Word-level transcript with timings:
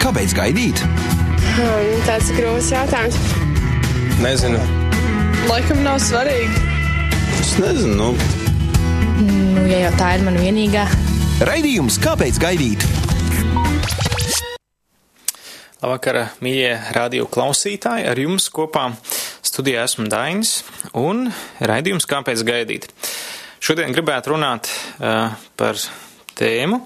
Kāpēc 0.00 0.32
gaidīt? 0.32 0.80
Hmm, 0.80 1.90
tāds 2.06 2.30
ir 2.32 2.38
grūts 2.38 2.70
jautājums. 2.72 3.18
Nezinu. 4.22 4.60
Laikam 5.50 5.82
nav 5.84 5.98
svarīgi. 6.00 6.62
Es 7.36 7.52
nezinu. 7.60 7.94
Nu. 7.98 8.08
Nu, 9.20 9.66
ja 9.68 9.82
jau 9.84 9.92
tā 10.00 10.14
ir 10.16 10.24
mana 10.24 10.40
vienīgā. 10.40 10.86
Raidījums 11.44 12.00
Kāpēc 12.00 12.40
gaidīt? 12.40 12.88
Labvakar, 15.80 16.22
mīļie 16.40 16.74
radio 16.96 17.28
klausītāji! 17.28 18.08
Ar 18.08 18.24
jums 18.24 18.48
kopā 18.52 18.90
studijā 19.44 19.84
esmu 19.84 20.08
Dainis 20.12 20.62
un 20.96 21.26
raidījums 21.60 22.08
Kāpēc 22.08 22.44
gaidīt? 22.48 22.88
Šodien 23.60 23.92
gribētu 23.92 24.32
runāt 24.32 24.72
uh, 24.96 25.36
par 25.60 25.76
tēmu, 26.40 26.80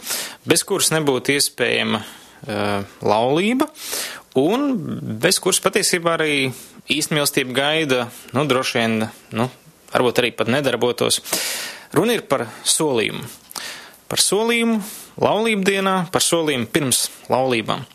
bez 0.49 0.65
kuras 0.67 0.91
nebūtu 0.95 1.37
iespējama 1.37 2.01
uh, 2.03 2.97
laulība 3.05 3.69
un 4.41 4.73
bez 5.23 5.39
kuras 5.43 5.63
patiesībā 5.63 6.17
arī 6.19 6.35
īstmīlestība 6.91 7.55
gaida, 7.57 8.09
nu, 8.35 8.45
droši 8.51 8.81
vien, 8.81 9.07
nu, 9.39 9.49
varbūt 9.95 10.21
arī 10.21 10.35
pat 10.37 10.51
nedarbotos. 10.53 11.23
Runa 11.95 12.17
ir 12.17 12.27
par 12.29 12.49
solījumu. 12.67 13.25
Par 14.11 14.21
solījumu 14.21 14.81
laulību 15.23 15.65
dienā, 15.65 15.95
par 16.13 16.25
solījumu 16.27 16.69
pirms 16.75 17.07
laulībām. 17.33 17.87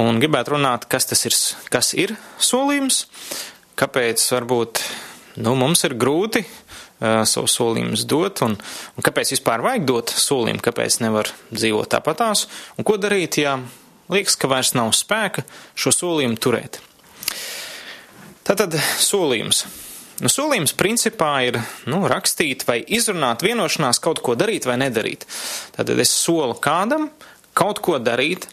Un 0.00 0.18
gribētu 0.18 0.56
runāt, 0.56 0.88
kas 0.90 1.06
tas 1.06 1.20
ir, 1.28 1.36
kas 1.70 1.92
ir 1.94 2.16
solījums, 2.42 3.04
kāpēc 3.78 4.24
varbūt 4.34 4.82
nu, 5.44 5.54
mums 5.58 5.84
ir 5.86 5.94
grūti 6.00 6.42
uh, 6.42 6.63
savu 7.28 7.50
solījumus 7.50 8.04
dot, 8.08 8.42
un, 8.46 8.56
un 8.96 9.06
kāpēc 9.06 9.34
vispār 9.34 9.64
vajag 9.64 9.86
dot 9.88 10.14
solījumu, 10.18 10.62
kāpēc 10.64 11.00
nevar 11.04 11.30
dzīvot 11.52 11.92
tāpatās, 11.94 12.46
un 12.78 12.86
ko 12.86 12.98
darīt, 13.00 13.38
ja 13.42 13.58
liekas, 14.12 14.36
ka 14.40 14.50
vairs 14.50 14.74
nav 14.76 14.92
spēka 14.96 15.46
šo 15.78 15.94
solījumu 15.94 16.40
turēt. 16.40 16.80
Tātad 18.44 18.76
solījums. 19.00 19.64
Nu, 20.22 20.30
solījums 20.30 20.76
principā 20.78 21.30
ir 21.48 21.58
nu, 21.90 22.04
rakstīt 22.10 22.62
vai 22.68 22.78
izrunāt 22.96 23.42
vienošanās 23.42 23.98
kaut 24.02 24.20
ko 24.22 24.36
darīt 24.38 24.68
vai 24.68 24.76
nedarīt. 24.78 25.24
Tātad 25.74 25.98
es 25.98 26.12
solu 26.14 26.54
kādam 26.62 27.08
kaut 27.54 27.80
ko 27.82 27.98
darīt, 28.02 28.46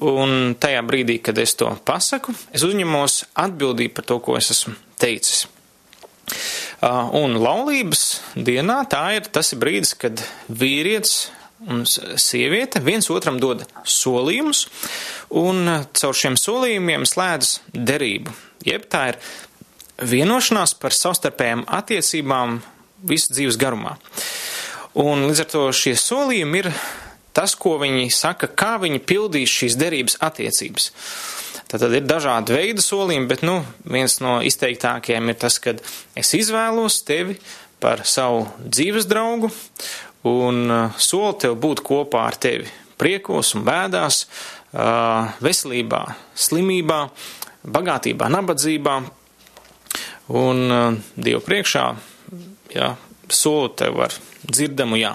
un 0.00 0.54
tajā 0.60 0.82
brīdī, 0.86 1.18
kad 1.24 1.38
es 1.40 1.54
to 1.60 1.70
pasaku, 1.88 2.34
es 2.56 2.64
uzņemos 2.64 3.22
atbildību 3.38 3.96
par 3.96 4.08
to, 4.08 4.18
ko 4.24 4.36
es 4.40 4.50
esmu 4.54 4.74
teicis. 5.00 5.46
Un 6.80 7.36
laulības 7.36 8.04
dienā 8.36 8.78
tā 8.88 9.02
ir 9.18 9.28
tas 9.28 9.52
ir 9.52 9.60
brīdis, 9.60 9.92
kad 10.00 10.22
vīrietis 10.48 11.28
un 11.68 11.84
sieviete 11.84 12.80
viens 12.80 13.10
otram 13.12 13.36
dod 13.40 13.66
solījumus, 13.84 14.64
un 15.36 15.68
caur 15.92 16.16
šiem 16.16 16.38
solījumiem 16.40 17.04
slēdz 17.04 17.58
derību. 17.76 18.32
Jeb 18.64 18.86
tā 18.92 19.10
ir 19.12 19.20
vienošanās 20.00 20.72
par 20.80 20.96
savstarpējām 20.96 21.66
attiecībām 21.68 22.62
visu 23.04 23.34
dzīves 23.34 23.60
garumā. 23.60 23.98
Un 25.00 25.28
līdz 25.28 25.44
ar 25.44 25.50
to 25.52 25.66
šie 25.76 25.94
solījumi 26.00 26.64
ir 26.64 26.70
tas, 27.36 27.54
ko 27.54 27.76
viņi 27.80 28.08
saka, 28.14 28.48
kā 28.48 28.74
viņi 28.82 29.02
pildīs 29.04 29.52
šīs 29.52 29.76
derības 29.80 30.16
attiecības. 30.24 30.90
Tātad 31.70 31.92
ir 31.94 32.06
dažādi 32.08 32.56
veidi 32.56 32.82
solījumi, 32.82 33.28
bet 33.30 33.44
nu, 33.46 33.60
viens 33.86 34.16
no 34.24 34.40
izteiktākajiem 34.42 35.30
ir 35.30 35.36
tas, 35.38 35.60
ka 35.62 35.76
es 36.18 36.32
izvēlos 36.34 36.98
tevi 37.06 37.36
par 37.80 38.02
savu 38.08 38.48
dzīves 38.64 39.06
draugu 39.10 39.52
un 40.26 40.64
uh, 40.66 40.96
solu 40.98 41.36
tev 41.40 41.54
būt 41.62 41.84
kopā 41.86 42.26
ar 42.28 42.38
tevi 42.42 42.66
priekos 43.00 43.54
un 43.56 43.62
bēdās, 43.64 44.24
uh, 44.26 45.30
veselībā, 45.40 46.02
slimībā, 46.36 46.98
bagātībā, 47.64 48.28
nabadzībā, 48.34 48.96
un 50.40 50.66
uh, 50.66 50.98
Dievu 51.14 51.40
priekšā, 51.46 51.86
jā, 52.74 52.90
solu 53.30 53.70
tev 53.78 54.02
ar 54.08 54.18
dzirdamu 54.42 55.00
jā. 55.00 55.14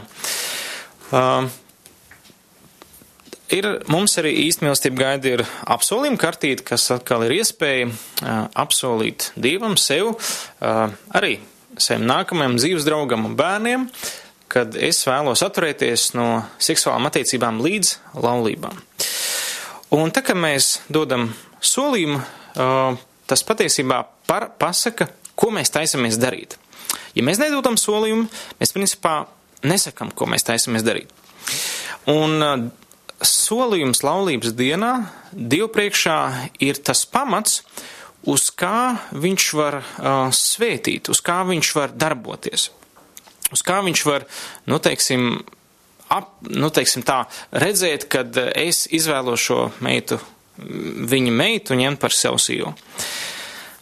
Ir 3.54 3.66
mums 3.94 4.16
arī 4.18 4.32
īstenībā 4.48 4.96
gaida 4.98 5.34
ir 5.36 5.42
apsolījuma 5.70 6.18
kartīte, 6.18 6.64
kas 6.66 6.88
atkal 6.96 7.28
ir 7.28 7.36
iespēja 7.38 7.92
uh, 7.92 8.48
apsolīt 8.58 9.30
Dievam, 9.38 9.76
sev, 9.78 10.16
uh, 10.16 10.94
arī 11.14 11.38
saviem 11.78 12.08
nākamajam 12.10 12.56
dzīves 12.58 12.88
draugam 12.88 13.28
un 13.28 13.36
bērniem, 13.38 13.84
kad 14.50 14.74
es 14.80 15.04
vēlos 15.06 15.44
atturēties 15.46 16.14
no 16.18 16.30
seksuālām 16.58 17.06
attiecībām 17.10 17.60
līdz 17.62 17.92
laulībām. 18.24 18.80
Un 19.94 20.14
tā 20.16 20.24
kā 20.26 20.34
mēs 20.34 20.80
dodam 20.90 21.28
solījumu, 21.62 22.18
uh, 22.58 22.98
tas 23.30 23.46
patiesībā 23.46 24.00
par, 24.26 24.48
pasaka, 24.58 25.12
ko 25.38 25.52
mēs 25.54 25.70
taisamies 25.76 26.18
darīt. 26.18 26.58
Ja 27.14 27.22
mēs 27.28 27.38
nedodam 27.44 27.78
solījumu, 27.78 28.26
mēs 28.58 28.74
principā 28.74 29.20
nesakam, 29.62 30.10
ko 30.10 30.26
mēs 30.34 30.48
taisamies 30.50 30.86
darīt. 30.88 31.14
Un 32.10 32.42
uh, 32.42 32.66
solījums 33.30 34.04
laulības 34.06 34.54
dienā 34.58 34.94
Dievu 35.32 35.70
priekšā 35.74 36.18
ir 36.64 36.80
tas 36.86 37.04
pamats, 37.10 37.62
uz 38.26 38.48
kā 38.56 38.96
viņš 39.14 39.48
var 39.58 39.82
uh, 39.82 40.30
svētīt, 40.34 41.10
uz 41.12 41.22
kā 41.26 41.42
viņš 41.48 41.72
var 41.78 41.94
darboties, 41.94 42.70
uz 43.54 43.66
kā 43.66 43.82
viņš 43.86 44.06
var, 44.08 44.26
nu, 44.72 44.80
teiksim, 44.82 45.44
ap, 46.10 46.32
nu, 46.50 46.72
teiksim 46.74 47.06
tā, 47.06 47.24
redzēt, 47.54 48.08
kad 48.12 48.38
es 48.56 48.86
izvēlos 48.96 49.44
šo 49.44 49.60
meitu, 49.86 50.20
viņa 50.58 51.36
meitu 51.36 51.78
ņemt 51.78 52.02
par 52.02 52.16
sev 52.16 52.40
sīvu. 52.42 52.74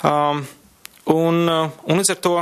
Um, 0.03 0.43
un, 1.13 1.43
un 1.47 2.01
līdz 2.01 2.15
ar 2.15 2.21
to 2.23 2.37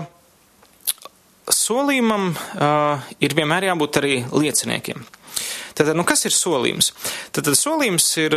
solījumam 1.51 2.31
uh, 2.31 3.09
ir 3.21 3.35
vienmēr 3.37 3.69
jābūt 3.69 3.99
arī 4.01 4.21
lieciniekiem. 4.31 5.03
Tātad, 5.75 5.95
nu, 5.97 6.05
kas 6.07 6.25
ir 6.27 6.35
solījums? 6.35 6.91
Tātad 7.35 7.55
solījums 7.57 8.09
ir, 8.21 8.35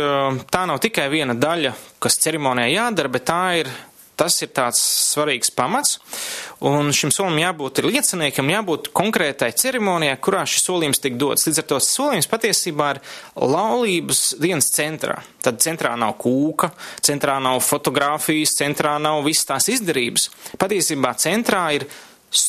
tā 0.51 0.63
nav 0.69 0.79
tikai 0.83 1.09
viena 1.13 1.35
daļa, 1.37 1.75
kas 2.03 2.19
ceremonijā 2.23 2.71
jādara, 2.71 3.11
bet 3.11 3.27
tā 3.27 3.41
ir, 3.61 3.69
tas 4.15 4.37
ir 4.45 4.51
tāds 4.55 4.79
svarīgs 4.79 5.51
pamats, 5.51 5.97
un 6.63 6.93
šim 6.95 7.11
solim 7.11 7.41
jābūt 7.41 7.81
ir 7.81 7.89
lieciniekam, 7.91 8.51
jābūt 8.53 8.89
konkrētai 8.95 9.51
ceremonijai, 9.59 10.15
kurā 10.23 10.45
šis 10.47 10.63
solījums 10.69 11.03
tiek 11.03 11.17
dots. 11.19 11.47
Līdz 11.49 11.61
ar 11.61 11.67
to 11.73 11.81
solījums 11.83 12.31
patiesībā 12.31 12.93
ir 12.95 13.01
laulības 13.35 14.23
dienas 14.41 14.71
centrā. 14.75 15.19
Tad 15.43 15.59
centrā 15.65 15.93
nav 15.99 16.15
kūka, 16.21 16.71
centrā 17.03 17.37
nav 17.43 17.59
fotografijas, 17.65 18.55
centrā 18.61 18.95
nav 19.03 19.25
visas 19.27 19.51
tās 19.51 19.69
izdarības. 19.75 20.29
Patiesībā 20.61 21.11
centrā 21.19 21.67
ir 21.75 21.89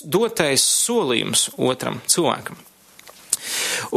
dotais 0.07 0.65
solījums 0.87 1.51
otram 1.59 2.01
cilvēkam. 2.07 2.66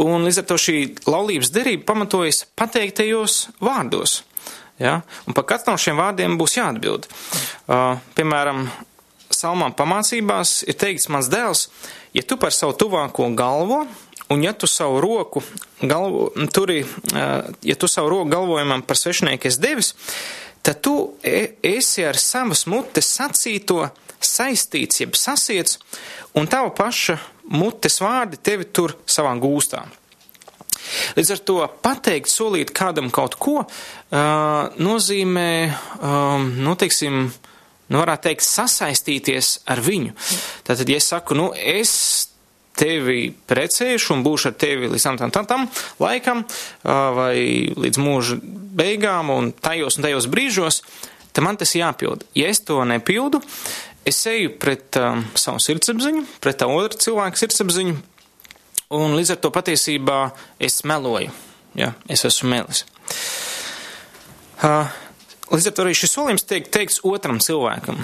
Un 0.00 0.26
līdz 0.26 0.42
ar 0.42 0.48
to 0.50 0.58
šī 0.60 0.76
laulības 1.08 1.52
derība 1.54 1.88
pamatojas 1.92 2.44
pateiktajos 2.58 3.46
vārdos. 3.62 4.20
Ja? 4.80 5.00
Un 5.28 5.36
par 5.36 5.46
katru 5.48 5.74
no 5.74 5.80
šiem 5.80 6.00
vārdiem 6.00 6.38
būs 6.40 6.56
jāatbild. 6.56 7.08
Uh, 7.68 7.98
piemēram, 8.16 8.68
salmām 9.30 9.74
pamācībās 9.76 10.60
ir 10.68 10.78
teikts 10.80 11.10
mans 11.12 11.28
dēls, 11.32 11.68
ja 12.16 12.24
tu 12.26 12.40
par 12.40 12.54
savu 12.56 12.74
tuvāko 12.80 13.28
galvo, 13.36 13.84
un 14.30 14.44
ja 14.44 14.54
tu 14.56 14.68
savu 14.70 15.00
roku 15.02 15.42
galvo, 15.80 16.30
turi, 16.54 16.82
uh, 16.84 17.50
ja 17.66 17.76
tu 17.76 17.90
savu 17.90 18.12
roku 18.14 18.30
galvojumam 18.32 18.82
par 18.86 18.98
svešinieku 18.98 19.50
esi 19.50 19.62
devis, 19.62 19.94
tad 20.62 20.80
tu 20.84 20.94
e, 21.24 21.56
esi 21.62 22.04
ar 22.04 22.18
savas 22.20 22.66
mutes 22.68 23.08
sacīto 23.16 23.86
saistīts, 24.20 25.00
jeb 25.00 25.16
sasiets, 25.16 25.78
un 26.36 26.48
tava 26.50 26.72
paša 26.76 27.16
mutes 27.50 28.00
vārdi 28.02 28.38
tevi 28.42 28.68
tur 28.70 28.96
savā 29.10 29.32
gūstā. 29.40 29.84
Līdz 31.18 31.34
ar 31.34 31.42
to 31.46 31.58
pateikt, 31.84 32.30
solīt 32.30 32.72
kādam 32.74 33.10
kaut 33.14 33.36
ko, 33.40 33.60
uh, 33.62 34.80
nozīmē, 34.80 35.50
nu, 36.64 36.74
teiksim, 36.78 37.28
nu, 37.90 38.00
varētu 38.00 38.28
teikt, 38.30 38.46
sasaistīties 38.46 39.60
ar 39.70 39.82
viņu. 39.84 40.16
Tātad, 40.66 40.90
ja 40.90 40.98
es 40.98 41.10
saku, 41.12 41.36
nu, 41.38 41.50
es 41.54 41.92
tevi 42.80 43.28
precēšu 43.50 44.14
un 44.14 44.24
būšu 44.24 44.50
ar 44.50 44.56
tevi 44.58 44.88
līdz 44.88 45.06
tam, 45.06 45.20
tam, 45.20 45.32
tam, 45.34 45.46
tam 45.50 45.68
laikam, 46.00 46.44
uh, 46.46 46.92
vai 47.18 47.36
līdz 47.76 48.00
mūža 48.00 48.40
beigām 48.80 49.32
un 49.34 49.52
tajos 49.52 49.98
un 49.98 50.06
tajos 50.06 50.30
brīžos, 50.30 50.80
tad 51.34 51.44
man 51.46 51.58
tas 51.60 51.74
jāpild. 51.76 52.24
Ja 52.38 52.50
es 52.50 52.62
to 52.66 52.80
nepildu, 52.88 53.42
es 54.04 54.20
eju 54.26 54.54
pret 54.60 54.96
um, 55.00 55.24
savu 55.38 55.60
sirdsapziņu, 55.62 56.24
pret 56.42 56.60
tā 56.62 56.68
otra 56.70 57.00
cilvēka 57.00 57.40
sirdsapziņu, 57.40 57.98
un 58.96 59.14
līdz 59.18 59.34
ar 59.36 59.42
to 59.44 59.52
patiesībā 59.54 60.20
es 60.62 60.80
meloju. 60.88 61.32
Ja, 61.78 61.92
es 62.10 62.24
esmu 62.26 62.50
melis. 62.50 62.82
Uh, 64.60 64.90
līdz 65.52 65.70
ar 65.70 65.76
to 65.76 65.84
arī 65.84 65.94
šis 65.96 66.16
solījums 66.16 66.46
tiek 66.48 66.66
teikts 66.72 67.02
otram 67.06 67.38
cilvēkam. 67.42 68.00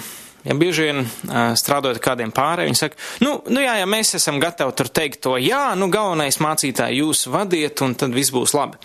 Ja 0.47 0.55
bieži 0.55 0.85
vien 0.87 1.01
uh, 1.03 1.51
strādājot 1.59 1.99
kādiem 2.03 2.31
pārējiem, 2.31 2.71
viņi 2.71 2.79
saka, 2.79 2.99
nu, 3.25 3.33
nu 3.51 3.63
jā, 3.63 3.73
ja 3.81 3.89
mēs 3.89 4.15
esam 4.15 4.39
gatavi 4.39 4.75
tur 4.79 4.87
teikt 4.87 5.19
to, 5.25 5.35
jā, 5.41 5.73
nu 5.75 5.89
galvenais 5.91 6.39
mācītāji 6.43 7.01
jūs 7.01 7.25
vadiet, 7.33 7.83
un 7.83 7.97
tad 7.99 8.15
viss 8.15 8.31
būs 8.31 8.55
labi. 8.55 8.79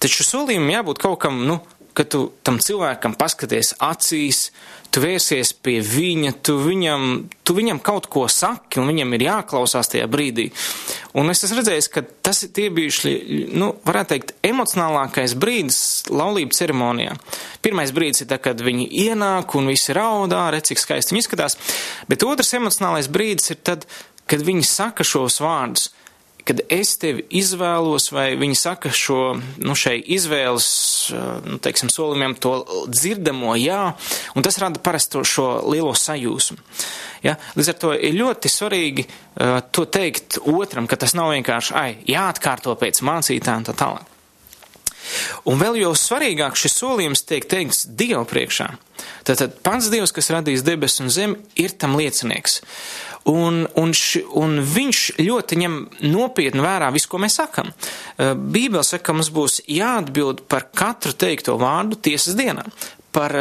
Taču 0.00 0.24
solījumam 0.24 0.72
jābūt 0.72 1.02
kaut 1.02 1.20
kam, 1.26 1.42
nu, 1.44 1.58
ka 1.94 2.04
tu 2.08 2.26
tam 2.46 2.58
cilvēkam 2.62 3.16
paskaties 3.18 3.74
acīs, 3.82 4.48
tu 4.90 5.02
vērsies 5.02 5.52
pie 5.62 5.78
viņa, 5.84 6.32
tu 6.46 6.56
viņam, 6.62 7.04
tu 7.46 7.54
viņam 7.54 7.80
kaut 7.84 8.08
ko 8.10 8.24
saki, 8.30 8.80
un 8.80 8.90
viņam 8.90 9.14
ir 9.16 9.26
jāklausās 9.26 9.92
tajā 9.92 10.08
brīdī. 10.10 10.48
Un 11.18 11.30
es 11.32 11.44
esmu 11.46 11.60
redzējis, 11.60 11.90
ka 11.94 12.02
tas 12.26 12.42
ir 12.46 12.52
tie 12.56 12.68
bijuši, 12.74 13.14
nu, 13.54 13.72
varētu 13.86 14.14
teikt, 14.14 14.34
emocionālākais 14.46 15.36
brīdis 15.38 15.80
laulību 16.10 16.56
ceremonijā. 16.56 17.14
Pirmais 17.62 17.94
brīdis 17.94 18.24
ir 18.24 18.30
tā, 18.32 18.40
kad 18.42 18.62
viņi 18.64 18.88
ienāk 19.06 19.54
un 19.58 19.70
visi 19.70 19.94
raudā, 19.96 20.48
redz, 20.54 20.72
cik 20.72 20.82
skaisti 20.82 21.14
viņi 21.14 21.24
izskatās, 21.26 21.58
bet 22.10 22.26
otrs 22.26 22.54
emocionālais 22.58 23.10
brīdis 23.12 23.54
ir 23.54 23.62
tad, 23.62 23.86
kad 24.30 24.42
viņi 24.46 24.66
saka 24.66 25.06
šos 25.06 25.40
vārdus 25.42 25.90
kad 26.46 26.62
es 26.72 26.94
tevi 27.00 27.24
izvēlos, 27.40 28.10
vai 28.14 28.32
viņi 28.40 28.58
saka 28.58 28.92
šo, 28.94 29.20
nu, 29.62 29.76
šai 29.78 29.96
izvēles, 30.16 30.68
nu, 31.46 31.58
teiksim, 31.62 31.92
solījumiem 31.92 32.36
to 32.40 32.54
dzirdamo 32.90 33.56
jā, 33.60 33.82
un 34.34 34.46
tas 34.46 34.60
rada 34.62 34.82
parasto 34.82 35.24
šo 35.26 35.48
lielo 35.70 35.94
sajūsmu. 35.96 36.60
Ja? 37.26 37.36
Līdz 37.58 37.72
ar 37.72 37.80
to 37.82 37.92
ir 37.96 38.16
ļoti 38.16 38.52
svarīgi 38.52 39.06
uh, 39.06 39.58
to 39.72 39.84
teikt 39.84 40.40
otram, 40.44 40.88
ka 40.90 40.98
tas 41.00 41.16
nav 41.18 41.34
vienkārši, 41.34 41.76
ai, 41.76 41.90
jāatkārto 42.08 42.76
pēc 42.80 43.04
mācītājiem 43.06 43.68
tā 43.68 43.76
tālāk. 43.76 44.16
Un 45.48 45.58
vēl 45.60 45.80
jau 45.80 45.92
svarīgāk 45.96 46.58
šis 46.58 46.76
solījums 46.80 47.24
tiek 47.26 47.46
teikts 47.50 47.86
Dievu 47.88 48.22
priekšā. 48.28 48.68
Tātad 49.26 49.56
pats 49.64 49.88
Dievs, 49.92 50.12
kas 50.14 50.30
radīs 50.32 50.64
debesis 50.66 51.02
un 51.04 51.12
zemi, 51.12 51.38
ir 51.60 51.74
tam 51.80 51.96
liecinieks. 51.98 52.60
Un, 53.28 53.66
un, 53.76 53.90
š, 53.92 54.22
un 54.40 54.62
viņš 54.64 55.00
ļoti 55.20 55.58
ņem 55.60 55.74
nopietni 56.08 56.62
vērā 56.64 56.88
visu, 56.94 57.10
ko 57.12 57.20
mēs 57.20 57.36
sakam. 57.42 57.68
Bībele 58.16 58.84
saka, 58.86 59.10
ka 59.10 59.16
mums 59.16 59.28
būs 59.34 59.60
jāatbild 59.68 60.46
par 60.48 60.70
katru 60.72 61.12
teikto 61.12 61.58
vārdu 61.60 62.00
tiesas 62.00 62.38
dienā. 62.38 62.64
Par, 63.10 63.34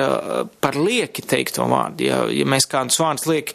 par 0.60 0.76
lieki 0.82 1.22
teikto 1.30 1.68
vārdu. 1.70 2.08
Ja, 2.08 2.24
ja 2.34 2.46
mēs 2.50 2.66
kādus 2.66 2.98
vārdus 3.00 3.28
lieki 3.30 3.54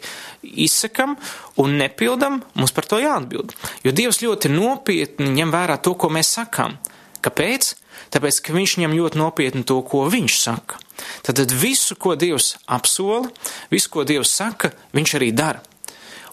izsakam 0.63 1.17
un 1.59 1.75
nepildam, 1.75 2.39
mums 2.55 2.71
par 2.71 2.87
to 2.87 3.01
jāatbild. 3.03 3.51
Jo 3.83 3.91
Dievs 3.91 4.21
ļoti 4.23 4.53
nopietni 4.53 5.27
ņem 5.35 5.51
vērā 5.51 5.75
to, 5.83 5.91
ko 5.99 6.07
mēs 6.15 6.31
sakam. 6.37 6.79
Kāpēc? 7.25 7.73
Tāpēc, 8.15 8.39
ka 8.47 8.55
viņš 8.55 8.77
ņem 8.79 8.95
ļoti 8.95 9.19
nopietni 9.19 9.65
to, 9.67 9.81
ko 9.83 10.05
viņš 10.07 10.39
saka. 10.39 10.79
Tad 11.25 11.51
visu, 11.51 11.97
ko 11.99 12.15
Dievs 12.15 12.53
apsola, 12.71 13.27
visu, 13.73 13.91
ko 13.91 14.05
Dievs 14.07 14.31
saka, 14.31 14.71
viņš 14.95 15.17
arī 15.19 15.33
dara. 15.35 15.63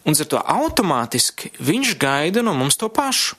Un 0.03 0.17
ar 0.19 0.27
to 0.27 0.39
automātiski 0.41 1.53
viņš 1.63 1.95
gaida 2.03 2.43
no 2.43 2.57
mums 2.59 2.79
to 2.79 2.89
pašu. 2.91 3.37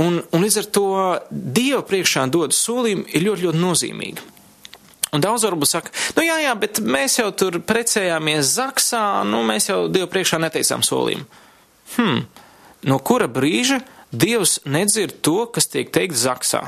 Un, 0.00 0.22
un 0.32 0.44
līdz 0.44 0.62
ar 0.62 0.68
to 0.72 0.86
Dieva 1.30 1.82
priekšā 1.84 2.24
dod 2.32 2.56
solījumu 2.56 3.04
ir 3.12 3.26
ļoti, 3.26 3.46
ļoti 3.48 3.60
nozīmīgi. 3.60 4.28
Un 5.12 5.20
daudz 5.20 5.44
varbūt 5.44 5.68
saka, 5.68 5.92
nu 6.16 6.24
jā, 6.24 6.38
jā, 6.40 6.52
bet 6.56 6.80
mēs 6.80 7.18
jau 7.18 7.28
tur 7.36 7.58
precējāmies 7.68 8.54
Zaksā, 8.54 9.02
nu 9.28 9.42
mēs 9.44 9.68
jau 9.68 9.82
Dievu 9.92 10.08
priekšā 10.08 10.38
neteicām 10.40 10.84
solījumu. 10.86 11.26
Hmm, 11.98 12.22
no 12.88 12.96
kura 13.04 13.28
brīža 13.28 13.82
Dievs 14.12 14.62
nedzird 14.64 15.20
to, 15.20 15.42
kas 15.52 15.68
tiek 15.68 15.92
teikt 15.92 16.16
Zaksā? 16.16 16.62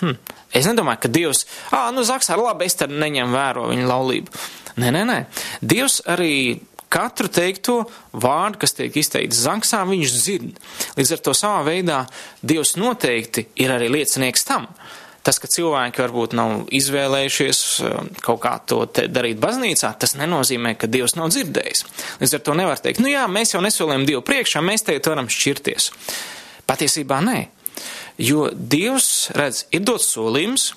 Hmm. 0.00 0.16
Es 0.56 0.64
nedomāju, 0.68 1.02
ka 1.04 1.12
Dievs, 1.12 1.44
ah, 1.68 1.90
nu 1.92 2.06
Zaksā 2.08 2.38
labi, 2.40 2.64
es 2.68 2.78
tad 2.80 2.92
neņem 2.92 3.36
vēro 3.36 3.68
viņa 3.68 3.84
laulību. 3.92 4.40
Nē, 4.80 4.92
nē, 4.92 5.04
nē. 5.08 5.18
Dievs 5.60 6.00
arī 6.08 6.32
katru 6.92 7.30
teikto 7.32 7.80
vārdu, 8.12 8.60
kas 8.62 8.76
tiek 8.76 8.94
izteikts 8.96 9.42
zaksā, 9.44 9.82
viņš 9.88 10.14
dzird. 10.14 10.60
Līdz 10.98 11.16
ar 11.16 11.24
to 11.24 11.34
savā 11.36 11.64
veidā 11.66 12.04
Dievs 12.46 12.76
noteikti 12.80 13.48
ir 13.62 13.74
arī 13.74 13.90
liecinieks 13.92 14.46
tam. 14.48 14.68
Tas, 15.26 15.40
ka 15.42 15.50
cilvēki 15.50 15.98
varbūt 16.04 16.36
nav 16.38 16.68
izvēlējušies 16.70 17.60
um, 17.82 18.10
kaut 18.22 18.38
kā 18.44 18.52
to 18.70 18.84
darīt 18.94 19.40
baznīcā, 19.42 19.90
tas 19.98 20.14
nenozīmē, 20.14 20.76
ka 20.78 20.86
Dievs 20.86 21.16
nav 21.18 21.32
dzirdējis. 21.34 21.82
Līdz 22.20 22.36
ar 22.38 22.44
to 22.46 22.54
nevar 22.60 22.82
teikt, 22.82 23.02
nu 23.02 23.10
jā, 23.10 23.24
mēs 23.26 23.56
jau 23.56 23.62
nesolījām 23.64 24.06
Dievu 24.06 24.22
priekšā, 24.26 24.62
mēs 24.62 24.86
tagad 24.86 25.10
varam 25.10 25.30
šķirties. 25.32 25.90
Patiesībā 26.70 27.18
nē. 27.26 27.40
Jo 28.22 28.46
Dievs, 28.54 29.32
redz, 29.34 29.64
ir 29.74 29.82
dots 29.88 30.06
solījums, 30.14 30.70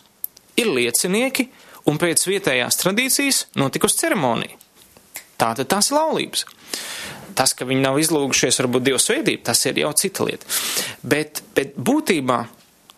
ir 0.58 0.74
liecinieki, 0.74 1.46
un 1.86 2.02
pēc 2.02 2.26
vietējās 2.32 2.82
tradīcijas 2.82 3.46
notikusi 3.60 4.02
ceremonija. 4.02 4.59
Tātad 5.40 5.70
tās 5.72 5.92
ir 5.92 6.00
laulības. 6.00 6.46
Tas, 7.40 7.54
ka 7.56 7.68
viņi 7.68 7.86
nav 7.86 8.00
izlūgušies, 8.02 8.60
varbūt 8.60 8.88
Dieva 8.90 9.00
svētību, 9.00 9.44
tas 9.48 9.62
ir 9.70 9.80
jau 9.80 9.92
cita 9.96 10.26
lieta. 10.28 10.48
Bet, 11.08 11.44
bet 11.56 11.78
būtībā 11.80 12.42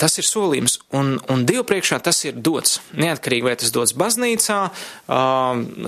tas 0.02 0.18
ir 0.18 0.26
solījums, 0.26 0.80
un, 0.98 1.14
un 1.30 1.44
Dievu 1.46 1.64
priekšā 1.70 2.00
tas 2.02 2.24
ir 2.26 2.40
dots. 2.42 2.80
Neatkarīgi 2.98 3.46
vai 3.46 3.54
tas 3.62 3.74
dots 3.74 3.94
baznīcā, 3.98 4.62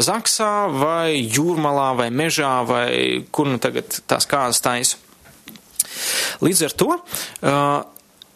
zaksā, 0.05 0.51
vai 0.69 1.17
jūrmalā, 1.17 1.89
vai 1.97 2.09
mežā, 2.13 2.53
vai 2.69 2.91
kur 3.33 3.49
nu 3.49 3.57
tagad 3.63 4.03
tās 4.09 4.29
kāzas 4.29 4.61
taisa. 4.61 5.01
Līdz 6.45 6.61
ar 6.67 6.77
to, 6.77 6.91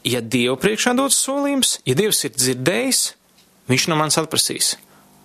ja 0.07 0.23
Dievu 0.23 0.57
priekšā 0.61 0.95
dots 0.97 1.19
solījums, 1.27 1.77
ja 1.85 1.97
Dievs 1.99 2.23
ir 2.25 2.33
dzirdējis, 2.33 3.03
viņš 3.69 3.87
no 3.91 3.99
manis 4.01 4.17
atprasīs, 4.17 4.73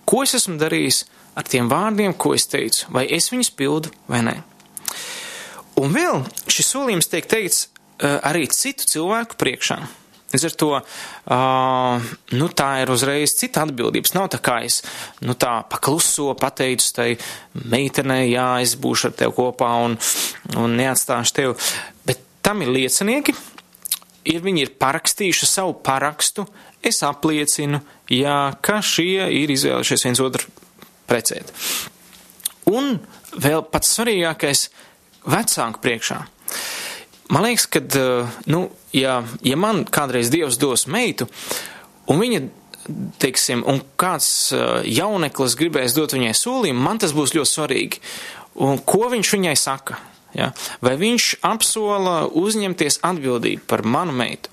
ko 0.09 0.21
es 0.27 0.37
esmu 0.37 0.59
darījis, 0.61 1.05
ar 1.35 1.47
tiem 1.49 1.69
vārdiem, 1.71 2.13
ko 2.17 2.33
es 2.37 2.47
teicu, 2.49 2.89
vai 2.93 3.05
es 3.09 3.31
viņus 3.33 3.53
pildu 3.57 3.93
vai 4.09 4.23
nē. 4.25 4.37
Un 5.81 5.93
vēl 5.95 6.21
šis 6.51 6.69
solījums 6.75 7.09
tiek 7.09 7.27
teikts 7.29 7.67
uh, 7.67 8.19
arī 8.21 8.45
citu 8.53 8.85
cilvēku 8.89 9.39
priekšā. 9.41 9.79
Līdz 10.33 10.45
ar 10.47 10.53
to 10.57 10.69
uh, 10.73 12.13
nu, 12.33 12.49
tā 12.57 12.69
ir 12.81 12.89
uzreiz 12.89 13.35
cita 13.37 13.67
atbildības. 13.67 14.15
Nav 14.17 14.31
tā 14.33 14.39
kā 14.41 14.59
es 14.65 14.79
nu, 15.21 15.35
tā 15.37 15.59
pakluso 15.69 16.31
pateicu 16.37 16.89
tai 16.95 17.09
meitenei, 17.53 18.31
jā, 18.31 18.47
es 18.65 18.73
būšu 18.81 19.11
ar 19.11 19.17
tevi 19.19 19.37
kopā 19.37 19.69
un, 19.85 19.97
un 20.57 20.77
neatstāšu 20.79 21.37
tevi. 21.37 21.53
Bet 22.09 22.25
tam 22.45 22.65
ir 22.65 22.73
liecinieki, 22.73 23.37
ir 24.33 24.41
viņi 24.41 24.65
ir 24.65 24.73
parakstījuši 24.81 25.49
savu 25.49 25.77
parakstu, 25.85 26.47
es 26.81 27.03
apliecinu, 27.05 27.83
jā, 28.09 28.39
ka 28.65 28.81
šie 28.81 29.29
ir 29.37 29.53
izvēlušies 29.53 30.09
viens 30.09 30.23
otru 30.23 30.62
precēt. 31.09 31.51
Un 32.69 32.97
vēl 33.35 33.63
pats 33.71 33.95
svarīgākais- 33.97 34.69
vecāku 35.35 35.81
priekšā. 35.83 36.19
Man 37.29 37.43
liekas, 37.43 37.65
ka, 37.65 37.79
eh, 37.79 38.27
nu, 38.45 38.69
ja, 38.91 39.23
ja 39.41 39.55
man 39.55 39.85
kādreiz 39.85 40.29
Dievs 40.29 40.57
dos 40.57 40.85
meitu, 40.85 41.27
un 42.07 42.19
viņa, 42.19 42.41
teiksim, 43.17 43.63
un 43.65 43.81
kāds 43.97 44.53
eh, 44.53 44.83
jauneklis 44.85 45.55
gribēs 45.55 45.95
dot 45.95 46.13
viņai 46.13 46.33
solījumu, 46.35 46.79
man 46.79 46.99
tas 46.99 47.15
būs 47.15 47.33
ļoti 47.33 47.51
svarīgi. 47.51 48.01
Un 48.55 48.77
ko 48.77 49.09
viņš 49.09 49.31
viņai 49.33 49.55
saka? 49.57 49.97
Ja? 50.33 50.49
Vai 50.83 50.95
viņš 50.99 51.27
apsola 51.45 52.23
uzņemties 52.27 52.99
atbildību 53.05 53.65
par 53.69 53.83
manu 53.85 54.15
meitu? 54.17 54.51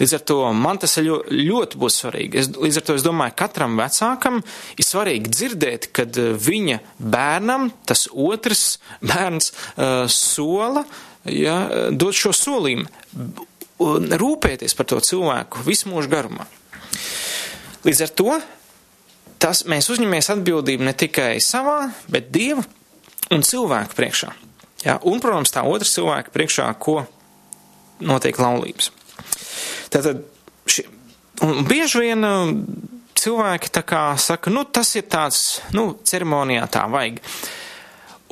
Līdz 0.00 0.14
ar 0.18 0.24
to 0.30 0.38
man 0.56 0.80
tas 0.80 0.96
ļoti, 1.02 1.40
ļoti 1.48 1.80
būs 1.82 1.98
svarīgi. 2.02 2.40
Es, 2.40 2.50
līdz 2.54 2.80
ar 2.80 2.86
to 2.88 2.96
es 2.98 3.06
domāju, 3.06 3.36
katram 3.38 3.76
vecākam 3.80 4.40
ir 4.78 4.86
svarīgi 4.86 5.32
dzirdēt, 5.34 5.90
kad 5.96 6.16
uh, 6.20 6.32
viņa 6.38 6.80
bērnam 6.98 7.70
tas 7.88 8.06
otrs 8.12 8.78
bērns 9.04 9.52
uh, 9.52 10.06
sola, 10.12 10.84
ja, 11.28 11.58
dod 11.92 12.16
šo 12.16 12.32
solījumu, 12.36 12.88
rūpēties 13.78 14.74
par 14.78 14.88
to 14.90 14.98
cilvēku 15.04 15.62
visu 15.66 15.90
mūžu 15.92 16.10
garumā. 16.10 16.48
Līdz 17.86 18.06
ar 18.06 18.14
to 18.18 18.38
tas 19.38 19.62
mēs 19.70 19.86
uzņemamies 19.92 20.32
atbildību 20.34 20.86
ne 20.88 20.94
tikai 20.98 21.36
savā, 21.44 21.92
bet 22.10 22.32
Dieva 22.34 22.64
un 23.34 23.44
cilvēku 23.46 23.98
priekšā. 23.98 24.32
Ja? 24.84 24.98
Un, 25.02 25.22
protams, 25.22 25.52
tā 25.54 25.64
otrs 25.66 25.94
cilvēka 25.96 26.34
priekšā, 26.34 26.68
ko 26.82 27.02
notiek 28.04 28.38
laulības. 28.38 28.92
Tātad, 29.92 30.22
ši, 30.68 30.84
un 31.46 31.64
bieži 31.68 32.04
vien 32.04 32.26
uh, 32.26 32.52
cilvēki 33.18 33.72
tā 33.74 33.82
kā 33.86 34.02
saka, 34.20 34.52
nu, 34.54 34.64
tas 34.64 34.92
ir 34.98 35.08
tāds, 35.10 35.62
nu, 35.74 35.90
ceremonijā 36.06 36.68
tā 36.72 36.84
vajag. 36.90 37.22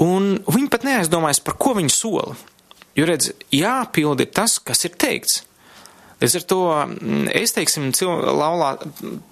Un 0.05 0.37
viņi 0.45 0.71
pat 0.71 0.85
neaizdomājas, 0.87 1.41
par 1.43 1.57
ko 1.61 1.75
viņi 1.79 1.93
sola. 1.93 2.37
Jo, 2.97 3.05
redz, 3.09 3.33
jāpild 3.53 4.23
ir 4.25 4.33
tas, 4.33 4.59
kas 4.63 4.85
ir 4.89 4.97
teikts. 4.97 5.43
Līdz 6.17 6.37
ar 6.39 6.45
to 6.49 6.61
mm, 6.73 7.27
es, 7.37 7.53
teiksim, 7.53 7.91
laulā, 8.01 8.71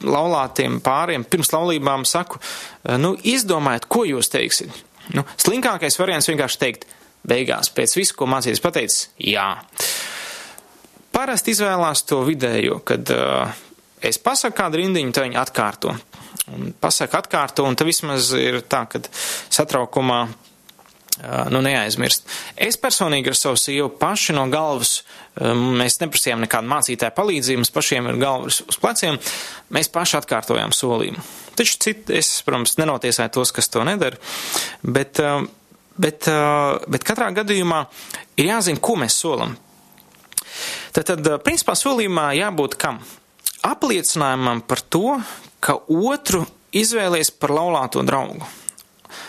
laulātiem 0.05 0.83
pāriem 0.85 1.25
pirms 1.25 1.53
laulībām 1.55 2.05
saku, 2.09 2.41
nu, 3.01 3.15
izdomājiet, 3.25 3.89
ko 3.89 4.05
jūs 4.09 4.29
teiksiet. 4.33 4.83
Nu, 5.17 5.25
slinkākais 5.41 5.97
variants 6.01 6.29
vienkārši 6.29 6.61
teikt, 6.61 6.85
beigās 7.29 7.73
pēc 7.75 7.97
visu, 7.99 8.17
ko 8.19 8.29
mācīties 8.31 8.63
pateicis, 8.65 9.09
jā. 9.19 9.49
Parasti 11.15 11.55
izvēlās 11.55 12.05
to 12.09 12.23
vidējo, 12.27 12.81
kad 12.87 13.11
uh, 13.15 13.53
es 14.03 14.19
pasaku 14.23 14.59
kādu 14.59 14.83
rindiņu, 14.83 15.15
tad 15.15 15.29
viņi 15.29 15.41
atkārto. 15.41 15.95
Un 16.55 16.75
pasaka 16.77 17.23
atkārto, 17.23 17.65
un 17.65 17.77
tad 17.79 17.89
vismaz 17.89 18.33
ir 18.37 18.61
tā, 18.69 18.83
ka 18.91 19.01
satraukumā 19.09 20.25
nu, 21.51 21.61
neaizmirst. 21.63 22.27
Es 22.59 22.79
personīgi 22.81 23.31
ar 23.31 23.39
savu 23.39 23.59
sievu 23.61 23.91
paši 24.01 24.35
no 24.35 24.45
galvas, 24.53 24.97
mēs 25.39 26.01
neprasījām 26.03 26.43
nekādu 26.45 26.71
mācītāju 26.71 27.15
palīdzību, 27.17 27.63
mums 27.63 27.75
pašiem 27.75 28.11
ir 28.11 28.21
galvas 28.23 28.61
uz 28.67 28.79
pleciem, 28.83 29.19
mēs 29.75 29.91
paši 29.95 30.19
atkārtojām 30.21 30.75
solījumu. 30.75 31.23
Taču 31.55 31.79
citi, 31.87 32.19
es, 32.19 32.37
protams, 32.47 32.75
nenotiesāju 32.81 33.37
tos, 33.37 33.55
kas 33.55 33.71
to 33.71 33.85
nedara, 33.87 34.19
bet, 34.83 35.23
bet, 35.97 36.29
bet 36.91 37.07
katrā 37.07 37.31
gadījumā 37.37 37.85
ir 38.41 38.51
jāzina, 38.51 38.83
ko 38.83 38.97
mēs 39.01 39.19
solam. 39.21 39.55
Tad, 40.95 41.09
tad 41.11 41.31
principā 41.47 41.75
solījumā 41.79 42.31
jābūt 42.39 42.77
kam? 42.79 43.01
Apliecinājumam 43.65 44.61
par 44.69 44.83
to, 44.93 45.17
ka 45.65 45.79
otru 45.89 46.45
izvēlies 46.75 47.33
par 47.39 47.55
laulāto 47.55 48.05
draugu. 48.07 48.47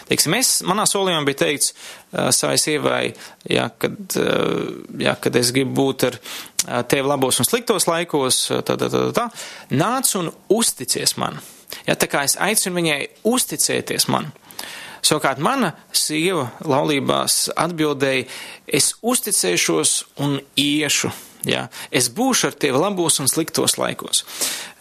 Teiksim, 0.09 0.35
es, 0.37 0.59
manā 0.65 0.85
solījumā 0.89 1.25
bija 1.25 1.41
teikts 1.45 1.71
uh, 1.71 2.29
savai 2.33 2.57
sievai, 2.61 3.01
ja, 3.49 3.67
kad, 3.81 3.97
uh, 4.21 4.75
ja, 5.01 5.15
kad 5.21 5.35
es 5.37 5.51
gribu 5.55 5.75
būt 5.79 6.07
ar 6.09 6.17
uh, 6.19 6.81
tevi 6.89 7.05
labos 7.05 7.41
un 7.41 7.47
sliktos 7.47 7.87
laikos, 7.89 8.39
tā, 8.65 8.77
tā, 8.77 8.89
tā, 8.89 9.03
tā, 9.17 9.27
nāc 9.73 10.11
un 10.19 10.31
uzticies 10.53 11.15
man. 11.21 11.39
Ja, 11.87 11.97
tā 11.97 12.09
kā 12.09 12.23
es 12.25 12.37
aicinu 12.41 12.79
viņai 12.79 12.99
uzticēties 13.29 14.07
man. 14.13 14.29
Savukārt 15.05 15.41
mana 15.43 15.75
sieva 15.93 16.47
laulībās 16.65 17.51
atbildēja, 17.53 18.25
es 18.65 18.95
uzticēšos 19.05 19.95
un 20.25 20.39
iešu. 20.57 21.11
Jā, 21.45 21.67
es 21.93 22.07
būšu 22.09 22.49
ar 22.49 22.55
tevi 22.57 22.79
labos 22.81 23.19
un 23.21 23.29
sliktos 23.29 23.77
laikos. 23.77 24.23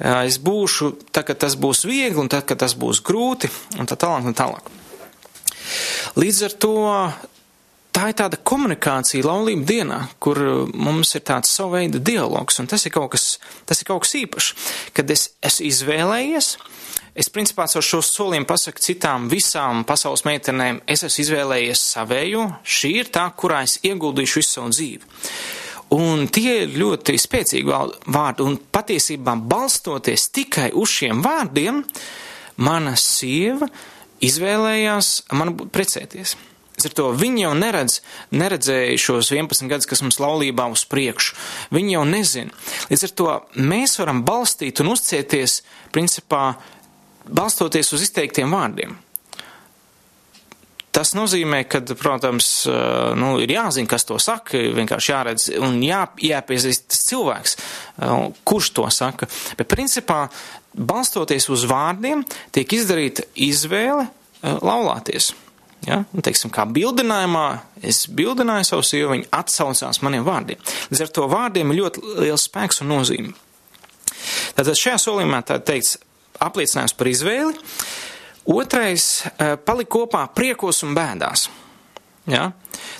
Es 0.00 0.38
būšu 0.40 0.94
tad, 1.10 1.26
kad 1.28 1.42
tas 1.44 1.58
būs 1.60 1.84
viegli, 1.84 2.16
un 2.22 2.30
tad, 2.32 2.46
kad 2.48 2.62
tas 2.62 2.72
būs 2.72 3.02
grūti, 3.04 3.50
un 3.76 3.90
tā 3.90 3.98
tālāk, 4.00 4.24
un 4.24 4.36
tālāk. 4.38 4.72
Līdz 6.16 6.40
ar 6.48 6.56
to 6.64 6.74
tā 7.94 8.08
ir 8.10 8.16
tāda 8.18 8.40
komunikācija 8.40 9.26
laulību 9.26 9.66
dienā, 9.68 10.00
kur 10.24 10.40
mums 10.72 11.14
ir 11.18 11.24
tāds 11.28 11.52
savu 11.52 11.76
veidu 11.76 12.00
dialogs, 12.02 12.58
un 12.62 12.70
tas 12.70 12.84
ir 12.86 12.94
kaut 12.94 13.12
kas, 13.12 13.36
tas 13.68 13.80
ir 13.80 13.90
kaut 13.90 14.06
kas 14.06 14.16
īpašs, 14.24 14.50
kad 14.96 15.12
es 15.12 15.28
esmu 15.44 15.68
izvēlējies. 15.68 16.54
Es 17.14 17.28
principā 17.30 17.68
ar 17.70 17.84
šo 17.86 18.00
solījumu 18.02 18.48
pasaku 18.50 18.82
citām 18.82 19.28
visām 19.30 19.84
pasaules 19.86 20.24
meitenēm, 20.26 20.80
es 20.90 21.04
esmu 21.06 21.22
izvēlējies 21.22 21.82
savējo, 21.92 22.48
šī 22.66 22.90
ir 23.04 23.10
tā, 23.14 23.28
kurā 23.38 23.60
es 23.68 23.76
ieguldīšu 23.86 24.40
visu 24.40 24.50
savu 24.56 24.72
dzīvi. 24.74 25.12
Un 25.94 26.24
tie 26.34 26.64
ir 26.64 26.74
ļoti 26.74 27.14
spēcīgi 27.20 27.70
vārdi, 27.70 28.42
un 28.42 28.56
patiesībā 28.58 29.36
balstoties 29.46 30.26
tikai 30.34 30.72
uz 30.74 30.90
šiem 30.96 31.22
vārdiem, 31.22 31.84
mana 32.66 32.96
sieva 32.98 33.68
izvēlējās 34.24 35.14
man 35.38 35.54
precēties. 35.70 36.34
Ar 36.74 36.90
to 36.90 37.12
viņi 37.14 37.44
jau 37.44 37.52
neredz, 37.54 38.00
neredzēja 38.34 38.98
šos 38.98 39.30
11 39.30 39.70
gadus, 39.70 39.86
kas 39.86 40.02
mums 40.02 40.18
laulībā 40.18 40.66
uz 40.74 40.82
priekšu. 40.90 41.36
Viņi 41.74 41.94
jau 41.94 42.02
nezina. 42.08 42.50
Līdz 42.90 43.04
ar 43.06 43.12
to 43.20 43.34
mēs 43.62 43.94
varam 44.00 44.24
balstīt 44.26 44.82
un 44.82 44.90
uzcieties, 44.96 45.60
principā, 45.94 46.56
balstoties 47.28 47.92
uz 47.96 48.04
izteiktiem 48.06 48.52
vārdiem. 48.52 48.96
Tas 50.94 51.10
nozīmē, 51.18 51.64
ka, 51.66 51.80
protams, 51.98 52.48
nu, 53.18 53.32
ir 53.42 53.50
jāzina, 53.50 53.90
kas 53.90 54.06
to 54.06 54.14
saka, 54.22 54.60
vienkārši 54.76 55.10
jāredz 55.10 55.46
un 55.58 55.80
jā, 55.82 56.04
jāpiezīst 56.22 56.86
tas 56.92 57.00
cilvēks, 57.08 57.56
kurš 58.46 58.68
to 58.76 58.84
saka. 58.94 59.26
Bet, 59.58 59.66
principā, 59.72 60.28
balstoties 60.74 61.48
uz 61.50 61.66
vārdiem, 61.66 62.22
tiek 62.54 62.76
izdarīta 62.78 63.26
izvēle 63.34 64.06
laulāties. 64.44 65.32
Ja? 65.88 66.04
Un, 66.14 66.22
teiksim, 66.24 66.52
kā 66.54 66.62
bildinājumā, 66.70 67.48
es 67.82 68.04
bildināju 68.06 68.70
savu 68.70 68.86
sievu, 68.86 69.12
viņa 69.16 69.32
atsaucās 69.34 69.98
maniem 70.06 70.22
vārdiem. 70.26 70.62
Līdz 70.92 71.04
ar 71.08 71.14
to 71.18 71.26
vārdiem 71.34 71.74
ir 71.74 71.82
ļoti 71.82 72.04
liels 72.22 72.46
spēks 72.46 72.84
un 72.84 72.94
nozīme. 72.94 73.34
Tātad 74.54 74.78
šajā 74.78 75.00
solījumā 75.08 75.42
tā 75.50 75.58
teikts 75.58 75.98
apliecinājums 76.42 76.96
par 76.98 77.10
izvēli. 77.10 77.58
Otrais 78.44 79.24
eh,- 79.26 79.56
palikt 79.68 79.92
kopā 79.92 80.26
priekos 80.34 80.82
un 80.84 80.94
bēdās. 80.96 81.48
Ja? 82.30 82.50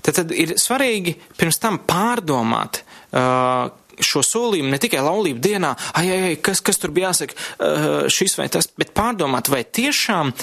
Tad, 0.03 0.15
tad 0.15 0.33
ir 0.37 0.57
svarīgi 0.61 1.17
pirms 1.39 1.59
tam 1.61 1.79
pārdomāt 1.81 2.83
uh, 3.17 3.71
šo 3.97 4.21
solījumu 4.27 4.69
ne 4.75 4.81
tikai 4.83 5.01
laulību 5.05 5.41
dienā, 5.41 5.71
ai, 5.97 6.05
ai, 6.11 6.19
ai 6.29 6.37
kas, 6.37 6.61
kas 6.65 6.81
tur 6.81 6.93
bija 6.93 7.09
jāsaka, 7.09 7.37
uh, 7.39 7.87
šis 8.13 8.37
vai 8.37 8.51
tas, 8.53 8.69
bet 8.77 8.93
pārdomāt, 8.97 9.49
vai 9.49 9.63
tiešām 9.65 10.35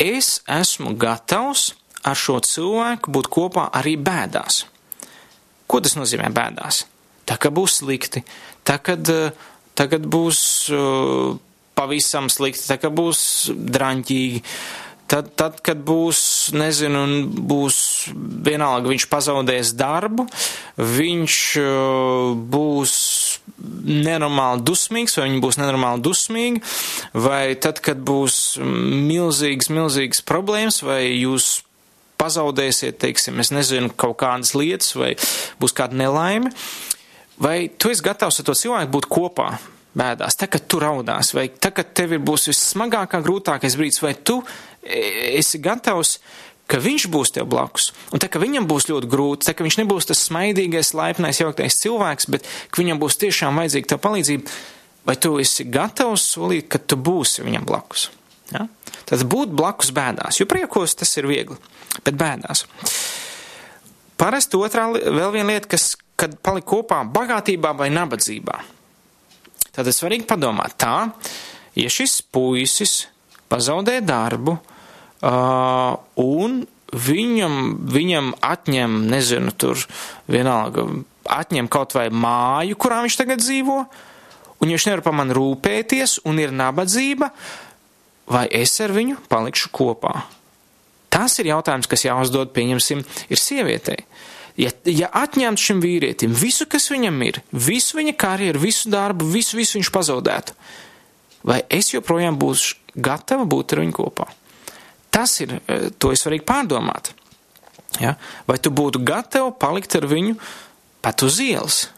es 0.00 0.40
esmu 0.44 0.92
gatavs 1.00 1.70
ar 2.04 2.16
šo 2.16 2.40
cilvēku 2.44 3.12
būt 3.12 3.30
kopā 3.32 3.70
arī 3.80 3.96
bēdās. 4.00 4.66
Ko 5.70 5.80
tas 5.80 5.96
nozīmē 5.96 6.28
bēdās? 6.34 6.84
Tā, 7.24 7.38
ka 7.40 7.52
būs 7.54 7.80
slikti, 7.80 8.24
tā, 8.68 8.76
kad, 8.84 9.06
tagad 9.78 10.04
būs 10.12 10.42
uh, 10.74 11.38
pavisam 11.80 12.28
slikti, 12.32 12.68
tā 12.68 12.76
kā 12.80 12.92
būs 12.92 13.50
draņķīgi. 13.56 14.44
Tad, 15.10 15.32
tad, 15.34 15.56
kad 15.66 15.80
būs, 15.82 16.20
nezinu, 16.54 17.00
būs 17.50 17.76
vienalga, 18.46 18.92
viņš 18.92 19.06
pazaudēs 19.10 19.72
darbu, 19.74 20.28
viņš 20.78 21.38
uh, 21.58 22.36
būs 22.52 22.92
nenormāli 23.90 24.62
dusmīgs, 24.68 25.16
vai 25.18 25.26
viņi 25.26 25.42
būs 25.42 25.58
nenormāli 25.58 26.04
dusmīgi, 26.06 26.62
vai 27.26 27.56
tad, 27.58 27.82
kad 27.82 27.98
būs 28.06 28.60
milzīgas, 28.62 29.72
milzīgas 29.74 30.22
problēmas, 30.30 30.78
vai 30.86 31.02
jūs 31.08 31.56
pazaudēsiet, 32.20 33.00
teiksim, 33.02 33.42
es 33.42 33.50
nezinu, 33.50 33.90
kaut 33.98 34.20
kādas 34.22 34.54
lietas, 34.54 34.94
vai 34.94 35.16
būs 35.58 35.74
kāda 35.74 35.98
nelaime, 36.04 36.54
vai 37.42 37.64
tu 37.66 37.90
esi 37.90 38.06
gatavs 38.06 38.38
ar 38.38 38.46
to 38.46 38.54
cilvēku 38.62 38.94
būt 38.94 39.10
kopā, 39.10 39.50
bēdās, 39.96 40.38
tā, 40.38 40.48
kad 40.50 40.66
tu 40.70 40.80
raudās, 40.82 41.32
vai 41.34 41.48
tā, 41.50 41.72
kad 41.74 41.92
tev 41.96 42.14
ir 42.14 42.22
būs 42.22 42.48
vissmagākā, 42.50 43.20
grūtākais 43.24 43.76
brīdis, 43.78 44.02
vai 44.04 44.14
tu 44.14 44.38
e, 44.42 45.36
esi 45.40 45.60
gatavs, 45.62 46.18
ka 46.70 46.78
viņš 46.78 47.08
būs 47.10 47.34
tev 47.34 47.48
blakus, 47.50 47.90
un 48.14 48.22
tā, 48.22 48.30
ka 48.30 48.42
viņam 48.42 48.68
būs 48.70 48.86
ļoti 48.92 49.10
grūti, 49.10 49.48
tā, 49.48 49.56
ka 49.58 49.66
viņš 49.66 49.80
nebūs 49.82 50.06
tas 50.10 50.22
smaidīgais, 50.28 50.92
laipnais, 50.94 51.42
jauktais 51.42 51.80
cilvēks, 51.82 52.30
bet 52.30 52.46
ka 52.70 52.82
viņam 52.82 53.02
būs 53.02 53.18
tiešām 53.24 53.58
vajadzīga 53.58 53.94
tā 53.94 53.98
palīdzība, 54.02 54.58
vai 55.10 55.16
tu 55.18 55.34
esi 55.42 55.66
gatavs 55.66 56.28
solīt, 56.36 56.70
ka 56.70 56.78
tu 56.78 56.98
būsi 57.00 57.42
viņam 57.46 57.66
blakus. 57.66 58.10
Ja? 58.54 58.66
Tad 59.10 59.26
būt 59.26 59.54
blakus 59.58 59.90
bēdās, 59.94 60.38
jo 60.38 60.46
priekos 60.50 60.94
tas 61.02 61.16
ir 61.18 61.26
viegli, 61.30 61.58
bet 62.06 62.14
bēdās. 62.18 62.66
Parasti 64.20 64.58
otrā 64.60 64.86
vēl 64.92 65.32
viena 65.34 65.54
lieta, 65.54 65.70
kas, 65.72 65.94
kad 66.20 66.36
paliek 66.44 66.66
kopā 66.68 67.00
bagātībā 67.08 67.72
vai 67.74 67.88
nabadzībā. 67.94 68.60
Tātad 69.70 69.94
svarīgi 69.94 70.26
padomāt 70.28 70.76
tā, 70.80 70.96
ja 71.78 71.92
šis 71.92 72.20
puisis 72.32 73.04
pazaudē 73.50 74.00
darbu 74.02 74.56
uh, 74.56 75.94
un 76.22 76.60
viņam, 76.90 77.56
viņam 77.90 78.32
atņem, 78.42 78.96
nezinu, 79.10 79.54
tur 79.54 79.78
vienalga, 80.30 80.86
atņem 81.30 81.70
kaut 81.70 81.94
vai 81.94 82.08
māju, 82.10 82.78
kurā 82.80 83.02
viņš 83.04 83.18
tagad 83.20 83.42
dzīvo, 83.42 83.78
un 84.60 84.74
viņš 84.74 84.88
nevar 84.88 85.04
pa 85.06 85.14
man 85.14 85.30
rūpēties 85.36 86.20
un 86.28 86.42
ir 86.42 86.54
nabadzība, 86.54 87.30
vai 88.30 88.46
es 88.54 88.74
ar 88.82 88.94
viņu 88.94 89.20
palikšu 89.30 89.72
kopā? 89.74 90.14
Tas 91.10 91.34
ir 91.42 91.50
jautājums, 91.50 91.88
kas 91.90 92.06
jāuzdod, 92.06 92.52
pieņemsim, 92.54 93.02
ir 93.30 93.40
sievietei. 93.40 94.04
Ja, 94.58 94.72
ja 94.88 95.10
atņemt 95.14 95.60
šim 95.60 95.80
vīrietim 95.82 96.34
visu, 96.36 96.66
kas 96.70 96.90
viņam 96.90 97.20
ir, 97.26 97.40
visu 97.52 97.98
viņa 97.98 98.14
karjeru, 98.18 98.62
visu 98.62 98.90
darbu, 98.90 99.28
visu, 99.30 99.58
visu 99.58 99.78
viņš 99.78 99.90
pazaudētu, 99.94 100.56
vai 101.46 101.60
es 101.70 101.92
joprojām 101.94 102.38
būšu 102.40 102.98
gatava 102.98 103.46
būt 103.48 103.76
ar 103.76 103.84
viņu 103.84 103.96
kopā? 104.00 104.26
Tas 105.14 105.36
ir, 105.42 105.58
e, 105.66 105.90
to 105.98 106.12
ir 106.14 106.18
svarīgi 106.18 106.46
pārdomāt. 106.46 107.12
Ja? 107.98 108.16
Vai 108.46 108.58
tu 108.62 108.70
būtu 108.74 109.02
gatava 109.06 109.50
palikt 109.50 109.96
ar 109.98 110.06
viņu 110.10 110.36
pat 111.02 111.24
uz 111.26 111.40
ielas? 111.42 111.88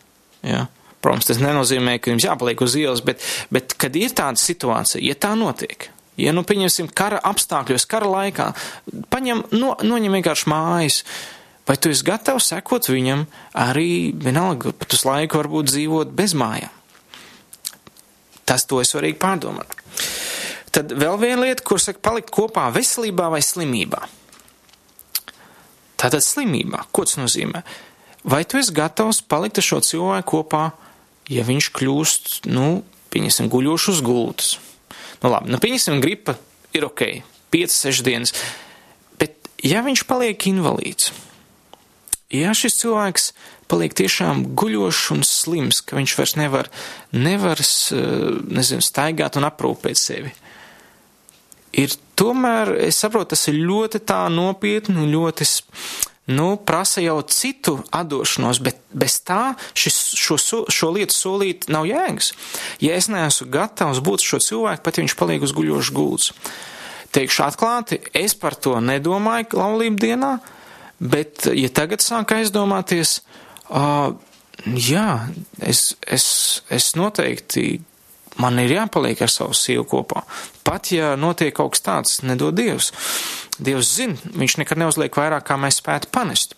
Ja? 0.45 0.67
Protams, 1.03 1.29
tas 1.29 1.43
nenozīmē, 1.43 1.99
ka 1.99 2.13
jums 2.13 2.25
jāpaliek 2.25 2.61
uz 2.63 2.77
ielas, 2.79 3.03
bet, 3.05 3.21
bet 3.53 3.75
kad 3.81 3.97
ir 3.99 4.15
tāda 4.15 4.39
situācija, 4.39 5.03
ja 5.03 5.17
tā 5.19 5.33
notiek, 5.35 5.89
ja, 6.21 6.31
nu, 6.31 6.45
pieņemsim, 6.47 6.93
kara 6.95 7.19
apstākļos, 7.27 7.89
kara 7.91 8.07
laikā, 8.07 8.53
paņem, 9.11 9.43
no, 9.59 9.75
noņem 9.83 10.15
vienkārši 10.21 10.51
mājas, 10.53 11.01
uh, 11.03 11.42
Vai 11.69 11.77
tu 11.79 11.93
esi 11.93 12.05
gatavs 12.07 12.49
sekot 12.51 12.89
viņam 12.91 13.27
arī 13.59 14.11
vienalga 14.19 14.73
pat 14.75 14.97
uz 14.97 15.05
laiku 15.07 15.39
varbūt 15.39 15.71
dzīvot 15.71 16.15
bez 16.17 16.35
mājām? 16.39 16.73
Tas 18.49 18.67
to 18.67 18.81
ir 18.83 18.89
svarīgi 18.89 19.21
pārdomāt. 19.23 19.77
Tad 20.75 20.91
vēl 20.99 21.21
viena 21.21 21.45
lieta, 21.45 21.63
kur 21.63 21.79
saka 21.81 22.03
palikt 22.03 22.33
kopā 22.35 22.67
veselībā 22.75 23.29
vai 23.31 23.43
slimībā. 23.45 24.01
Tātad 26.01 26.25
slimībā, 26.27 26.89
ko 26.91 27.05
tas 27.07 27.21
nozīmē? 27.21 27.63
Vai 28.27 28.43
tu 28.49 28.59
esi 28.59 28.75
gatavs 28.75 29.23
palikt 29.23 29.61
ar 29.63 29.67
šo 29.67 29.79
cilvēku 29.87 30.41
kopā, 30.41 30.65
ja 31.31 31.47
viņš 31.47 31.71
kļūst, 31.79 32.33
nu, 32.51 32.83
pieņemsim, 33.15 33.51
guļošu 33.53 33.95
uz 33.95 34.03
gultas? 34.03 34.57
Nu 35.23 35.31
labi, 35.31 35.53
nu 35.55 35.63
pieņemsim, 35.63 36.03
gripa 36.03 36.35
ir 36.75 36.89
ok, 36.89 37.07
5-6 37.55 38.03
dienas 38.03 38.35
ja 39.63 39.83
viņš 39.87 40.05
paliek 40.09 40.49
invalīds, 40.51 41.13
ja 42.33 42.53
šis 42.57 42.79
cilvēks 42.81 43.33
paliek 43.71 43.95
tiešām 43.97 44.45
guļošs 44.59 45.11
un 45.15 45.25
slims, 45.27 45.81
ka 45.85 45.97
viņš 45.97 46.17
vairs 46.19 46.37
nevar, 46.41 46.69
nevar 47.13 47.61
nezinu, 47.63 48.85
staigāt 48.85 49.39
un 49.41 49.49
aprūpēt 49.49 50.01
sevi, 50.01 50.33
ir 51.73 51.95
tomēr, 52.19 52.75
es 52.85 53.01
saprotu, 53.03 53.33
tas 53.33 53.47
ir 53.51 53.61
ļoti 53.61 54.03
tā 54.09 54.25
nopietni, 54.33 55.09
ļoti, 55.11 55.47
nu, 56.37 56.49
prasa 56.69 57.03
jau 57.05 57.19
citu 57.27 57.79
atdošanos, 57.95 58.61
bet 58.65 58.83
bez 58.93 59.19
tā 59.27 59.55
šis, 59.75 59.99
šo, 60.21 60.39
šo 60.69 60.93
lietu 60.95 61.17
solīt 61.17 61.69
nav 61.73 61.89
jēgas. 61.89 62.33
Ja 62.85 62.97
es 62.99 63.09
neesmu 63.13 63.49
gatavs 63.53 64.03
būt 64.05 64.25
šo 64.27 64.43
cilvēku, 64.45 64.85
pat 64.85 64.99
ja 64.99 65.07
viņš 65.07 65.17
paliek 65.19 65.45
uz 65.45 65.57
guļošu 65.57 65.97
gultas. 65.97 66.33
Teikšu 67.13 67.43
atklāti, 67.45 67.99
es 68.17 68.33
par 68.39 68.57
to 68.57 68.79
nedomāju 68.81 69.59
laulību 69.59 70.01
dienā, 70.01 70.37
bet, 71.03 71.47
ja 71.51 71.71
tagad 71.75 72.05
sāk 72.05 72.35
aizdomāties, 72.37 73.19
uh, 73.71 74.13
jā, 74.67 75.09
es, 75.61 75.93
es, 76.07 76.27
es 76.73 76.93
noteikti, 76.99 77.81
man 78.43 78.61
ir 78.63 78.77
jāpaliek 78.79 79.21
ar 79.25 79.33
savu 79.33 79.57
sievu 79.57 79.85
kopā. 79.91 80.25
Pat 80.65 80.93
ja 80.95 81.15
notiek 81.21 81.55
kaut 81.57 81.75
kas 81.75 81.85
tāds, 81.85 82.17
nedod 82.25 82.57
Dievs. 82.57 82.93
Dievs 83.61 83.91
zina, 83.99 84.33
viņš 84.39 84.59
nekad 84.63 84.81
neuzliek 84.81 85.19
vairāk, 85.19 85.45
kā 85.49 85.59
mēs 85.61 85.83
spētu 85.83 86.09
panest. 86.15 86.57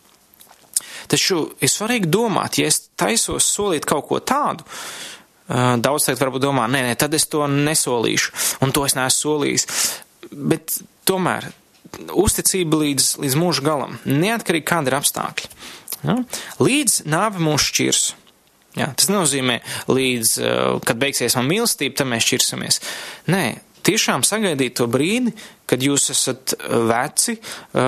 Taču 1.10 1.50
ir 1.60 1.68
svarīgi 1.68 2.08
domāt, 2.08 2.60
ja 2.60 2.68
es 2.70 2.86
taisos 2.96 3.48
solīt 3.50 3.84
kaut 3.88 4.06
ko 4.08 4.20
tādu, 4.24 4.64
daudz 5.44 6.06
teikt 6.06 6.22
varbūt 6.22 6.46
domā, 6.46 6.64
nē, 6.70 6.80
nē, 6.86 6.94
tad 6.96 7.12
es 7.16 7.26
to 7.28 7.44
nesolīšu, 7.50 8.32
un 8.64 8.72
to 8.72 8.86
es 8.86 8.94
neesmu 8.96 9.18
solījis 9.18 9.66
bet 10.34 10.78
tomēr 11.08 11.48
uzticība 12.12 12.80
līdz, 12.82 13.08
līdz 13.24 13.38
mūža 13.40 13.64
galam, 13.64 13.98
neatkarīgi 14.08 14.68
kāda 14.68 14.92
ir 14.92 14.98
apstākļi. 14.98 15.50
Ja? 16.04 16.18
Līdz 16.62 17.02
nāve 17.10 17.42
mūs 17.42 17.68
šķirs. 17.70 18.04
Ja? 18.78 18.90
Tas 18.98 19.10
nozīmē, 19.12 19.60
līdz, 19.90 20.32
eh, 20.40 20.80
kad 20.86 21.00
beigsies 21.00 21.36
man 21.38 21.48
mīlestība, 21.50 22.00
tad 22.00 22.10
mēs 22.10 22.26
šķirsimies. 22.26 22.80
Nē, 23.30 23.44
tiešām 23.86 24.24
sagaidīt 24.26 24.76
to 24.80 24.88
brīdi, 24.90 25.34
kad 25.70 25.80
jūs 25.84 26.10
esat 26.10 26.56
veci, 26.60 27.38
eh, 27.38 27.80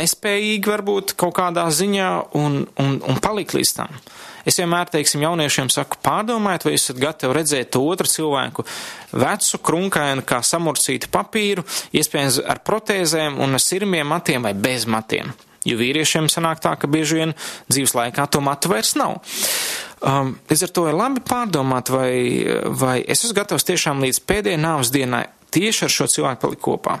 nespējīgi 0.00 0.72
varbūt 0.72 1.16
kaut 1.20 1.36
kādā 1.36 1.68
ziņā 1.68 2.10
un, 2.34 2.66
un, 2.78 2.98
un 3.00 3.22
palikt 3.22 3.54
līdz 3.58 3.74
tam. 3.76 4.00
Es 4.50 4.56
vienmēr, 4.58 4.88
teiksim, 4.90 5.22
jauniešiem 5.22 5.68
saku, 5.70 6.00
pārdomājiet, 6.02 6.64
vai 6.66 6.72
esat 6.74 6.98
gatavi 6.98 7.36
redzēt 7.36 7.76
otru 7.78 8.08
cilvēku 8.10 8.64
vecu, 9.14 9.60
krunkainu, 9.62 10.24
kā 10.26 10.40
samurcītu 10.46 11.10
papīru, 11.12 11.62
iespējams 11.94 12.40
ar 12.50 12.58
protēzēm 12.66 13.38
un 13.44 13.54
ar 13.54 13.62
sirmiem 13.62 14.10
matiem 14.10 14.48
vai 14.48 14.56
bez 14.58 14.88
matiem. 14.90 15.30
Jo 15.68 15.76
vīriešiem 15.78 16.26
sanāk 16.32 16.62
tā, 16.64 16.72
ka 16.80 16.90
bieži 16.90 17.20
vien 17.20 17.34
dzīves 17.68 17.94
laikā 17.94 18.26
to 18.32 18.42
matu 18.42 18.72
vairs 18.72 18.96
nav. 18.98 19.20
Um, 20.00 20.32
līdz 20.50 20.66
ar 20.66 20.74
to 20.74 20.86
ir 20.88 20.98
labi 20.98 21.22
pārdomāt, 21.30 21.92
vai, 21.92 22.10
vai 22.80 22.96
es 23.04 23.20
esmu 23.20 23.36
gatavs 23.42 23.68
tiešām 23.68 24.02
līdz 24.02 24.22
pēdējai 24.24 24.62
nāves 24.64 24.90
dienai 24.94 25.26
tieši 25.54 25.86
ar 25.86 25.94
šo 25.94 26.10
cilvēku 26.10 26.46
palikt 26.48 26.64
kopā 26.64 26.98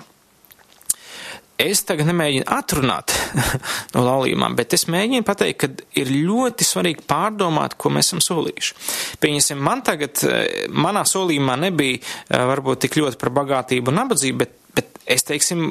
es 1.60 1.82
tagad 1.86 2.08
nemēģinu 2.08 2.46
atrunāt 2.56 3.14
no 3.94 4.04
laulībām, 4.06 4.56
bet 4.58 4.74
es 4.76 4.86
mēģinu 4.90 5.26
pateikt, 5.26 5.58
ka 5.60 6.00
ir 6.00 6.12
ļoti 6.14 6.66
svarīgi 6.66 7.04
pārdomāt, 7.10 7.76
ko 7.80 7.92
mēs 7.94 8.10
esam 8.10 8.22
solījuši. 8.24 8.76
Pieņemsim, 9.22 9.60
man 9.66 9.84
tagad, 9.86 10.22
eh, 10.26 10.66
manā 10.70 11.04
solījumā 11.08 11.58
nebija 11.66 11.98
eh, 12.00 12.46
varbūt 12.52 12.86
tik 12.86 13.00
ļoti 13.00 13.20
par 13.20 13.32
bagātību 13.40 13.92
un 13.92 14.00
nabadzību, 14.02 14.40
bet, 14.40 14.56
bet 14.76 15.00
es 15.10 15.26
teiksim, 15.28 15.66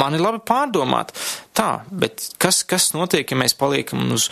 man 0.00 0.16
ir 0.16 0.24
labi 0.24 0.42
pārdomāt. 0.48 1.14
Tā, 1.56 1.70
bet 1.90 2.30
kas, 2.42 2.62
kas 2.68 2.92
notiek, 2.96 3.28
ja 3.28 3.40
mēs 3.40 3.56
paliekam 3.58 4.04
uz, 4.14 4.28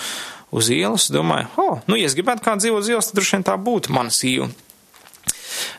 uz 0.55 0.71
ielas? 0.75 1.09
Domāju, 1.15 1.51
oh, 1.63 1.83
nu, 1.91 1.99
ja 1.99 2.11
es 2.11 2.17
gribētu 2.19 2.45
kādu 2.47 2.67
dzīvot 2.67 2.85
uz 2.85 2.93
ielas, 2.93 3.11
tad 3.11 3.21
droši 3.21 3.39
vien 3.39 3.51
tā 3.51 3.59
būtu 3.61 3.97
mana 3.97 4.15
sīva. 4.15 4.51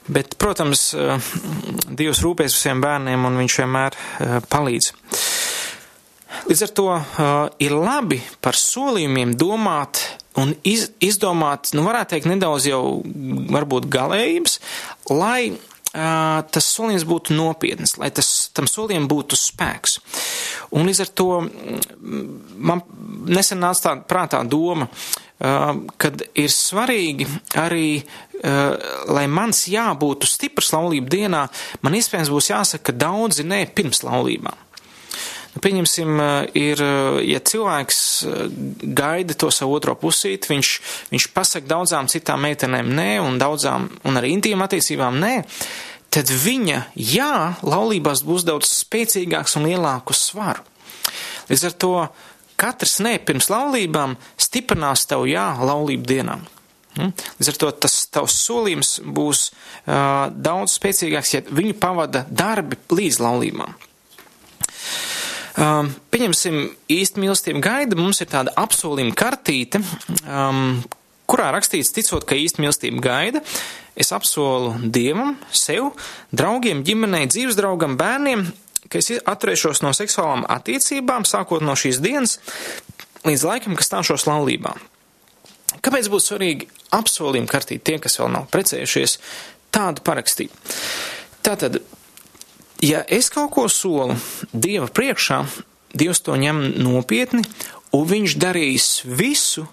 Bet, 0.08 0.38
protams, 0.40 0.94
eh, 0.96 1.20
Dievs 1.92 2.22
rūpēs 2.24 2.56
visiem 2.56 2.82
bērniem 2.84 3.28
un 3.28 3.39
viņš 3.41 3.58
vienmēr 3.62 3.98
eh, 3.98 4.38
palīdz. 4.48 4.91
Līdz 6.48 6.62
ar 6.63 6.72
to 6.76 6.86
uh, 6.93 7.02
ir 7.60 7.74
labi 7.76 8.20
par 8.43 8.56
solījumiem 8.56 9.34
domāt 9.39 10.00
un 10.39 10.54
iz, 10.67 10.86
izdomāt, 11.04 11.74
nu, 11.76 11.84
varētu 11.84 12.13
teikt, 12.13 12.28
nedaudz 12.30 12.67
jau 12.70 12.82
varbūt 13.52 13.89
galējības, 13.91 14.60
lai 15.12 15.58
tas 15.91 16.67
solījums 16.76 17.08
būtu 17.10 17.34
nopietns, 17.34 17.96
lai 17.98 18.12
tas, 18.13 18.28
tam 18.54 18.67
solījumam 18.70 19.08
būtu 19.10 19.39
spēks. 19.39 19.98
Un 20.78 20.86
līdz 20.86 21.00
ar 21.02 21.12
to 21.17 21.28
mm, 21.41 22.28
man 22.70 22.84
nesen 23.26 23.63
nāca 23.63 23.88
tā 23.88 23.93
prātā 24.06 24.43
doma, 24.46 24.86
uh, 24.86 25.27
kad 25.38 26.23
ir 26.34 26.50
svarīgi 26.50 27.28
arī 27.62 28.02
Eh, 28.38 28.73
lai 29.10 29.26
mans 29.26 29.63
jā 29.65 29.88
būtu 29.97 30.28
stiprs 30.30 30.69
laulību 30.76 31.10
dienā, 31.10 31.47
man 31.82 31.95
iespējams 31.97 32.30
būs 32.30 32.52
jāsaka 32.52 32.93
daudzi 32.93 33.41
nē 33.47 33.63
pirms 33.73 34.04
laulībām. 34.06 34.60
Nu, 35.56 35.62
pieņemsim, 35.63 36.19
eh, 36.21 36.50
ir, 36.54 36.78
eh, 36.78 37.23
ja 37.34 37.39
cilvēks 37.39 38.28
gaida 38.93 39.34
to 39.34 39.50
savu 39.50 39.73
otro 39.73 39.95
pusīti, 39.95 40.54
viņš, 40.54 40.69
viņš 41.10 41.28
pasaka 41.34 41.65
daudzām 41.65 42.06
citām 42.06 42.45
meitenēm 42.45 42.93
nē 42.93 43.19
un 43.26 43.39
daudzām, 43.39 43.89
un 44.04 44.13
arī 44.13 44.38
intīm 44.38 44.62
attiecībām 44.62 45.17
nē, 45.17 45.45
tad 46.12 46.26
viņa 46.26 46.86
jā 46.93 47.58
laulībās 47.63 48.21
būs 48.21 48.45
daudz 48.45 48.69
spēcīgāks 48.86 49.58
un 49.58 49.63
lielāku 49.65 50.13
svaru. 50.13 50.62
Līdz 51.50 51.65
ar 51.65 51.71
to 51.71 52.10
katrs 52.60 53.00
nē 53.06 53.17
pirms 53.26 53.50
laulībām 53.54 54.17
stiprinās 54.41 55.06
tev 55.10 55.28
jā 55.30 55.48
laulību 55.62 56.08
dienām. 56.10 56.46
Hm? 56.98 57.13
Līdz 57.38 57.52
ar 57.52 57.60
to 57.62 57.72
tas 57.86 57.98
tavs 58.10 58.39
solījums 58.41 58.96
būs 59.06 59.50
uh, 59.52 60.30
daudz 60.34 60.78
spēcīgāks, 60.80 61.36
ja 61.36 61.43
viņu 61.46 61.78
pavada 61.82 62.26
darbi 62.30 62.80
līdz 62.89 63.22
laulībām. 63.22 63.76
Um, 65.58 65.89
pieņemsim, 66.13 66.60
īsti 66.93 67.22
mīlestība 67.22 67.62
gaida, 67.65 67.98
mums 67.98 68.22
ir 68.22 68.30
tāda 68.30 68.54
apsolījuma 68.62 69.15
kartīte, 69.17 69.82
um, 70.30 70.84
kurā 71.30 71.50
rakstīts, 71.56 71.93
ticot, 71.96 72.28
ka 72.30 72.38
īsti 72.38 72.62
mīlestība 72.62 73.02
gaida, 73.02 73.41
es 73.98 74.13
apsolu 74.13 74.76
Dievam, 74.93 75.34
sev, 75.50 75.96
draugiem, 76.30 76.84
ģimenei, 76.86 77.26
dzīves 77.34 77.58
draugam, 77.58 77.98
bērniem, 77.98 78.46
ka 78.91 79.02
es 79.02 79.12
atturēšos 79.19 79.84
no 79.86 79.93
seksuālām 79.95 80.45
attiecībām, 80.52 81.26
sākot 81.28 81.65
no 81.65 81.76
šīs 81.78 82.02
dienas 82.04 82.38
līdz 83.28 83.45
laikam, 83.47 83.76
kas 83.78 83.89
stāšos 83.89 84.28
laulībā. 84.30 84.76
Kāpēc 85.84 86.10
būtu 86.12 86.26
svarīgi 86.26 86.67
apsolījumu 86.95 87.50
kartīt 87.52 87.84
tie, 87.86 87.97
kas 88.02 88.17
vēl 88.19 88.32
nav 88.34 88.47
precējušies, 88.54 89.17
tādu 89.76 90.04
parakstīt? 90.08 90.54
Tātad, 91.45 91.82
ja 92.84 93.04
es 93.08 93.30
kaut 93.34 93.52
ko 93.56 93.67
solu 93.71 94.17
Dieva 94.54 94.89
priekšā, 94.91 95.43
Dievs 95.97 96.21
to 96.26 96.36
ņem 96.38 96.62
nopietni, 96.84 97.43
un 97.95 98.08
viņš 98.08 98.38
darīs 98.41 98.88
visu, 99.08 99.65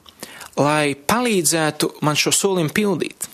lai 0.57 0.95
palīdzētu 0.95 1.97
man 2.07 2.19
šo 2.19 2.33
solījumu 2.35 2.75
pildīt. 2.75 3.29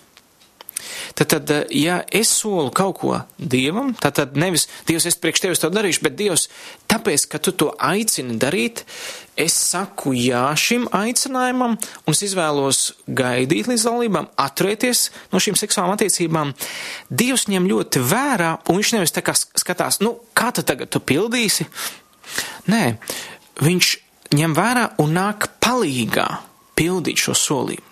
Tad, 1.14 1.26
tad, 1.32 1.50
ja 1.74 2.00
es 2.12 2.30
solu 2.32 2.70
kaut 2.74 2.98
ko 3.00 3.16
Dievam, 3.36 3.92
tad, 3.98 4.14
tad 4.18 4.36
nevis 4.38 4.68
Dievs, 4.88 5.08
es 5.10 5.18
priekš 5.20 5.42
tevis 5.44 5.62
to 5.62 5.70
darīšu, 5.72 6.04
bet 6.06 6.16
Dievs, 6.18 6.46
tāpēc, 6.90 7.26
ka 7.30 7.40
tu 7.42 7.52
to 7.56 7.70
aicini 7.76 8.38
darīt, 8.40 8.84
es 9.40 9.56
saku 9.56 10.12
jā 10.16 10.44
šim 10.58 10.86
aicinājumam 10.94 11.76
un 11.76 12.14
es 12.14 12.22
izvēlos 12.26 12.82
gaidīt 13.06 13.70
līdz 13.70 13.86
laulībām, 13.88 14.30
atturēties 14.40 15.06
no 15.32 15.42
šīm 15.42 15.58
seksuālām 15.58 15.96
attiecībām. 15.96 16.54
Dievs 17.10 17.48
ņem 17.50 17.68
ļoti 17.70 18.04
vērā, 18.12 18.52
un 18.68 18.80
viņš 18.80 18.94
nevis 18.96 19.16
tā 19.16 19.24
kā 19.26 19.34
skatās, 19.36 20.00
nu, 20.04 20.16
kā 20.36 20.52
tu 20.54 20.64
tagad 20.66 20.92
tu 20.92 21.02
pildīsi? 21.02 21.66
Nē, 22.70 22.84
viņš 23.60 23.94
ņem 24.36 24.54
vērā 24.54 24.86
un 25.02 25.16
nāk 25.16 25.50
palīgā 25.62 26.28
pildīt 26.78 27.20
šo 27.26 27.34
solījumu. 27.36 27.86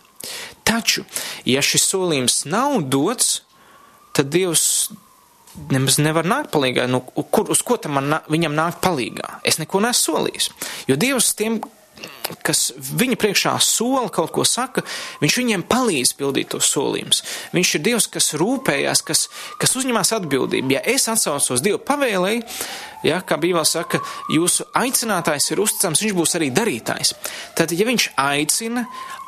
Taču, 0.69 1.05
ja 1.49 1.63
šis 1.65 1.87
solījums 1.89 2.43
nav 2.51 2.83
dots, 2.93 3.41
tad 4.17 4.29
Dievs 4.35 4.91
nemaz 5.73 5.99
nevar 6.03 6.29
nākt 6.29 6.53
palīgā. 6.55 6.87
Nu, 6.91 7.01
kur, 7.03 7.49
uz 7.53 7.63
ko 7.67 7.79
tam 7.81 7.97
man, 7.99 8.19
viņam 8.31 8.57
nākt 8.57 8.83
palīgā? 8.85 9.39
Es 9.49 9.59
neko 9.61 9.81
nesu 9.85 10.13
solījis. 10.13 10.51
Jo 10.91 10.99
Dievs 11.01 11.33
tiem, 11.39 11.59
kas 12.45 12.69
viņa 12.77 13.19
priekšā 13.21 13.55
sola 13.65 14.09
kaut 14.13 14.33
ko 14.35 14.45
saka, 14.49 14.85
viņš 15.23 15.39
viņiem 15.41 15.65
palīdz 15.69 16.15
pildīt 16.19 16.53
tos 16.55 16.71
solījumus. 16.73 17.23
Viņš 17.57 17.75
ir 17.77 17.85
Dievs, 17.87 18.09
kas 18.13 18.33
rūpējās, 18.41 19.05
kas, 19.07 19.27
kas 19.61 19.77
uzņemās 19.81 20.13
atbildību. 20.19 20.77
Ja 20.77 20.83
es 20.85 21.09
atsaucos 21.11 21.65
Dievu 21.65 21.81
pavēlēji, 21.89 22.45
ja, 23.09 23.21
kā 23.23 23.39
Bībelē 23.41 23.65
saka, 23.69 24.03
jūsu 24.35 24.69
aicinātājs 24.79 25.53
ir 25.53 25.63
uzticams, 25.65 26.03
viņš 26.05 26.19
būs 26.19 26.37
arī 26.39 26.51
darītājs. 26.55 27.15
Tad, 27.59 27.73
ja 27.77 27.89
viņš 27.89 28.11
aicina, 28.19 28.85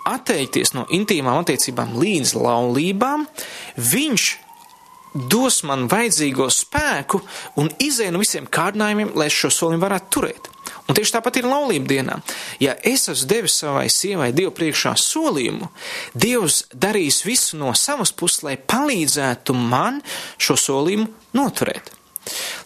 atteikties 0.09 0.75
no 0.77 0.87
intīmām 0.93 1.43
attiecībām 1.43 1.97
līdz 2.01 2.37
laulībām, 2.41 3.27
viņš 3.91 4.31
dos 5.31 5.63
man 5.67 5.89
vajadzīgo 5.91 6.47
spēku 6.55 7.21
un 7.61 7.71
izēju 7.83 8.15
no 8.15 8.23
visiem 8.23 8.47
kārdinājumiem, 8.47 9.15
lai 9.19 9.31
šo 9.33 9.51
solījumu 9.55 9.87
varētu 9.87 10.13
turēt. 10.17 10.51
Un 10.91 10.97
tieši 10.99 11.15
tāpat 11.15 11.39
ir 11.39 11.47
laulība 11.47 11.87
dienā. 11.87 12.17
Ja 12.59 12.75
es 12.87 13.07
esmu 13.13 13.29
devis 13.31 13.61
savai 13.63 13.87
sievai 13.93 14.33
Dievu 14.35 14.51
priekšā 14.57 14.97
solījumu, 14.99 15.69
Dievs 16.19 16.65
darīs 16.75 17.23
visu 17.23 17.61
no 17.61 17.71
savas 17.79 18.11
puses, 18.11 18.43
lai 18.43 18.57
palīdzētu 18.59 19.55
man 19.55 20.01
šo 20.41 20.59
solījumu 20.59 21.07
noturēt. 21.39 21.93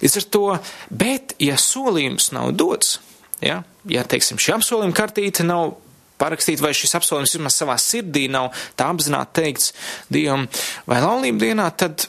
Līdz 0.01 0.17
ar 0.21 0.27
to, 0.33 0.45
bet 0.89 1.37
ja 1.43 1.59
solījums 1.61 2.31
nav 2.33 2.55
dots, 2.57 2.97
ja, 3.45 3.61
ja 3.89 4.07
teiksim, 4.09 4.41
šī 4.41 4.57
apsolījuma 4.57 4.97
kartīte 4.97 5.45
nav 5.45 5.77
parakstīt, 6.21 6.65
vai 6.65 6.73
šis 6.77 6.97
apsolījums 6.97 7.37
vismaz 7.37 7.61
savā 7.61 7.77
sirdī 7.81 8.25
nav 8.33 8.55
tā 8.79 8.89
apzināti 8.89 9.41
teikts 9.43 9.73
Dievam 10.09 10.49
vai 10.89 11.03
laulību 11.05 11.45
dienā, 11.45 11.69
tad, 11.77 12.09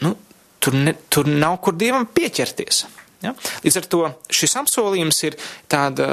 nu, 0.00 0.16
tur, 0.64 0.80
ne, 0.80 0.96
tur 1.12 1.28
nav 1.28 1.60
kur 1.60 1.76
Dievam 1.76 2.08
pieķerties. 2.08 2.86
Ja? 3.22 3.34
Līdz 3.64 3.78
ar 3.80 3.86
to 3.90 4.02
šis 4.32 4.56
apsolījums 4.60 5.22
ir 5.28 5.38
tāda, 5.70 6.08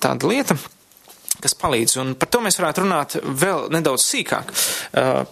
tāda 0.00 0.30
lieta, 0.30 0.56
kas 1.44 1.56
palīdz, 1.60 1.96
un 2.00 2.12
par 2.18 2.30
to 2.32 2.40
mēs 2.44 2.58
varētu 2.60 2.84
runāt 2.84 3.16
vēl 3.20 3.66
nedaudz 3.74 4.04
sīkāk 4.06 4.52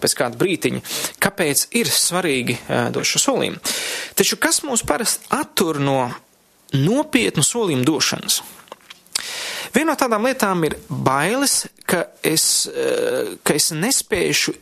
pēc 0.01 0.17
kāda 0.19 0.39
brītiņa, 0.39 0.81
kāpēc 1.23 1.67
ir 1.79 1.89
svarīgi 1.89 2.57
dot 2.93 3.07
šo 3.07 3.21
solījumu. 3.23 3.61
Taču 4.19 4.37
kas 4.41 4.61
mūs 4.67 4.85
parasti 4.85 5.31
attur 5.33 5.79
no 5.81 6.01
nopietnu 6.75 7.45
solījumu 7.45 7.87
došanas? 7.87 8.41
Viena 9.73 9.93
no 9.93 9.97
tādām 9.97 10.27
lietām 10.27 10.67
ir 10.67 10.75
bailes, 10.85 11.63
ka 11.89 12.03
es, 12.21 12.67
ka 13.41 13.55
es 13.57 13.71
nespēšu 13.73 14.53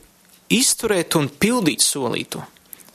izturēt 0.55 1.17
un 1.19 1.27
pildīt 1.27 1.83
solīto. 1.83 2.43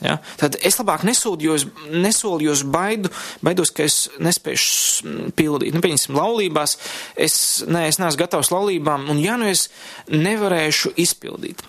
Ja? 0.05 0.19
Tad 0.37 0.59
es 0.61 0.77
labāk 0.77 1.07
nesolu, 1.09 1.41
jo 1.41 1.55
es, 1.57 1.65
nesolu, 1.89 2.45
jo 2.45 2.57
es 2.57 2.63
baidu, 2.69 3.11
baidos, 3.45 3.73
ka 3.73 3.87
es 3.87 4.07
nespēšu 4.21 5.33
pildīt. 5.39 5.73
Nu, 5.73 5.81
pieņemsim, 5.85 6.17
laulībās, 6.19 6.77
es, 7.17 7.39
ne, 7.69 7.87
es 7.89 8.01
neesmu 8.03 8.21
gatavs 8.21 8.53
laulībām, 8.53 9.09
un 9.13 9.23
ja 9.23 9.39
nu 9.41 9.49
es 9.49 9.69
nevarēšu 10.13 10.93
izpildīt. 11.01 11.65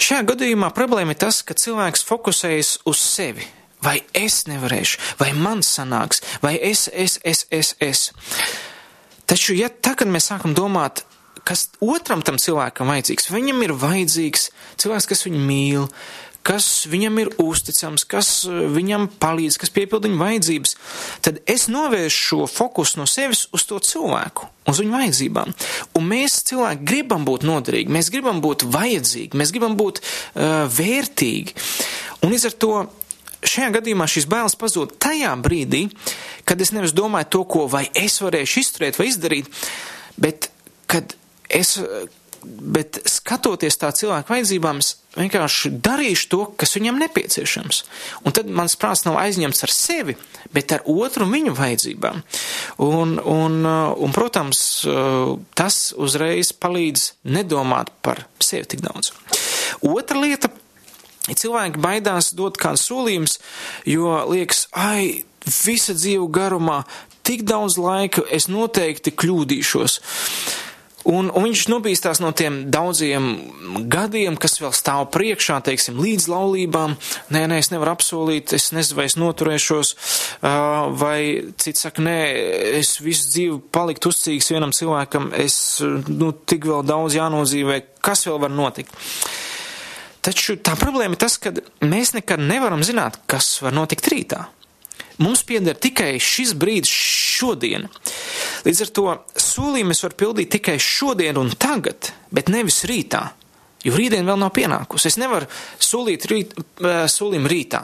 Šajā 0.00 0.22
gadījumā 0.30 0.70
problēma 0.72 1.12
ir 1.12 1.20
tas, 1.20 1.42
ka 1.44 1.58
cilvēks 1.58 2.06
fokusējas 2.08 2.76
uz 2.88 3.02
sevi. 3.02 3.44
Vai 3.80 4.02
es 4.16 4.42
nevarēšu, 4.44 4.98
vai 5.16 5.30
man 5.32 5.62
sanāks, 5.64 6.20
vai 6.42 6.52
es, 6.60 6.84
es, 6.92 7.16
es, 7.24 7.46
es, 7.48 7.72
es. 7.80 8.10
Taču, 9.24 9.54
ja 9.56 9.70
tagad 9.72 10.10
mēs 10.12 10.28
sākam 10.28 10.52
domāt, 10.56 11.00
kas 11.48 11.70
otram 11.80 12.20
tam 12.26 12.36
cilvēkam 12.40 12.92
vajadzīgs, 12.92 13.30
viņam 13.32 13.64
ir 13.64 13.72
vajadzīgs 13.80 14.50
cilvēks, 14.82 15.08
kas 15.08 15.24
viņu 15.24 15.40
mīl, 15.48 15.86
kas 16.46 16.66
viņam 16.90 17.18
ir 17.22 17.30
uzticams, 17.42 18.04
kas 18.08 18.30
eh, 18.48 18.62
viņam 18.72 19.08
palīdz, 19.20 19.58
kas 19.60 19.72
piepilda 19.74 20.08
viņa 20.08 20.20
vajadzības, 20.20 20.76
tad 21.24 21.40
es 21.50 21.68
novēršu 21.72 22.20
šo 22.30 22.46
fokusu 22.50 23.00
no 23.00 23.08
sevis 23.10 23.46
uz 23.56 23.66
to 23.68 23.80
cilvēku, 23.84 24.48
uz 24.70 24.80
viņu 24.82 24.96
vajadzībām. 24.96 25.52
Un 25.98 26.08
mēs 26.10 26.40
cilvēki 26.50 26.86
gribam 26.88 27.26
būt 27.28 27.46
noderīgi, 27.48 27.92
mēs 27.92 28.12
gribam 28.12 28.40
būt 28.44 28.64
vajadzīgi, 28.70 29.36
mēs 29.38 29.52
gribam 29.54 29.76
būt 29.78 30.00
uh, 30.02 30.64
vērtīgi. 30.70 31.56
Un 32.24 32.34
līdz 32.34 32.48
ar 32.50 32.56
to 32.62 32.72
šajā 33.46 33.70
gadījumā 33.78 34.06
šīs 34.10 34.28
bailes 34.30 34.56
pazūd 34.60 34.98
tajā 35.00 35.32
brīdī, 35.40 35.86
kad 36.48 36.60
es 36.60 36.74
nevis 36.76 36.94
domāju 36.96 37.30
to, 37.36 37.44
ko 37.48 37.66
vai 37.72 37.86
es 37.96 38.20
varēšu 38.22 38.64
izturēt 38.64 39.00
vai 39.00 39.08
izdarīt, 39.10 39.48
bet 40.20 40.50
kad 40.90 41.14
es 41.48 41.78
bet 42.44 43.00
skatoties 43.08 43.76
tā 43.80 43.90
cilvēku 43.96 44.32
vajadzībām, 44.32 44.80
es 44.80 44.94
vienkārši 45.16 45.72
darīšu 45.82 46.28
to, 46.32 46.40
kas 46.60 46.76
viņam 46.76 47.00
nepieciešams. 47.02 47.82
Un 48.24 48.36
tad 48.36 48.50
mans 48.52 48.76
prāts 48.80 49.04
nav 49.06 49.18
aizņemts 49.20 49.64
ar 49.66 49.74
sevi, 49.74 50.16
bet 50.54 50.72
ar 50.76 50.86
otru 50.88 51.28
viņu 51.30 51.54
vajadzībām. 51.58 52.22
Un, 52.86 53.18
un, 53.18 53.60
un 53.66 54.16
protams, 54.16 54.62
tas 55.58 55.82
uzreiz 55.98 56.54
palīdz 56.56 57.10
nedomāt 57.28 57.92
par 58.04 58.24
sevi 58.42 58.70
tik 58.74 58.84
daudz. 58.86 59.12
Otra 59.84 60.20
lieta. 60.20 60.52
Cilvēki 61.30 61.78
baidās 61.78 62.32
dot 62.34 62.56
kādu 62.58 62.80
solījumus, 62.80 63.36
jo 63.86 64.16
liekas, 64.32 64.64
ai, 64.74 65.22
visa 65.46 65.94
dzīve 65.94 66.24
garumā, 66.32 66.80
tik 67.28 67.44
daudz 67.46 67.76
laika, 67.78 68.24
es 68.34 68.48
noteikti 68.50 69.12
kļūdīšos. 69.14 69.98
Uh, 70.00 70.69
Un, 71.08 71.30
un 71.32 71.46
viņš 71.46 71.62
nobīstās 71.72 72.18
no 72.20 72.28
tiem 72.36 72.66
daudziem 72.72 73.30
gadiem, 73.88 74.36
kas 74.40 74.58
vēl 74.60 74.72
stāv 74.76 75.06
priekšā, 75.14 75.56
teiksim, 75.64 75.96
līdz 76.02 76.26
laulībām. 76.28 76.96
Nē, 77.32 77.46
nē, 77.48 77.60
es 77.62 77.70
nevaru 77.72 77.94
apsolīt, 77.94 78.52
es 78.56 78.68
nezinu, 78.76 78.98
vai 78.98 79.06
es 79.08 79.16
noturēšos, 79.16 79.94
vai 81.00 81.18
cits 81.60 81.86
saka, 81.86 82.04
nē, 82.04 82.18
es 82.82 82.98
visu 83.00 83.32
dzīvi 83.32 83.58
paliktu 83.72 84.12
uzcīgs 84.12 84.52
vienam 84.52 84.76
cilvēkam, 84.76 85.30
es, 85.40 85.80
nu, 86.10 86.34
tik 86.44 86.68
vēl 86.68 86.84
daudz 86.84 87.16
jānodzīvē, 87.16 87.80
kas 88.04 88.26
vēl 88.28 88.42
var 88.44 88.52
notikt. 88.52 88.92
Taču 90.20 90.58
tā 90.60 90.76
problēma 90.76 91.16
ir 91.16 91.22
tas, 91.22 91.38
ka 91.40 91.54
mēs 91.80 92.12
nekad 92.12 92.42
nevaram 92.44 92.84
zināt, 92.84 93.22
kas 93.30 93.54
var 93.64 93.72
notikt 93.72 94.12
rītā. 94.12 94.44
Mums 95.20 95.42
pieder 95.44 95.76
tikai 95.76 96.14
šis 96.22 96.54
brīdis, 96.56 96.90
šodien. 97.40 97.86
Līdz 98.64 98.82
ar 98.86 98.92
to 98.96 99.06
solījumu 99.36 99.92
es 99.92 100.02
varu 100.04 100.16
pildīt 100.22 100.52
tikai 100.56 100.78
šodien 100.80 101.36
un 101.40 101.52
tagad, 101.60 102.12
bet 102.32 102.48
nevis 102.52 102.82
rītā, 102.88 103.26
jo 103.84 103.92
rītdien 103.96 104.28
vēl 104.28 104.40
nav 104.40 104.54
pienākusi. 104.56 105.12
Es 105.12 105.18
nevaru 105.20 105.48
solīt 105.76 106.24
rīt, 106.30 106.56
eh, 106.56 107.04
solījumu 107.04 107.52
rītā. 107.52 107.82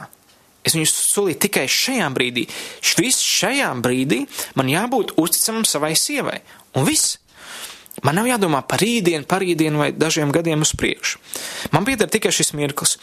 Es 0.65 0.75
viņu 0.75 0.89
solīju 0.89 1.39
tikai 1.45 1.67
šajā 1.71 2.09
brīdī. 2.11 2.47
Švis 2.81 3.21
šajā 3.23 3.69
brīdī 3.85 4.25
man 4.55 4.67
jābūt 4.67 5.13
uzticamam 5.21 5.63
savai 5.63 5.93
sievai. 5.95 6.41
Un 6.75 6.85
viss. 6.89 7.19
Man 8.05 8.19
nav 8.19 8.27
jādomā 8.29 8.59
par 8.69 8.81
rītdienu, 8.83 9.25
par 9.25 9.41
rītdienu 9.41 9.79
vai 9.81 9.87
dažiem 9.95 10.29
gadiem 10.33 10.61
uz 10.61 10.73
priekšu. 10.77 11.17
Man 11.73 11.85
pieder 11.87 12.09
tikai 12.11 12.29
šis 12.35 12.53
mirklis. 12.53 12.97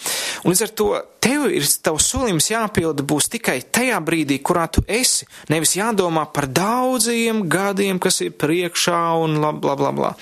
Un 0.45 0.53
līdz 0.53 0.63
ar 0.69 0.75
to 0.79 0.89
tev 1.25 1.49
ir 1.51 1.67
tavs 1.83 2.07
solījums 2.13 2.51
jāpilda 2.53 3.03
būs 3.03 3.27
tikai 3.33 3.57
tajā 3.75 3.99
brīdī, 4.07 4.39
kurā 4.39 4.69
tu 4.71 4.85
esi. 4.87 5.27
Nevis 5.51 5.75
jādomā 5.75 6.29
par 6.31 6.47
daudziem 6.47 7.43
gadiem, 7.51 7.99
kas 7.99 8.23
ir 8.23 8.37
priekšā 8.39 9.01
un 9.25 9.41
bla 9.41 9.53
bla 9.59 9.75
bla. 9.81 9.91
bla. 9.95 10.15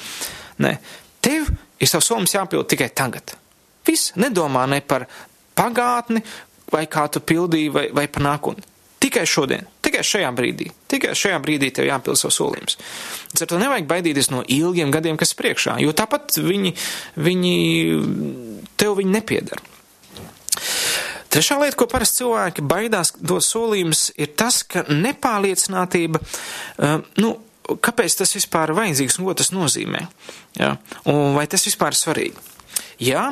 Nē, 0.65 0.79
tev 1.21 1.53
ir 1.53 1.93
tavs 1.93 2.09
solījums 2.09 2.37
jāpilda 2.39 2.73
tikai 2.73 2.89
tagad. 2.97 3.37
Viss, 3.87 4.15
nedomā 4.17 4.65
ne 4.71 4.81
par 4.81 5.05
pagātni, 5.59 6.23
vai 6.73 6.87
kā 6.89 7.09
tu 7.13 7.21
pildīji, 7.21 7.73
vai, 7.75 7.87
vai 7.93 8.07
par 8.09 8.25
nākotni. 8.25 8.65
Tikai 9.03 9.25
šodien, 9.29 9.67
tikai 9.93 10.05
šajā 10.09 10.31
brīdī, 10.33 10.71
tikai 10.89 11.13
šajā 11.19 11.37
brīdī 11.45 11.69
tev 11.77 11.91
jāpild 11.91 12.17
savs 12.17 12.41
solījums. 12.41 12.79
Ar 13.37 13.51
to 13.51 13.61
nevajag 13.61 13.91
baidīties 13.91 14.31
no 14.33 14.41
ilgiem 14.49 14.93
gadiem, 14.95 15.19
kas 15.21 15.37
priekšā, 15.37 15.77
jo 15.85 15.93
tāpat 15.93 16.41
viņi, 16.41 16.73
viņi 17.21 17.55
tev 18.81 18.97
viņi 19.03 19.13
nepiedara. 19.13 19.61
Trešā 21.33 21.57
lieta, 21.63 21.77
ko 21.81 21.89
parasti 21.89 22.21
cilvēki 22.21 22.65
baidās 22.69 23.15
dot 23.17 23.45
solījumus, 23.45 24.11
ir 24.21 24.33
tas, 24.37 24.61
ka 24.69 24.85
nepārliecinātība, 24.89 26.21
uh, 26.21 26.99
nu, 27.21 27.35
kāpēc 27.73 28.19
tas 28.21 28.35
vispār 28.37 28.73
ir 28.73 28.77
vajadzīgs 28.77 29.17
un 29.19 29.29
ko 29.29 29.37
tas 29.41 29.53
nozīmē? 29.55 30.07
Jā, 30.61 30.75
un 31.09 31.37
vai 31.39 31.47
tas 31.49 31.65
vispār 31.69 31.97
ir 31.97 32.01
svarīgi? 32.01 32.49
Jā, 33.03 33.31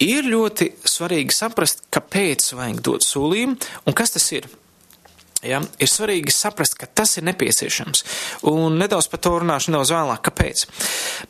ir 0.00 0.28
ļoti 0.28 0.70
svarīgi 0.88 1.36
saprast, 1.36 1.84
kāpēc 1.92 2.54
vajag 2.56 2.80
dot 2.88 3.04
solījumu 3.04 3.58
un 3.84 3.96
kas 3.96 4.16
tas 4.16 4.30
ir. 4.32 4.48
Ja, 5.44 5.58
ir 5.60 5.90
svarīgi 5.90 6.32
saprast, 6.32 6.78
ka 6.80 6.88
tas 6.88 7.18
ir 7.18 7.26
nepieciešams. 7.28 8.02
Un 8.48 8.78
nedaudz 8.80 9.10
par 9.12 9.20
to 9.20 9.34
runāšu 9.42 9.74
nedaudz 9.74 9.92
vēlāk, 9.92 10.22
kāpēc. 10.30 10.64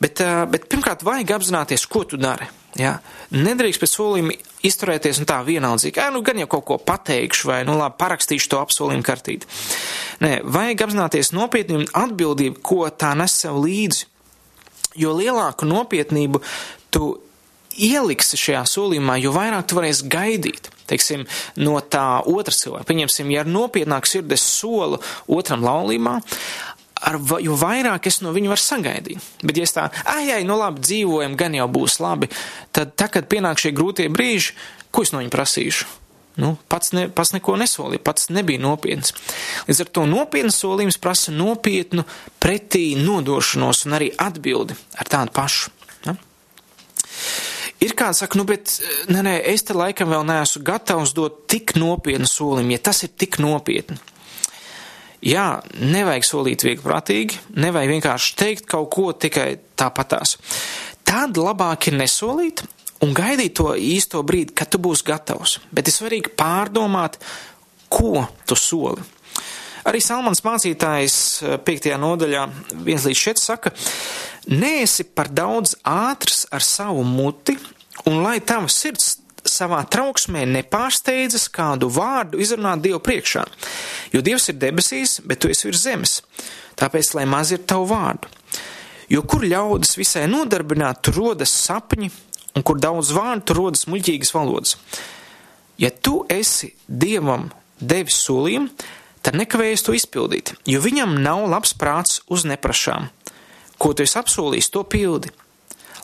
Bet, 0.03 0.21
bet 0.53 0.69
pirmkārt, 0.71 1.03
vajag 1.05 1.33
apzināties, 1.35 1.83
ko 1.91 2.05
tu 2.07 2.19
dari. 2.21 2.47
Ja? 2.79 2.97
Nedrīkst 3.35 3.81
pēc 3.83 3.93
solījuma 3.93 4.37
izturēties 4.67 5.19
un 5.21 5.27
tā 5.29 5.41
vienaldzīgi, 5.45 6.07
nu 6.15 6.23
gan 6.25 6.39
jau 6.39 6.47
kaut 6.55 6.65
ko 6.69 6.79
pateikšu 6.87 7.51
vai, 7.51 7.59
nu 7.67 7.75
labi, 7.77 7.99
parakstīšu 7.99 8.51
to 8.53 8.61
apsolījumu 8.63 9.05
kartīti. 9.05 9.49
Nē, 10.23 10.33
vajag 10.55 10.87
apzināties 10.87 11.33
nopietnību 11.35 11.83
un 11.83 11.93
atbildību, 12.05 12.63
ko 12.63 12.87
tā 12.89 13.11
nes 13.19 13.35
sev 13.43 13.59
līdzi. 13.63 14.07
Jo 14.97 15.11
lielāku 15.13 15.67
nopietnību 15.69 16.41
tu 16.95 17.11
ieliksi 17.77 18.39
šajā 18.39 18.63
solījumā, 18.69 19.19
jo 19.21 19.35
vairāk 19.35 19.69
tu 19.69 19.77
varēsi 19.79 20.09
gaidīt 20.11 20.71
teiksim, 20.87 21.25
no 21.59 21.79
tā 21.83 22.21
otra 22.23 22.55
cilvēka. 22.55 22.87
Pieņemsim, 22.87 23.33
ja 23.33 23.43
ar 23.43 23.51
nopietnāku 23.51 24.09
sirdi 24.09 24.37
solu 24.39 25.01
otram 25.27 25.65
laulībā, 25.65 26.13
ar, 27.07 27.19
jo 27.43 27.57
vairāk 27.59 28.09
es 28.09 28.21
no 28.23 28.33
viņa 28.35 28.53
varu 28.53 28.63
sagaidīt. 28.63 29.29
Bet, 29.43 29.59
ja 29.59 29.67
es 29.67 29.75
tā, 29.75 29.87
ai, 30.07 30.29
ai, 30.31 30.41
nu 30.47 30.57
labi, 30.59 30.83
dzīvojam, 30.85 31.37
gan 31.39 31.55
jau 31.57 31.69
būs 31.71 31.99
labi, 32.03 32.31
tad, 32.75 32.95
tā, 32.99 33.09
kad 33.13 33.29
pienāk 33.29 33.61
šie 33.61 33.73
grūtie 33.75 34.09
brīži, 34.13 34.55
ko 34.91 35.05
es 35.05 35.13
no 35.13 35.21
viņa 35.23 35.33
prasīšu? 35.33 35.89
Nu, 36.37 36.51
pats, 36.69 36.91
ne, 36.93 37.07
pats 37.09 37.31
neko 37.33 37.55
nesolīja, 37.57 38.03
pats 38.05 38.27
nebija 38.29 38.61
nopietns. 38.61 39.09
Līdz 39.65 39.79
ar 39.81 39.87
to 39.89 40.03
nopietnas 40.05 40.59
solījums 40.61 40.99
prasa 41.01 41.33
nopietnu 41.33 42.05
pretī 42.37 42.91
nodošanos 42.99 43.87
un 43.87 43.97
arī 43.97 44.11
atbildi 44.21 44.77
ar 45.01 45.09
tādu 45.09 45.33
pašu. 45.33 45.73
Ja? 46.05 46.13
Ir 47.83 47.95
kāds 47.97 48.23
saka, 48.23 48.39
nu, 48.39 48.45
bet, 48.47 48.77
nē, 49.11 49.23
nē, 49.25 49.35
es 49.53 49.65
te 49.67 49.75
laikam 49.77 50.11
vēl 50.13 50.25
neesmu 50.27 50.63
gatavs 50.67 51.15
dot 51.17 51.45
tik 51.51 51.75
nopietnu 51.79 52.29
solījumu, 52.29 52.75
ja 52.75 52.83
tas 52.89 53.03
ir 53.05 53.13
tik 53.17 53.39
nopietni. 53.43 53.99
Jā, 55.27 55.63
nevajag 55.81 56.25
solīt 56.27 56.63
vieglprātīgi, 56.67 57.39
nevajag 57.57 57.95
vienkārši 57.95 58.35
teikt 58.37 58.67
kaut 58.69 58.91
ko 58.93 59.09
tikai 59.17 59.55
tāpatās. 59.79 60.35
Tad 61.07 61.39
labāk 61.41 61.89
ir 61.89 61.97
nesolīt 61.97 62.61
un 63.01 63.13
gaidīt 63.17 63.55
to 63.57 63.71
īsto 63.73 64.21
brīdi, 64.25 64.53
kad 64.57 64.69
tu 64.73 64.81
būsi 64.81 65.07
gatavs. 65.07 65.57
Bet 65.73 65.89
ir 65.89 65.95
svarīgi 65.95 66.33
pārdomāt, 66.37 67.17
ko 67.89 68.27
tu 68.45 68.57
soli. 68.59 69.01
Arī 69.87 70.01
Salmans 70.03 70.41
mācītājs 70.43 71.17
5. 71.63 71.85
nodaļā 72.01 72.41
1 72.75 73.05
līdz 73.07 73.21
4 73.21 73.39
saka, 73.39 73.71
neesi 74.51 75.05
par 75.07 75.29
daudz 75.31 75.77
ātrs 75.87 76.43
ar 76.51 76.65
savu 76.65 77.05
muti, 77.07 77.55
un 78.09 78.19
lai 78.25 78.41
tava 78.43 78.67
sirds 78.67 79.15
savā 79.47 79.79
trauksmē 79.87 80.43
nepārsteidzas 80.57 81.47
kādu 81.55 81.87
vārdu 81.93 82.41
izrunāt 82.43 82.83
Dievu 82.83 82.99
priekšā, 83.05 83.45
jo 84.11 84.23
Dievs 84.25 84.49
ir 84.51 84.59
debesīs, 84.59 85.21
bet 85.23 85.39
tu 85.39 85.53
esi 85.53 85.69
virs 85.69 85.85
zemes, 85.85 86.17
tāpēc, 86.75 87.13
lai 87.15 87.23
maz 87.29 87.55
ir 87.55 87.63
tavu 87.63 87.87
vārdu. 87.93 88.27
Jo 89.07 89.23
kur 89.23 89.47
ļaudis 89.47 89.95
visai 89.95 90.25
nodarbināt, 90.27 90.99
tur 90.99 91.15
rodas 91.21 91.55
sapņi, 91.63 92.11
un 92.59 92.67
kur 92.67 92.83
daudz 92.83 93.15
vārdu, 93.15 93.47
tur 93.47 93.63
rodas 93.63 93.87
muļķīgas 93.87 94.35
valodas. 94.35 94.75
Ja 95.79 95.95
tu 95.95 96.25
esi 96.27 96.73
Dievam 96.87 97.47
devis 97.79 98.19
solījumu, 98.27 98.73
tad 99.27 99.35
nekavējies 99.35 99.83
to 99.83 99.95
izpildīt, 99.97 100.53
jo 100.63 100.79
viņam 100.79 101.17
nav 101.19 101.43
labs 101.51 101.73
prāts 101.75 102.21
uz 102.31 102.45
neprašām. 102.47 103.09
Ko 103.77 103.91
tu 103.91 104.05
esi 104.07 104.15
apsolījis, 104.21 104.71
to 104.71 104.85
pildi. 104.87 105.33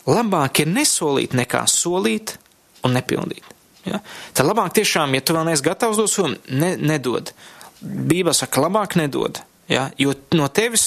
Labāk 0.04 0.60
ir 0.60 0.68
nesolīt 0.68 1.32
nekā 1.32 1.64
solīt 1.70 2.36
un 2.84 2.92
nepildīt. 2.98 3.48
Ja? 3.88 4.02
Tad 4.36 4.44
labāk 4.48 4.76
tiešām, 4.76 5.16
ja 5.16 5.24
tu 5.24 5.36
vēl 5.36 5.48
neesi 5.48 5.64
gatavs 5.64 5.98
dot 6.00 6.12
somu, 6.12 6.36
ne, 6.52 6.74
nedod. 6.76 7.32
Bībele 7.80 8.36
saka, 8.36 8.62
labāk 8.64 8.98
nedod. 9.00 9.40
Ja? 9.72 9.86
Jo 9.96 10.12
no 10.36 10.50
tevis 10.52 10.84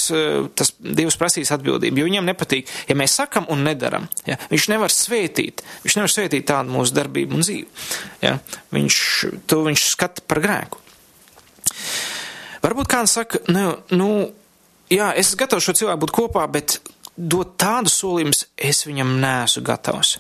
tas 0.54 0.76
Dievs 0.78 1.18
prasīs 1.18 1.50
atbildību, 1.56 1.98
jo 1.98 2.06
viņam 2.06 2.30
nepatīk, 2.30 2.70
ja 2.90 2.98
mēs 2.98 3.18
sakam 3.18 3.50
un 3.54 3.66
nedaram. 3.66 4.06
Ja? 4.30 4.38
Viņš 4.54 4.70
nevar 4.74 4.94
svētīt, 4.94 5.66
viņš 5.86 5.98
nevar 5.98 6.14
svētīt 6.14 6.46
tādu 6.54 6.78
mūsu 6.78 6.94
darbību 6.98 7.38
un 7.38 7.46
dzīvi. 7.46 7.88
Ja? 8.22 8.38
Viņš, 8.78 9.00
to 9.50 9.64
viņš 9.66 9.88
skata 9.96 10.26
par 10.30 10.46
grēku. 10.46 10.84
Varbūt 12.64 12.90
kāds 12.92 13.18
saka, 13.18 13.42
nu, 13.52 13.76
nu, 13.94 14.10
jā, 14.94 15.12
es 15.20 15.36
gatavs 15.38 15.68
šo 15.68 15.76
cilvēku 15.78 16.06
būt 16.06 16.16
kopā, 16.16 16.46
bet 16.52 16.80
dot 17.18 17.56
tādu 17.62 17.92
solījumus 17.92 18.46
es 18.58 18.84
viņam 18.88 19.18
neesmu 19.22 19.64
gatavs. 19.68 20.18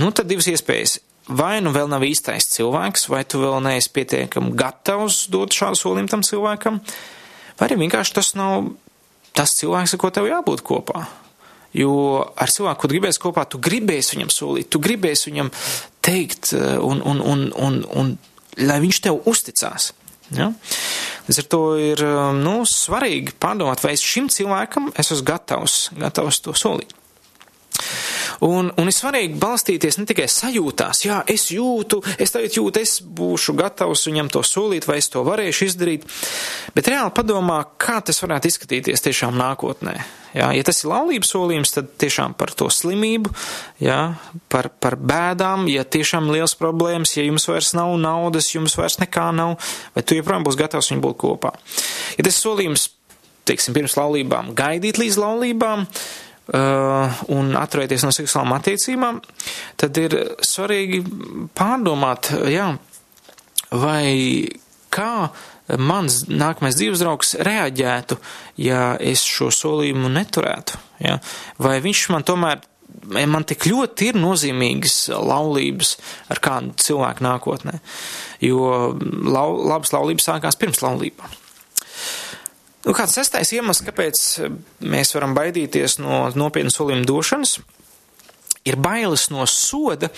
Nu, 0.00 0.10
tad 0.12 0.30
divas 0.30 0.48
iespējas. 0.48 0.98
Vai 1.32 1.60
nu 1.62 1.70
vēl 1.70 1.86
nav 1.86 2.02
īstais 2.02 2.48
cilvēks, 2.50 3.06
vai 3.12 3.22
tu 3.28 3.38
vēl 3.44 3.60
neesi 3.62 3.92
pietiekami 3.94 4.56
gatavs 4.58 5.28
dot 5.30 5.54
šādu 5.54 5.78
solījumu 5.78 6.10
tam 6.10 6.24
cilvēkam, 6.26 6.80
vai 7.58 7.68
arī 7.68 7.78
vienkārši 7.84 8.16
tas 8.16 8.32
nav 8.34 8.72
tas 9.36 9.54
cilvēks, 9.60 9.94
ar 9.94 10.00
ko 10.02 10.10
tev 10.12 10.26
jābūt 10.28 10.64
kopā. 10.66 11.06
Jo 11.76 11.92
ar 12.36 12.52
cilvēku, 12.52 12.82
ko 12.82 12.90
gribēs 12.90 13.20
kopā, 13.22 13.46
tu 13.48 13.60
gribēsi 13.62 14.18
viņam 14.18 14.32
solīt, 14.34 14.68
tu 14.72 14.80
gribēsi 14.82 15.30
viņam 15.30 15.48
teikt, 16.04 16.52
un, 16.58 17.00
un, 17.00 17.22
un, 17.22 17.46
un, 17.56 17.78
un 17.96 18.12
lai 18.60 18.80
viņš 18.82 19.00
tev 19.06 19.22
uzticās. 19.30 19.92
Ja? 20.30 20.52
Līdz 21.28 21.38
ar 21.42 21.48
to 21.54 21.62
ir 21.78 22.02
nu, 22.38 22.54
svarīgi 22.68 23.34
pārdomāt, 23.42 23.82
vai 23.84 23.94
es 23.96 24.02
šim 24.06 24.30
cilvēkam 24.32 24.90
esmu 24.98 25.20
gatavs, 25.26 25.76
gatavs 25.98 26.42
to 26.44 26.54
solīt. 26.58 26.94
Un, 28.42 28.72
un 28.74 28.90
ir 28.90 28.94
svarīgi 28.94 29.36
balstīties 29.38 30.00
ne 30.00 30.06
tikai 30.08 30.26
sajūtās, 30.30 31.04
jā, 31.06 31.20
es 31.30 31.44
jūtu, 31.54 32.00
es 32.18 32.34
tagad 32.34 32.56
jūtu, 32.56 32.80
es 32.82 32.96
būšu 33.02 33.54
gatavs 33.58 34.08
viņam 34.08 34.32
to 34.34 34.42
solīt, 34.46 34.88
vai 34.88 34.96
es 34.98 35.06
to 35.12 35.22
varēšu 35.26 35.68
izdarīt, 35.68 36.08
bet 36.74 36.90
reāli 36.90 37.14
padomā, 37.14 37.60
kā 37.78 38.00
tas 38.02 38.18
varētu 38.24 38.50
izskatīties 38.50 39.04
tiešām 39.04 39.38
nākotnē. 39.38 39.94
Jā, 40.32 40.48
ja 40.56 40.64
tas 40.64 40.80
ir 40.80 40.88
laulības 40.90 41.30
solījums, 41.34 41.74
tad 41.76 41.92
tiešām 42.00 42.34
par 42.40 42.50
to 42.56 42.66
slimību, 42.72 43.30
jā, 43.84 44.00
par, 44.50 44.70
par 44.80 44.96
bēdām, 44.96 45.68
ja 45.70 45.84
tiešām 45.84 46.32
liels 46.32 46.56
problēmas, 46.58 47.12
ja 47.18 47.26
jums 47.26 47.46
vairs 47.50 47.74
nav 47.76 47.92
naudas, 48.00 48.50
jums 48.56 48.74
vairs 48.80 48.98
nekā 49.02 49.28
nav, 49.36 49.58
vai 49.94 50.02
tu 50.02 50.16
joprojām 50.18 50.48
būs 50.48 50.58
gatavs 50.58 50.90
viņu 50.90 51.04
būt 51.04 51.20
kopā. 51.20 51.54
Ja 52.16 52.26
tas 52.26 52.40
solījums, 52.42 52.88
teiksim, 53.46 53.76
pirms 53.76 53.94
laulībām, 54.00 54.54
gaidīt 54.56 54.98
līdz 55.02 55.20
laulībām, 55.20 55.86
un 56.50 57.52
atturēties 57.58 58.02
no 58.06 58.10
seksuālām 58.14 58.56
attiecībām, 58.56 59.20
tad 59.80 59.98
ir 60.02 60.16
svarīgi 60.42 61.02
pārdomāt, 61.56 62.32
jā, 62.50 62.72
vai 63.70 64.50
kā 64.92 65.30
mans 65.78 66.24
nākamais 66.28 66.76
dzīves 66.76 67.02
draugs 67.02 67.36
reaģētu, 67.46 68.18
ja 68.60 68.92
es 69.00 69.22
šo 69.24 69.50
solījumu 69.54 70.10
neturētu. 70.12 70.80
Ja? 71.04 71.18
Vai 71.62 71.78
viņš 71.84 72.02
man 72.12 72.26
tomēr, 72.28 72.60
man 73.30 73.46
tik 73.48 73.66
ļoti 73.70 74.10
ir 74.10 74.18
nozīmīgas 74.20 74.96
laulības 75.14 75.94
ar 76.32 76.42
kādu 76.44 76.74
cilvēku 76.82 77.24
nākotnē, 77.24 77.78
jo 78.44 78.66
lau, 78.98 79.48
labas 79.70 79.94
laulības 79.94 80.28
sākās 80.28 80.58
pirms 80.60 80.82
laulībām. 80.84 81.38
Nu, 82.82 82.94
kāds 82.96 83.14
sestais 83.14 83.52
iemesls, 83.54 83.84
kāpēc 83.86 84.20
mēs 84.90 85.14
varam 85.14 85.36
baidīties 85.38 86.00
no 86.02 86.24
nopietnas 86.34 86.80
solījuma 86.80 87.06
došanas, 87.06 87.56
ir 88.66 88.78
bailes 88.82 89.28
no 89.30 89.46
soda, 89.46 90.10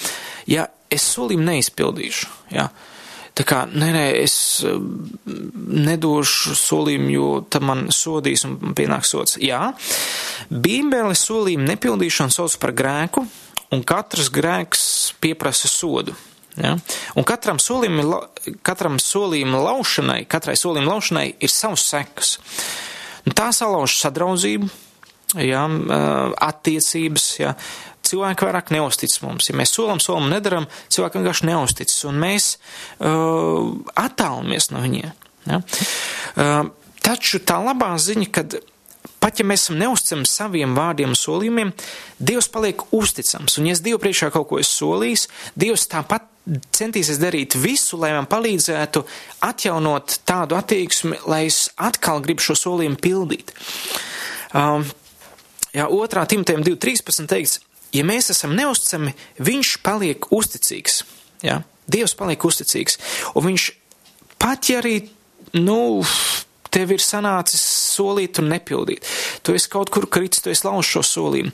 ja 0.48 0.68
es 0.92 1.04
solījumu 1.12 1.44
neizpildīšu. 1.50 2.30
Ja? 2.54 2.70
Tā 3.34 3.44
kā, 3.48 3.64
nē, 3.66 3.88
nē, 3.96 4.04
es 4.22 4.36
nedošu 5.26 6.54
solījumu, 6.56 7.08
jo 7.10 7.28
tam 7.50 7.66
man 7.70 7.86
sodīs 7.92 8.46
un 8.46 8.74
pienāks 8.78 9.10
sots. 9.10 9.38
Jā, 9.42 9.72
Bībele 10.48 11.16
solījumu 11.18 11.66
nepildīšanu 11.72 12.32
sauc 12.32 12.54
par 12.62 12.72
grēku, 12.78 13.24
un 13.74 13.82
katrs 13.82 14.30
grēks 14.32 14.84
pieprasa 15.20 15.68
sodu. 15.68 16.14
Ja? 16.60 16.76
Un 17.18 17.26
katram 17.26 17.58
solījuma, 17.62 18.20
katram 18.66 19.00
solījuma 19.02 19.62
laušanai, 19.64 20.22
katrai 20.30 20.56
solījuma 20.58 20.94
laušanai 20.94 21.26
ir 21.42 21.52
savs 21.52 21.86
sekas. 21.90 22.36
Un 23.24 23.34
tā 23.36 23.48
salauž 23.56 23.96
sadraudzību, 24.02 24.68
ja, 25.40 25.64
attiecības, 26.46 27.26
ja. 27.40 27.54
cilvēki 28.04 28.46
vairāk 28.46 28.70
neustic 28.74 29.14
mums. 29.24 29.48
Ja 29.48 29.56
mēs 29.58 29.72
solam, 29.74 30.02
solam 30.02 30.28
nedaram, 30.30 30.68
cilvēki 30.92 31.20
vienkārši 31.20 31.48
neustic, 31.48 31.94
un 32.08 32.20
mēs 32.22 32.50
uh, 33.00 33.72
attālamies 33.98 34.70
no 34.74 34.84
viņiem. 34.84 35.10
Ja. 35.48 35.62
Uh, 36.36 36.60
taču 37.04 37.40
tā 37.44 37.58
labā 37.64 37.94
ziņa, 38.00 38.28
kad 38.32 38.58
pat 39.24 39.40
ja 39.40 39.46
mēs 39.48 39.66
esam 39.66 39.80
neusticami 39.80 40.28
saviem 40.28 40.76
vārdiem 40.76 41.14
un 41.14 41.18
solījumiem, 41.18 41.72
Dievs 42.20 42.50
paliek 42.52 42.84
uzticams. 42.94 43.56
Un 43.58 43.70
ja 43.70 43.76
es 43.76 43.82
Dievu 43.84 44.02
priekšā 44.02 44.28
kaut 44.34 44.50
ko 44.50 44.60
esmu 44.60 44.92
solījis, 44.92 45.26
Dievs 45.56 45.88
tāpat 45.88 46.28
centīsies 46.44 47.20
darīt 47.20 47.56
visu, 47.56 47.98
lai 48.00 48.12
man 48.14 48.28
palīdzētu 48.28 49.04
atjaunot 49.46 50.18
tādu 50.28 50.58
attieksmi, 50.58 51.20
lai 51.30 51.44
es 51.48 51.66
atkal 51.80 52.20
gribu 52.24 52.44
šo 52.44 52.56
solījumu 52.58 53.00
pildīt. 53.00 53.54
Um, 54.54 54.84
jā, 55.72 55.88
otrā 55.88 56.26
Timotejam 56.28 56.64
2.13 56.66 57.30
teikts, 57.30 57.60
ja 57.96 58.04
mēs 58.06 58.30
esam 58.34 58.54
neusticami, 58.58 59.14
viņš 59.40 59.76
paliek 59.86 60.28
uzticīgs. 60.34 61.02
Jā, 61.44 61.62
Dievs 61.90 62.14
paliek 62.16 62.44
uzticīgs. 62.44 62.98
Un 63.36 63.48
viņš 63.50 63.68
pat 64.40 64.70
ja 64.70 64.80
arī, 64.80 64.96
nu, 65.56 66.04
tev 66.74 66.94
ir 66.94 67.02
sanācis 67.04 67.62
solīt 67.94 68.40
un 68.42 68.50
nepildīt. 68.52 69.04
Tu 69.44 69.54
esi 69.58 69.68
kaut 69.68 69.90
kur 69.92 70.06
kritis, 70.08 70.40
tu 70.40 70.48
esi 70.52 70.64
lauž 70.64 70.88
šo 70.94 71.02
solījumu. 71.04 71.52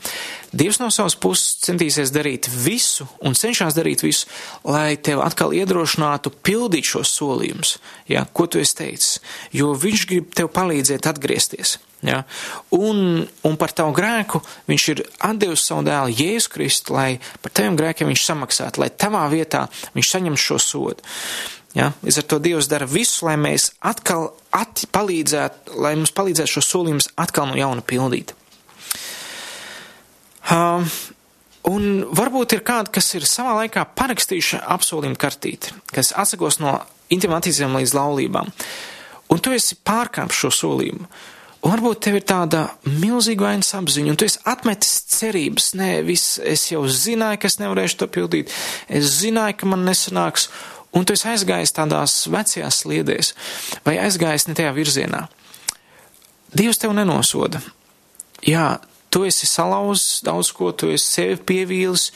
Dievs 0.55 0.79
no 0.79 0.92
savas 0.94 1.16
puses 1.18 1.59
centīsies 1.64 2.12
darīt 2.14 2.46
visu 2.50 3.09
un 3.26 3.35
cenšas 3.38 3.74
darīt 3.74 4.05
visu, 4.07 4.31
lai 4.62 4.94
tev 4.94 5.24
atkal 5.24 5.55
iedrošinātu 5.59 6.33
pildīt 6.46 6.87
šos 6.92 7.11
solījumus, 7.18 7.76
ja, 8.11 8.24
ko 8.31 8.46
tu 8.46 8.62
esi 8.62 8.79
teicis, 8.79 9.20
jo 9.55 9.74
viņš 9.74 10.09
grib 10.11 10.35
tev 10.38 10.53
palīdzēt 10.55 11.11
atgriezties. 11.11 11.79
Ja? 12.07 12.22
Un, 12.70 13.26
un 13.44 13.57
par 13.61 13.74
tavu 13.76 13.92
grēku 13.96 14.40
viņš 14.70 14.85
ir 14.94 15.03
atdevis 15.26 15.66
savu 15.68 15.85
dēlu 15.85 16.14
Jēzu 16.14 16.53
Kristu, 16.55 16.96
lai 16.96 17.18
par 17.42 17.53
taviem 17.53 17.76
grēkiem 17.76 18.11
viņš 18.11 18.26
samaksātu, 18.26 18.85
lai 18.85 18.90
tavā 18.94 19.26
vietā 19.33 19.66
viņš 19.96 20.12
saņem 20.14 20.38
šo 20.40 20.61
sodu. 20.62 21.11
Ja? 21.76 21.92
Līdz 22.02 22.18
ar 22.22 22.26
to 22.26 22.40
Dievs 22.42 22.68
dara 22.70 22.88
visu, 22.90 23.26
lai 23.28 23.37
mēs 23.38 23.70
atkal 23.78 24.30
palīdzētu, 24.50 25.78
lai 25.78 25.94
mums 25.98 26.14
palīdzētu 26.16 26.56
šo 26.56 26.64
solījumus 26.66 27.11
atkal 27.20 27.50
no 27.50 27.59
jauna 27.59 27.85
pildīt. 27.87 28.35
Uh, 30.50 30.87
un 31.70 32.06
varbūt 32.16 32.56
ir 32.56 32.64
kādi, 32.66 32.90
kas 32.96 33.12
ir 33.14 33.26
savā 33.28 33.61
laikā 33.62 33.85
parakstījuši 33.94 34.64
apsolījumu 34.74 35.18
kartīti, 35.20 35.76
kas 35.94 36.14
atsakos 36.18 36.59
no 36.62 36.80
intimām 37.12 37.38
attiecībām 37.38 37.78
līdz 37.78 37.94
laulībām, 37.94 38.50
un 39.30 39.42
tu 39.42 39.54
esi 39.54 39.78
pārkāpis 39.87 40.42
šo 40.42 40.50
solījumu. 40.62 41.06
Un 41.61 41.74
varbūt 41.74 41.98
tev 42.06 42.14
ir 42.16 42.24
tāda 42.24 42.62
milzīga 42.88 43.50
vainas 43.50 43.74
apziņa, 43.76 44.09
un 44.09 44.16
tu 44.16 44.24
esi 44.24 44.40
atmetis 44.48 44.94
cerības. 45.12 45.74
Nē, 45.76 45.90
viss, 46.06 46.38
es 46.40 46.62
jau 46.70 46.87
zināju, 46.88 47.37
ka 47.42 47.50
es 47.50 47.59
nevarēšu 47.61 47.98
to 48.00 48.09
pildīt. 48.09 48.54
Es 48.88 49.18
zināju, 49.18 49.59
ka 49.61 49.68
man 49.68 49.85
nesanāks, 49.85 50.48
un 50.96 51.07
tu 51.07 51.14
esi 51.16 51.29
aizgājis 51.33 51.74
tādās 51.76 52.16
vecajās 52.31 52.83
sliedēs, 52.85 53.35
vai 53.87 53.98
aizgājis 54.03 54.48
ne 54.48 54.57
tajā 54.59 54.72
virzienā. 54.76 55.26
Dievs 56.57 56.81
tev 56.83 56.94
nenosoda. 56.96 57.61
Jā, 58.46 58.81
tu 59.12 59.24
esi 59.29 59.46
salauzis 59.46 60.24
daudz 60.26 60.50
ko, 60.57 60.72
tu 60.72 60.90
esi 60.90 61.07
sevi 61.07 61.38
pievīlis, 61.50 62.11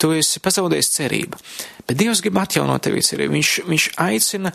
tu 0.00 0.10
esi 0.16 0.42
pazaudējis 0.42 0.92
cerību. 0.96 1.38
Bet 1.86 2.00
Dievs 2.00 2.22
grib 2.24 2.38
atjaunot 2.42 2.82
tevi 2.82 3.04
cerību. 3.04 3.36
Viņš, 3.36 3.54
viņš 3.68 3.88
aicina 4.02 4.52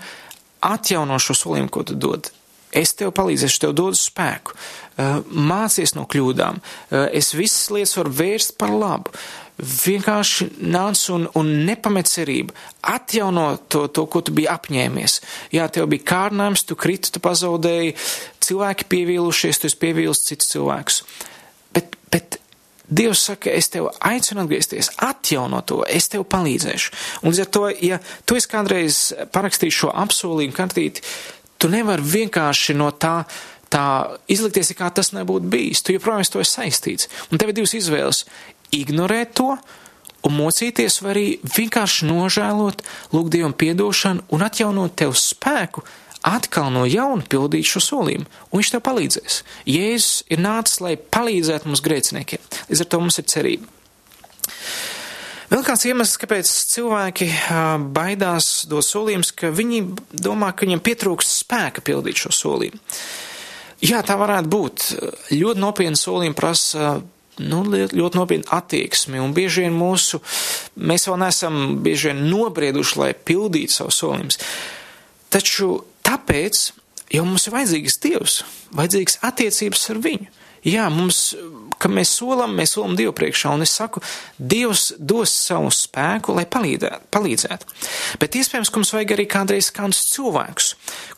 atjaunot 0.68 1.24
šo 1.24 1.38
solījumu, 1.38 1.72
ko 1.72 1.86
tu 1.88 1.96
dod. 1.96 2.32
Es 2.72 2.94
tev 2.96 3.12
palīdzēšu, 3.16 3.60
tev 3.66 3.74
dodu 3.76 4.00
spēku, 4.00 4.56
mācies 5.32 5.92
no 5.98 6.06
kļūdām, 6.08 6.62
es 7.12 7.34
visas 7.36 7.68
lietas 7.74 7.98
varu 8.00 8.14
vērst 8.16 8.56
par 8.60 8.72
labu. 8.72 9.12
Vienkārši 9.62 10.48
nāc 10.74 11.04
un, 11.14 11.28
un 11.38 11.50
nepamet 11.68 12.10
cerību, 12.10 12.56
atjauno 12.90 13.46
to, 13.70 13.86
to, 13.94 14.08
ko 14.10 14.24
tu 14.26 14.34
biji 14.36 14.50
apņēmies. 14.52 15.18
Jā, 15.54 15.68
tev 15.74 15.90
bija 15.92 16.08
kārdinājums, 16.14 16.66
tu 16.66 16.78
kriti, 16.80 17.14
tu 17.14 17.22
pazaudēji, 17.24 17.96
cilvēki 18.42 18.90
pievīlušies, 18.92 19.62
tu 19.62 19.70
esi 19.70 19.82
pievīlis 19.82 20.26
citus 20.28 20.54
cilvēkus. 20.56 21.04
Bet, 21.76 21.98
bet 22.14 22.40
Dievs 22.92 23.22
saka, 23.24 23.48
es 23.56 23.70
tev 23.72 23.86
aicinu 24.04 24.42
atgriezties, 24.42 24.90
atjauno 25.00 25.62
to, 25.64 25.78
es 25.88 26.10
tev 26.12 26.26
palīdzēšu. 26.28 26.90
Un 27.22 27.32
līdz 27.32 27.44
ar 27.46 27.52
to, 27.56 27.62
ja 27.88 28.02
tu 28.28 28.36
esi 28.36 28.50
kādreiz 28.52 28.98
parakstījis 29.32 29.78
šo 29.78 29.94
apsolījumu 30.02 30.58
kartīti, 30.58 31.06
Tu 31.62 31.70
nevari 31.70 32.02
vienkārši 32.02 32.74
no 32.74 32.90
tā, 32.90 33.22
tā 33.70 33.86
izlikties, 34.32 34.74
kā 34.78 34.90
tas 34.90 35.12
nebūtu 35.14 35.52
bijis. 35.52 35.84
Tu 35.86 35.94
joprojām 35.94 36.24
esi 36.24 36.42
saistīts. 36.50 37.10
Un 37.30 37.42
tev 37.42 37.52
ir 37.52 37.60
divas 37.60 37.76
izvēles- 37.78 38.24
ignorēt 38.76 39.36
to 39.40 39.56
un 40.22 40.38
mocīties, 40.38 41.00
vai 41.02 41.12
arī 41.16 41.26
vienkārši 41.56 42.08
nožēlot, 42.10 42.84
lūgt 43.16 43.34
Dievam 43.34 43.56
piedošanu 43.58 44.28
un 44.32 44.46
atjaunot 44.46 44.96
tev 45.02 45.16
spēku 45.18 45.84
atkal 46.22 46.70
no 46.74 46.86
jauna 46.86 47.26
pildīt 47.26 47.66
šo 47.66 47.82
solījumu, 47.82 48.28
un 48.52 48.62
viņš 48.62 48.72
tev 48.76 48.84
palīdzēs. 48.86 49.42
Jēzus 49.66 50.24
ir 50.30 50.42
nācis, 50.44 50.82
lai 50.84 50.94
palīdzētu 50.98 51.70
mums 51.70 51.82
grēciniekiem. 51.86 52.44
Līdz 52.70 52.84
ar 52.84 52.90
to 52.94 53.02
mums 53.02 53.18
ir 53.18 53.30
cerība. 53.32 53.72
Vēl 55.52 55.66
kāds 55.68 55.84
iemesls, 55.90 56.20
kāpēc 56.22 56.48
cilvēki 56.72 57.28
baidās 57.92 58.62
dot 58.72 58.88
solījumus, 58.88 59.34
ka 59.36 59.50
viņi 59.52 59.82
domā, 60.14 60.54
ka 60.54 60.64
viņiem 60.64 60.84
pietrūks 60.86 61.34
spēka 61.42 61.84
pildīt 61.84 62.22
šo 62.22 62.32
solījumu. 62.38 62.80
Jā, 63.82 64.00
tā 64.06 64.16
varētu 64.16 64.52
būt. 64.54 64.86
Ļoti 65.34 65.60
nopietni 65.60 66.00
solījumi 66.00 66.38
prasa 66.38 66.94
nu, 67.40 67.62
ļoti 67.72 68.20
nopietnu 68.20 68.52
attieksmi, 68.52 69.22
un 69.24 69.36
bieži 69.36 69.66
vien 69.66 69.78
mūsu, 69.78 70.20
mēs 70.76 71.08
vēl 71.08 71.20
neesam 71.24 71.62
bieži 71.84 72.12
vien 72.12 72.26
nobrieduši, 72.32 73.00
lai 73.00 73.12
pildītu 73.16 73.78
savus 73.78 74.02
solījumus. 74.02 74.40
Taču 75.32 75.74
tāpēc 76.04 76.66
jau 77.12 77.26
mums 77.28 77.48
ir 77.48 77.56
vajadzīgs 77.56 78.00
Dievs, 78.04 78.38
vajadzīgs 78.78 79.20
attiecības 79.28 79.90
ar 79.94 80.06
viņu. 80.06 80.32
Jā, 80.62 80.84
mums, 80.94 81.32
ka 81.82 81.90
mēs 81.90 82.12
solam, 82.20 82.52
mēs 82.54 82.76
solam 82.76 82.94
Dievu 82.98 83.16
priekšā, 83.18 83.50
un 83.58 83.66
es 83.66 83.72
saku, 83.74 84.04
Dievs 84.38 84.92
dos 85.00 85.32
savu 85.34 85.72
spēku, 85.74 86.36
lai 86.38 86.44
palīdētu, 86.46 87.08
palīdzētu. 87.10 87.70
Bet 88.22 88.38
iespējams, 88.38 88.70
ka 88.70 88.78
mums 88.78 88.94
vajag 88.94 89.16
arī 89.16 89.26
kādreiz 89.32 89.72
kādus 89.74 90.04
cilvēkus, 90.12 90.68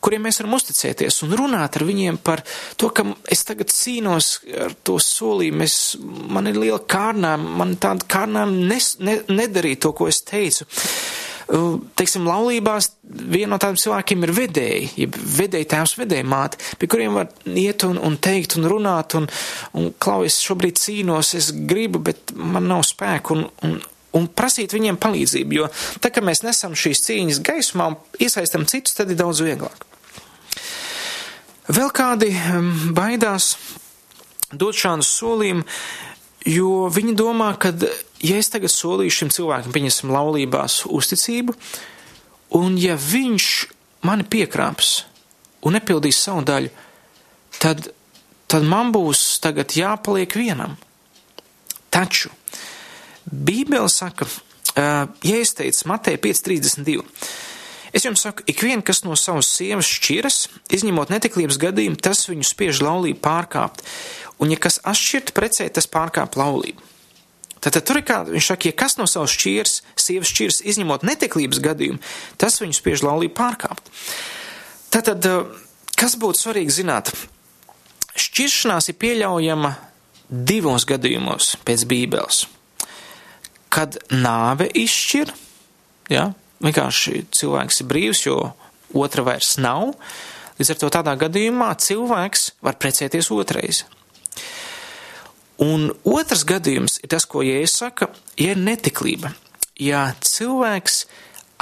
kuriem 0.00 0.24
mēs 0.24 0.40
varam 0.40 0.56
uzticēties 0.56 1.20
un 1.26 1.36
runāt 1.36 1.76
ar 1.76 1.84
viņiem 1.84 2.22
par 2.24 2.40
to, 2.80 2.88
ka 2.88 3.04
es 3.28 3.44
tagad 3.44 3.68
cīnos 3.74 4.38
ar 4.64 4.72
to 4.80 4.96
solījumu, 4.96 5.68
es, 5.68 5.76
man 6.00 6.48
ir 6.48 6.62
liela 6.62 6.80
kārnām, 6.80 7.44
man 7.60 7.76
tāda 7.76 8.08
kārnām 8.16 8.56
nes, 8.64 8.94
ne, 9.04 9.20
nedarīt 9.28 9.84
to, 9.84 9.92
ko 9.92 10.08
es 10.08 10.24
teicu 10.24 10.64
teiksim, 11.98 12.26
laulībās 12.28 12.90
viena 13.04 13.54
no 13.54 13.58
tādiem 13.60 13.78
cilvēkiem 13.80 14.24
ir 14.24 14.32
vedēji, 14.36 14.90
ja 15.02 15.08
vedēji 15.12 15.68
tēvs, 15.74 15.96
vedēji 16.00 16.26
māte, 16.28 16.60
pie 16.80 16.88
kuriem 16.90 17.18
var 17.18 17.32
iet 17.44 17.84
un, 17.88 17.98
un 18.00 18.16
teikt 18.16 18.56
un 18.58 18.68
runāt, 18.70 19.16
un, 19.18 19.28
un 19.76 19.90
klau, 20.00 20.22
es 20.24 20.40
šobrīd 20.44 20.80
cīnos, 20.80 21.34
es 21.36 21.50
gribu, 21.68 22.00
bet 22.04 22.32
man 22.36 22.68
nav 22.70 22.84
spēku, 22.88 23.36
un, 23.36 23.44
un, 23.66 23.76
un 24.16 24.28
prasīt 24.32 24.74
viņiem 24.76 25.00
palīdzību, 25.02 25.58
jo 25.58 25.68
tā, 26.00 26.12
ka 26.14 26.24
mēs 26.24 26.44
nesam 26.46 26.76
šīs 26.78 27.04
cīņas 27.08 27.42
gaismā 27.44 27.90
un 27.92 27.98
iesaistam 28.24 28.66
citus, 28.70 28.96
tad 28.96 29.12
ir 29.12 29.20
daudz 29.20 29.44
vieglāk. 29.44 29.84
Vēl 31.64 31.88
kādi 31.96 32.32
baidās 32.96 33.54
dot 34.52 34.76
šādu 34.76 35.04
solījumu, 35.08 35.64
jo 36.48 36.88
viņi 36.92 37.14
domā, 37.16 37.54
ka 37.60 37.72
ja 38.24 38.38
es 38.40 38.50
tagad 38.52 38.72
solīšu 38.72 39.24
šim 39.24 39.32
cilvēkam, 39.34 39.74
pieņemsim, 39.74 40.12
laulībās 40.14 40.82
uzticību, 40.88 41.54
un 42.56 42.78
ja 42.80 42.96
viņš 43.00 43.48
mani 44.06 44.26
piekrāps 44.28 45.02
un 45.64 45.76
nepildīs 45.76 46.20
savu 46.20 46.44
daļu, 46.46 46.72
tad, 47.60 47.88
tad 48.50 48.66
man 48.68 48.92
būs 48.94 49.22
tagad 49.44 49.76
jāpaliek 49.76 50.36
vienam. 50.36 50.76
Taču 51.94 52.32
Bībele 53.24 53.88
saka, 53.88 54.26
ja 54.76 55.36
es 55.38 55.54
teicu 55.56 55.88
Mateja 55.88 56.20
5.32, 56.20 57.04
es 57.94 58.04
jums 58.04 58.24
saku, 58.26 58.44
ik 58.50 58.60
vien, 58.66 58.82
kas 58.84 59.04
no 59.06 59.16
savas 59.16 59.48
sievas 59.54 59.88
šķiras, 59.88 60.40
izņemot 60.76 61.12
netiklības 61.14 61.60
gadījumu, 61.62 62.00
tas 62.02 62.26
viņu 62.28 62.44
spiež 62.48 62.82
laulību 62.84 63.22
pārkāpt, 63.24 63.84
un 64.42 64.52
ja 64.52 64.58
kas 64.60 64.80
atšķirt 64.84 65.32
precē, 65.36 65.70
tas 65.72 65.88
pārkāp 65.88 66.36
laulību. 66.40 66.93
Tad 67.64 67.80
tur 67.80 68.00
ir 68.00 68.04
kā 68.04 68.18
viņš 68.28 68.48
saka, 68.50 68.68
ja 68.68 68.76
kas 68.76 68.98
no 69.00 69.06
savas 69.08 69.32
šķiras, 69.32 69.78
sievas 69.96 70.28
šķiras, 70.28 70.60
izņemot 70.68 71.06
neteklības 71.08 71.62
gadījumu, 71.64 72.02
tas 72.40 72.60
viņu 72.60 72.76
spiež 72.76 73.04
laulību 73.06 73.32
pārkāpt. 73.38 73.88
Tātad, 74.92 75.24
kas 75.96 76.18
būtu 76.20 76.42
svarīgi 76.42 76.76
zināt? 76.82 77.14
Šķiršanās 78.14 78.92
ir 78.92 78.98
pieļaujama 79.00 79.72
divos 80.28 80.84
gadījumos 80.88 81.54
pēc 81.64 81.86
Bībeles. 81.88 82.44
Kad 83.74 83.96
nāve 84.12 84.68
izšķir, 84.68 85.32
ja, 86.12 86.28
vienkārši 86.62 87.24
cilvēks 87.34 87.82
ir 87.82 87.90
brīvs, 87.90 88.22
jo 88.28 88.38
otra 88.94 89.24
vairs 89.26 89.56
nav, 89.58 89.96
līdz 90.60 90.74
ar 90.74 90.80
to 90.84 90.92
tādā 90.94 91.16
gadījumā 91.24 91.72
cilvēks 91.80 92.50
var 92.62 92.78
precēties 92.78 93.32
otrais. 93.34 93.82
Un 95.62 95.90
otrs 96.08 96.42
gadījums 96.48 96.98
ir 97.02 97.12
tas, 97.14 97.26
ko 97.30 97.44
Jēzus 97.46 97.78
saka, 97.84 98.10
ja 98.40 98.54
ir 98.54 98.60
netiklība. 98.60 99.30
Ja 99.78 100.08
cilvēks 100.22 101.04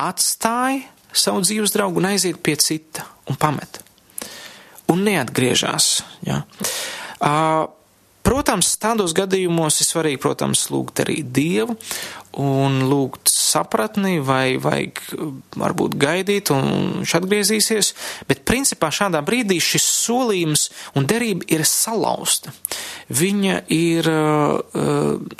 atstāja 0.01 0.87
savu 1.13 1.43
dzīves 1.45 1.75
draugu 1.75 2.01
un 2.01 2.09
aiziet 2.09 2.41
pie 2.45 2.57
cita 2.61 3.05
un 3.29 3.37
pamet 3.37 3.83
un 4.93 5.05
neatgriežas. 5.07 6.03
Ja. 6.27 6.43
Uh, 7.21 7.71
Protams, 8.23 8.69
tādos 8.79 9.11
gadījumos 9.19 9.81
ir 9.83 9.87
svarīgi, 9.89 10.21
protams, 10.23 10.69
lūgt 10.71 11.01
arī 11.03 11.25
Dievu 11.27 11.75
un 12.41 12.79
lūgt 12.89 13.29
sapratni 13.33 14.17
vai 14.25 14.57
vajag 14.61 15.01
varbūt 15.61 15.97
gaidīt 16.01 16.53
un 16.55 16.65
viņš 17.03 17.15
atgriezīsies, 17.19 17.93
bet 18.29 18.45
principā 18.49 18.89
šādā 18.95 19.21
brīdī 19.25 19.59
šis 19.63 19.85
solījums 20.07 20.69
un 20.97 21.09
derība 21.09 21.47
ir 21.53 21.65
salauzta. 21.69 22.55
Viņa 23.13 23.59
ir, 23.75 24.09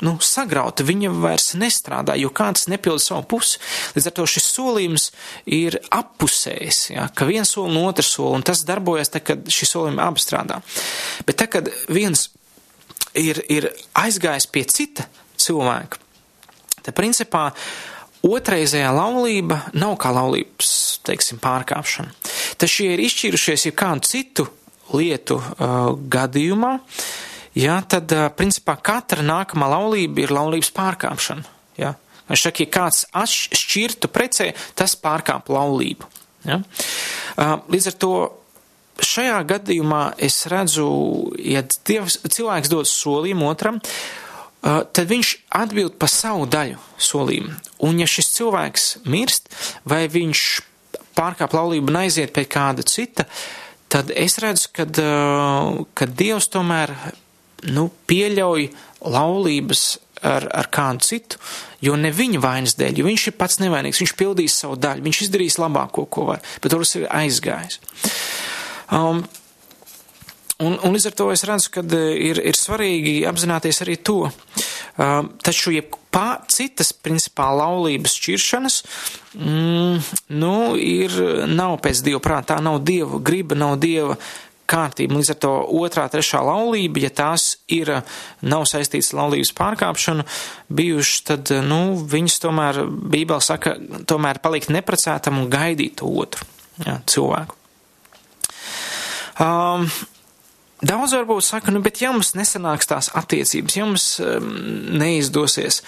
nu, 0.05 0.13
sagrauta, 0.21 0.85
viņa 0.85 1.13
vairs 1.23 1.53
nestrādā, 1.57 2.17
jo 2.19 2.29
kāds 2.35 2.67
nepilda 2.69 3.01
savu 3.01 3.25
pusi. 3.33 3.61
Līdz 3.97 4.11
ar 4.11 4.17
to 4.19 4.27
šis 4.29 4.51
solījums 4.53 5.09
ir 5.49 5.79
appusējis, 5.89 6.83
ja, 6.93 7.07
ka 7.09 7.25
viens 7.29 7.55
soli 7.55 7.73
un 7.73 7.81
otrs 7.87 8.13
soli, 8.13 8.37
un 8.37 8.45
tas 8.45 8.61
darbojas, 8.67 9.13
tad, 9.13 9.25
kad 9.31 9.49
šī 9.49 9.69
solījuma 9.71 10.07
abi 10.11 10.21
strādā. 10.21 10.61
Bet 11.25 11.41
tad, 11.41 11.49
kad 11.57 11.73
viens 11.89 12.29
ir, 13.17 13.41
ir 13.49 13.71
aizgājis 13.97 14.49
pie 14.53 14.65
cita 14.69 15.07
cilvēka, 15.41 16.01
tad 16.83 16.97
principā 16.97 17.47
otrreizējā 18.23 18.91
laulība 18.95 19.59
nav 19.75 19.97
kā 20.01 20.13
laulības, 20.15 20.73
teiksim, 21.07 21.41
pārkāpšana. 21.43 22.13
Tas 22.59 22.71
šie 22.71 22.93
ir 22.93 23.03
izšķīrušies 23.03 23.67
jau 23.67 23.75
kādu 23.83 24.07
citu 24.07 24.47
lietu 24.93 25.39
uh, 25.39 25.91
gadījumā, 26.11 26.77
jā, 27.57 27.79
tad, 27.89 28.11
uh, 28.13 28.29
principā, 28.35 28.77
katra 28.79 29.25
nākamā 29.25 29.71
laulība 29.73 30.23
ir 30.23 30.35
laulības 30.35 30.71
pārkāpšana. 30.75 31.49
Viņš 32.29 32.45
saka, 32.47 32.63
ja 32.63 32.71
kāds 32.71 33.03
šķirtu 33.59 34.09
precē, 34.11 34.51
tas 34.77 34.95
pārkāp 34.99 35.51
laulību. 35.51 36.07
Ja? 36.47 36.61
Uh, 37.35 37.57
līdz 37.71 37.91
ar 37.91 37.97
to 37.99 38.13
šajā 39.03 39.39
gadījumā 39.49 40.03
es 40.23 40.43
redzu, 40.51 40.87
ja 41.39 41.63
dievs, 41.87 42.19
cilvēks 42.23 42.71
dod 42.71 42.87
solījumu 42.89 43.49
otram, 43.49 43.81
tad 44.63 45.09
viņš 45.09 45.33
atbild 45.59 45.97
par 45.99 46.11
savu 46.11 46.47
daļu 46.47 46.79
solījumu. 47.01 47.57
Un 47.83 47.99
ja 47.99 48.07
šis 48.07 48.31
cilvēks 48.37 48.85
mirst, 49.11 49.51
vai 49.83 50.05
viņš 50.11 50.45
pārkāp 51.17 51.53
laulību 51.55 51.91
un 51.91 51.99
aiziet 52.03 52.33
pie 52.35 52.45
kāda 52.49 52.85
cita, 52.87 53.27
tad 53.91 54.09
es 54.15 54.39
redzu, 54.41 54.71
ka 54.73 56.07
Dievs 56.07 56.49
tomēr 56.53 56.95
nu, 57.75 57.89
pieļauj 58.09 58.69
laulības 59.13 59.83
ar, 60.23 60.47
ar 60.47 60.69
kādu 60.73 61.05
citu, 61.05 61.39
jo 61.83 61.95
ne 61.99 62.11
viņa 62.15 62.41
vainas 62.43 62.77
dēļ, 62.79 62.99
jo 62.99 63.07
viņš 63.07 63.27
ir 63.29 63.37
pats 63.37 63.59
nevainīgs, 63.61 64.01
viņš 64.03 64.15
pildīs 64.19 64.57
savu 64.63 64.79
daļu, 64.79 65.03
viņš 65.05 65.21
izdarīs 65.27 65.59
labāko, 65.59 66.07
ko 66.07 66.27
var, 66.31 66.43
bet 66.63 66.73
tur 66.73 66.85
ir 66.87 67.07
aizgājis. 67.11 67.79
Um, 68.93 69.23
Un, 70.63 70.77
un 70.79 70.95
līdz 70.95 71.09
ar 71.09 71.17
to 71.19 71.27
es 71.33 71.43
redzu, 71.47 71.71
ka 71.73 71.83
ir, 72.13 72.39
ir 72.39 72.57
svarīgi 72.57 73.23
apzināties 73.29 73.83
arī 73.85 73.97
to. 73.99 74.21
Uh, 74.93 75.25
taču, 75.43 75.73
ja 75.73 75.83
pā, 76.13 76.43
citas, 76.53 76.93
principā, 76.93 77.49
laulības 77.57 78.15
šķiršanas, 78.19 78.79
mm, 79.33 80.15
nu, 80.37 80.55
ir, 80.77 81.15
nav 81.49 81.79
pēc 81.83 82.03
Dieva 82.05 82.21
prāta, 82.23 82.53
tā 82.53 82.59
nav 82.63 82.83
Dieva 82.85 83.19
griba, 83.23 83.57
nav 83.57 83.79
Dieva 83.81 84.19
kārtība. 84.69 85.17
Līdz 85.17 85.33
ar 85.33 85.39
to 85.43 85.51
otrā, 85.81 86.05
trešā 86.11 86.41
laulība, 86.45 87.01
ja 87.03 87.11
tās 87.13 87.47
ir, 87.71 87.91
nav 88.45 88.67
saistītas 88.69 89.11
ar 89.13 89.23
laulības 89.23 89.53
pārkāpšanu 89.57 90.27
bijušas, 90.73 91.25
tad, 91.29 91.53
nu, 91.67 91.81
viņas 91.97 92.39
tomēr, 92.45 92.83
Bībele 92.87 93.43
saka, 93.43 93.75
tomēr 94.09 94.41
palikt 94.43 94.71
neprecētam 94.73 95.41
un 95.41 95.51
gaidīt 95.53 96.05
otru 96.05 96.47
jā, 96.85 96.99
cilvēku. 97.09 97.59
Um, 99.41 99.87
Daudz 100.83 101.13
varbūt 101.15 101.45
saka, 101.45 101.71
nu, 101.71 101.79
bet 101.83 102.01
ja 102.01 102.09
mums 102.11 102.33
nesanāks 102.35 102.89
tās 102.89 103.07
attiecības, 103.15 103.75
ja 103.77 103.85
mums 103.87 104.07
um, 104.19 104.49
neizdosies, 104.99 105.79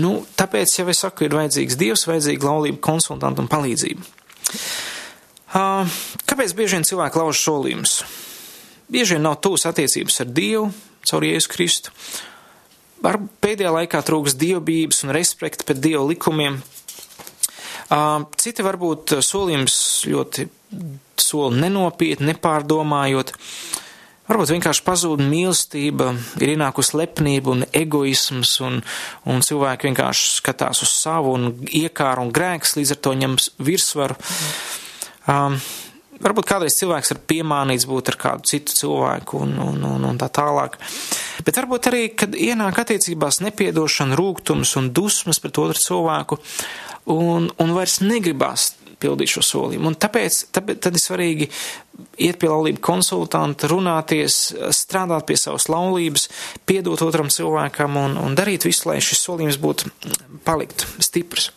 nu, 0.00 0.14
tāpēc 0.38 0.78
jau 0.78 0.86
es 0.88 1.02
saku, 1.04 1.26
ir 1.26 1.36
vajadzīgs 1.36 1.76
Dievs, 1.80 2.06
vajadzīga 2.08 2.48
laulība, 2.48 2.80
konsultantu 2.86 3.44
un 3.44 3.50
palīdzību. 3.52 4.06
Uh, 5.50 5.98
kāpēc 6.30 6.54
bieži 6.56 6.78
vien 6.78 6.86
cilvēki 6.88 7.20
lauž 7.20 7.42
solījumus? 7.42 7.98
Bieži 8.90 9.18
vien 9.18 9.26
nav 9.28 9.36
tūs 9.44 9.66
attiecības 9.68 10.22
ar 10.24 10.32
Dievu, 10.32 10.70
caur 11.10 11.26
Jēzu 11.26 11.52
Kristu. 11.52 11.92
Var 13.04 13.20
pēdējā 13.44 13.74
laikā 13.74 14.00
trūks 14.06 14.38
dievbības 14.40 15.04
un 15.04 15.12
respekta 15.16 15.68
pret 15.68 15.82
Dieva 15.84 16.06
likumiem. 16.08 16.62
Uh, 17.90 18.24
citi 18.40 18.64
varbūt 18.64 19.18
solījums 19.26 19.76
ļoti 20.08 20.48
soli 21.20 21.60
nenopietni, 21.60 22.30
nepārdomājot. 22.32 23.36
Uh, 23.36 23.86
Varbūt 24.30 24.52
vienkārši 24.52 24.82
pazūd 24.86 25.24
mīlestība, 25.26 26.12
ir 26.38 26.52
ienākusi 26.52 26.94
lepnība 27.00 27.50
un 27.50 27.64
egoisms, 27.74 28.52
un, 28.62 28.76
un 29.26 29.42
cilvēki 29.42 29.88
vienkārši 29.88 30.28
skatās 30.36 30.84
uz 30.86 30.92
savu 30.94 31.32
un 31.34 31.48
iekāru 31.66 32.22
un 32.22 32.30
grēks, 32.30 32.76
līdz 32.78 32.92
ar 32.94 33.00
to 33.02 33.14
ņems 33.24 33.48
virsvaru. 33.66 34.14
Um, 35.26 35.58
varbūt 36.22 36.46
kādreiz 36.46 36.78
cilvēks 36.78 37.10
ir 37.10 37.22
piemānīts 37.32 37.88
būt 37.90 38.12
ar 38.12 38.20
kādu 38.22 38.46
citu 38.52 38.76
cilvēku 38.78 39.42
un, 39.48 39.56
un, 39.66 39.82
un, 39.96 40.06
un 40.12 40.22
tā 40.22 40.30
tālāk. 40.38 40.78
Bet 41.42 41.58
varbūt 41.58 41.90
arī, 41.90 42.06
kad 42.14 42.38
ienāk 42.38 42.78
attiecībās 42.84 43.42
nepiedošana, 43.42 44.14
rūgtums 44.20 44.76
un 44.78 44.92
dusmas 44.94 45.42
pret 45.42 45.58
otru 45.58 45.82
cilvēku, 45.88 46.38
un, 47.10 47.50
un 47.50 47.74
vairs 47.74 47.98
negribās 48.06 48.76
pildīt 49.00 49.32
šo 49.34 49.44
solījumu. 49.46 49.90
Un 49.90 49.98
tāpēc, 50.00 50.40
tāpēc 50.54 50.82
tad 50.86 50.96
ir 50.96 51.02
svarīgi 51.02 51.48
iet 52.20 52.40
pie 52.40 52.50
laulību 52.50 52.82
konsultanta, 52.84 53.68
runāties, 53.70 54.40
strādāt 54.76 55.28
pie 55.28 55.38
savas 55.40 55.68
laulības, 55.72 56.28
piedot 56.68 57.02
otram 57.04 57.30
cilvēkam 57.32 57.98
un, 58.00 58.18
un 58.20 58.36
darīt 58.38 58.68
visu, 58.68 58.88
lai 58.90 59.00
šis 59.04 59.24
solījums 59.26 59.60
būtu 59.60 59.90
palikt 60.46 60.86
stiprs. 61.02 61.50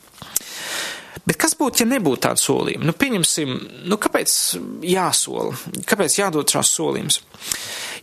Bet 1.24 1.38
kas 1.40 1.54
būtu, 1.56 1.84
ja 1.84 1.88
nebūtu 1.88 2.26
tāda 2.26 2.42
solījuma? 2.42 2.84
Nu, 2.90 2.94
pieņemsim, 3.00 3.52
nu, 3.88 3.98
kāpēc 4.02 4.34
jāsola? 4.84 5.54
Kāpēc 5.88 6.18
jādod 6.20 6.52
šās 6.52 6.74
solījums? 6.76 7.22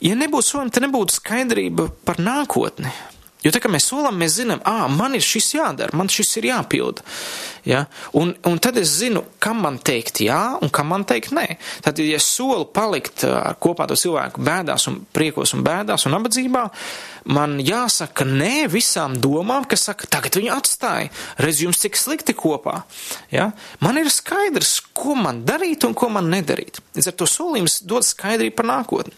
Ja 0.00 0.16
nebūtu 0.16 0.54
solījuma, 0.54 0.72
tad 0.72 0.86
nebūtu 0.86 1.18
skaidrība 1.18 1.90
par 2.08 2.22
nākotni. 2.24 2.92
Jo 3.44 3.52
tā 3.54 3.60
kā 3.62 3.70
mēs 3.72 3.86
solam, 3.88 4.18
mēs 4.20 4.36
zinām, 4.36 4.60
ah, 4.68 4.84
man 4.92 5.14
ir 5.16 5.24
šis 5.24 5.54
jādara, 5.56 5.96
man 5.96 6.10
šis 6.12 6.34
ir 6.40 6.50
jāpilda. 6.50 7.04
Ja? 7.64 7.84
Un, 8.16 8.34
un 8.48 8.58
tad 8.60 8.76
es 8.80 8.92
zinu, 9.00 9.22
kam 9.40 9.62
man 9.64 9.78
teikt 9.84 10.20
jā 10.24 10.58
un 10.60 10.72
kam 10.72 10.90
man 10.92 11.06
teikt 11.08 11.32
nē. 11.36 11.46
Tad, 11.84 12.00
ja 12.04 12.18
es 12.20 12.28
solu 12.28 12.66
palikt 12.68 13.24
ar 13.28 13.56
kopā 13.60 13.88
to 13.88 13.96
cilvēku 14.00 14.44
bēdās 14.44 14.86
un 14.92 15.00
priekos 15.16 15.54
un 15.56 15.64
bēdās 15.64 16.04
un 16.08 16.16
nabadzībā, 16.16 16.66
man 17.32 17.58
jāsaka 17.64 18.26
nē 18.28 18.68
visām 18.72 19.16
domām, 19.20 19.64
kas 19.68 19.86
saka, 19.88 20.08
tagad 20.10 20.36
viņu 20.40 20.52
atstāja, 20.56 21.08
redz 21.40 21.64
jums 21.64 21.80
cik 21.80 21.96
slikti 22.00 22.36
kopā. 22.36 22.82
Ja? 23.32 23.50
Man 23.80 24.00
ir 24.00 24.12
skaidrs, 24.12 24.78
ko 24.96 25.16
man 25.16 25.44
darīt 25.48 25.88
un 25.88 25.96
ko 25.96 26.12
man 26.12 26.28
nedarīt. 26.32 26.82
Līdz 26.96 27.12
ar 27.12 27.20
to 27.20 27.28
solījums 27.28 27.80
dod 27.88 28.04
skaidrību 28.04 28.56
par 28.60 28.68
nākotni. 28.74 29.16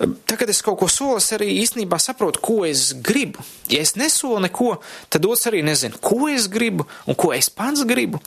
Tagad 0.00 0.48
es 0.48 0.62
kaut 0.64 0.78
ko 0.80 0.88
solu, 0.88 1.18
es 1.20 1.28
arī 1.36 1.50
īstenībā 1.60 1.98
saprotu, 2.00 2.40
ko 2.40 2.62
es 2.64 2.90
gribu. 3.04 3.42
Ja 3.68 3.82
es 3.84 3.92
nesolu 4.00 4.40
neko, 4.46 4.70
tad 5.12 5.26
dots 5.26 5.44
arī 5.50 5.60
nezinu, 5.66 6.00
ko 6.00 6.30
es 6.32 6.48
gribu 6.48 6.86
un 7.04 7.18
ko 7.18 7.34
es 7.36 7.50
pats 7.52 7.84
gribu. 7.84 8.22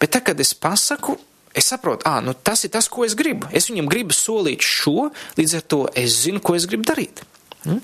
Bet 0.00 0.12
tad, 0.12 0.26
kad 0.28 0.40
es 0.44 0.52
pasaku, 0.52 1.16
es 1.56 1.70
saprotu, 1.72 2.04
ah, 2.04 2.20
nu 2.20 2.36
tas 2.36 2.66
ir 2.68 2.74
tas, 2.74 2.90
ko 2.92 3.06
es 3.08 3.16
gribu. 3.16 3.48
Es 3.48 3.70
viņam 3.70 3.88
gribu 3.88 4.16
solīt 4.16 4.64
šo, 4.66 5.08
līdz 5.40 5.56
ar 5.56 5.64
to 5.64 5.80
es 5.96 6.20
zinu, 6.26 6.42
ko 6.44 6.58
es 6.58 6.68
gribu 6.68 6.84
darīt. 6.90 7.24
Hmm? 7.64 7.80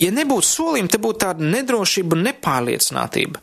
Ja 0.00 0.10
nebūtu 0.14 0.46
solījumi, 0.46 0.90
te 0.90 0.98
būtu 1.00 1.20
tāda 1.24 1.46
nedrošība 1.46 2.16
un 2.16 2.24
nepārliecinātība. 2.26 3.40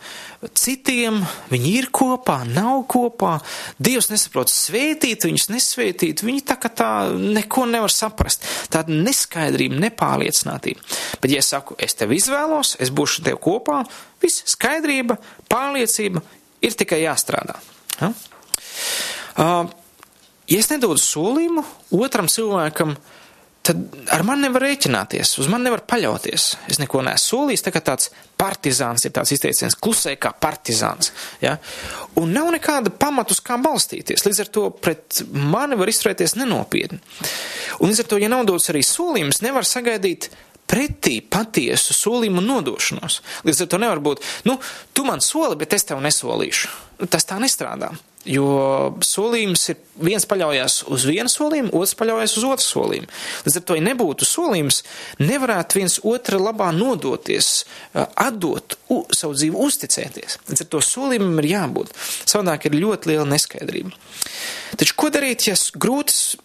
Citiem 0.58 1.22
viņi 1.52 1.72
ir 1.78 1.88
kopā, 1.94 2.42
nav 2.50 2.84
kopā, 2.92 3.36
Dievs 3.82 4.10
nesaprot 4.12 4.52
svētīt, 4.52 5.28
viņus 5.30 5.48
nesvētīt, 5.54 6.24
viņi 6.26 6.44
tā 6.50 6.58
kā 6.62 6.72
tā 6.74 6.90
neko 7.14 7.68
nevar 7.70 7.94
saprast. 7.94 8.46
Tāda 8.74 8.94
neskaidrība, 8.94 9.80
nepārliecinātība. 9.86 10.84
Bet, 11.22 11.30
ja 11.34 11.44
es 11.44 11.52
saku, 11.54 11.78
es 11.82 11.98
tevi 11.98 12.20
izvēlos, 12.22 12.76
es 12.82 12.94
būšu 12.94 13.26
tev 13.28 13.40
kopā, 13.44 13.84
viss 14.22 14.46
skaidrība, 14.56 15.20
pārliecība 15.52 16.24
ir 16.66 16.78
tikai 16.78 17.04
jāstrādā. 17.06 17.58
Ja? 18.02 18.12
Uh, 19.32 19.72
ja 20.52 20.60
es 20.60 20.70
nedodu 20.74 21.00
solījumu 21.02 21.64
otram 22.02 22.28
cilvēkam, 22.32 22.98
uh, 22.98 23.21
tad 23.66 23.82
ar 24.14 24.24
mani 24.26 24.48
nevar 24.48 24.66
rēķināties, 24.66 25.36
uz 25.42 25.50
mani 25.52 25.68
nevar 25.70 25.84
paļauties. 25.90 26.46
Es 26.72 26.80
neko 26.82 27.04
neesmu 27.06 27.22
solījis, 27.22 27.64
tā 27.66 27.74
kā 27.74 27.82
tāds 27.86 28.10
partizāns 28.42 29.06
ir 29.06 29.14
tāds 29.14 29.34
izteiciens, 29.36 29.78
klusē 29.78 30.16
kā 30.22 30.34
partizāns. 30.34 31.12
Ja? 31.44 31.58
Un 32.20 32.34
nav 32.34 32.50
nekāda 32.56 32.94
pamatus, 32.94 33.42
kā 33.46 33.60
balstīties. 33.62 34.26
Līdz 34.26 34.44
ar 34.46 34.54
to 34.58 34.68
pret 34.82 35.22
mani 35.32 35.78
var 35.80 35.92
izturēties 35.92 36.38
nenopietni. 36.40 37.02
Un 37.80 37.92
līdz 37.92 38.06
ar 38.06 38.10
to, 38.10 38.22
ja 38.22 38.32
nav 38.34 38.48
dots 38.50 38.72
arī 38.74 38.82
solījums, 38.86 39.44
nevar 39.46 39.68
sagaidīt 39.68 40.32
pretī 40.72 41.20
patiesu 41.22 41.94
solījumu 41.98 42.42
nodošanos. 42.46 43.20
Līdz 43.46 43.66
ar 43.66 43.72
to 43.74 43.82
nevar 43.82 44.02
būt, 44.02 44.24
nu, 44.50 44.58
tu 44.96 45.06
man 45.06 45.22
soli, 45.22 45.60
bet 45.60 45.76
es 45.78 45.86
tev 45.86 46.02
nesolīšu. 46.02 46.72
Tas 47.12 47.28
tā 47.30 47.38
nestrādā. 47.42 47.92
Jo 48.30 48.92
solījums 49.02 49.64
ir 49.72 49.80
viens 49.98 50.28
paļaujas 50.30 50.76
uz 50.94 51.08
vienu 51.10 51.30
solījumu, 51.32 51.72
otrs 51.74 51.96
paļaujas 51.98 52.36
uz 52.38 52.44
otru 52.46 52.66
solījumu. 52.68 53.08
Līdz 53.48 53.56
ar 53.58 53.64
to, 53.66 53.78
ja 53.80 53.86
nebūtu 53.88 54.28
solījums, 54.30 54.84
nevarētu 55.18 55.80
viens 55.80 55.96
otra 56.06 56.38
labā 56.38 56.68
nodoties, 56.76 57.50
atdot 57.98 58.76
u, 58.94 59.00
savu 59.10 59.34
dzīvi, 59.34 59.58
uzticēties. 59.58 60.38
Līdz 60.52 60.66
ar 60.66 60.70
to 60.70 60.82
solījumam 60.86 61.42
ir 61.42 61.48
jābūt. 61.50 61.96
Savādāk 62.22 62.68
ir 62.70 62.78
ļoti 62.78 63.10
liela 63.10 63.26
neskaidrība. 63.32 63.90
Taču 64.78 64.98
ko 65.02 65.10
darīt, 65.14 65.48
ja 65.50 65.56
grūti, 65.82 66.38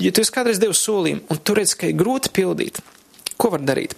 ja 0.00 0.14
tu 0.16 0.24
esi 0.24 0.32
kādreiz 0.32 0.62
devis 0.62 0.80
solījumu 0.86 1.28
un 1.28 1.42
tu 1.44 1.58
redz, 1.58 1.74
ka 1.76 1.90
ir 1.92 1.98
grūti 2.00 2.32
pildīt? 2.32 2.80
Ko 3.36 3.52
var 3.52 3.60
darīt? 3.68 3.92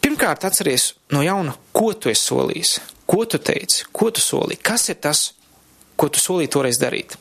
Pirmkārt, 0.00 0.48
atceries 0.48 0.94
no 1.12 1.20
jauna, 1.20 1.52
ko 1.76 1.92
tu 1.92 2.08
esi 2.08 2.30
solījis, 2.30 2.72
ko 3.04 3.26
tu 3.28 3.42
teici, 3.44 3.84
ko 3.92 4.08
tu 4.08 4.24
solīji, 4.24 4.62
kas 4.64 4.88
ir 4.88 4.96
tas, 5.04 5.26
ko 6.00 6.08
tu 6.08 6.22
solīji 6.22 6.52
toreiz 6.56 6.80
darīt. 6.80 7.16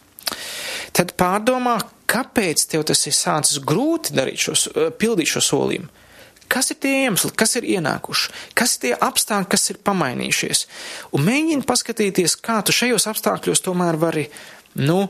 Tad 0.95 1.13
pārdomā, 1.19 1.77
kāpēc 2.09 2.65
tev 2.71 2.85
tas 2.89 3.05
ir 3.09 3.15
sācis 3.15 3.61
grūti 3.61 4.15
darīt 4.15 4.45
šo, 4.45 4.55
eh, 4.55 4.91
pildīt 4.95 5.35
šo 5.35 5.43
solījumu. 5.51 5.89
Kas 6.49 6.71
ir 6.73 6.79
tie 6.81 7.05
iemesli, 7.05 7.29
kas 7.37 7.55
ir 7.59 7.67
ienākuši, 7.77 8.31
kas 8.57 8.71
ir 8.75 8.79
tie 8.81 8.93
apstākļi, 9.05 9.49
kas 9.49 9.69
ir 9.69 9.77
pamainījušies. 9.85 10.65
Un 11.13 11.25
mēģini 11.27 11.65
paskatīties, 11.65 12.33
kā 12.41 12.63
tu 12.65 12.73
šajos 12.73 13.05
apstākļos 13.11 13.61
tomēr 13.61 13.99
vari, 14.01 14.25
nu, 14.81 15.09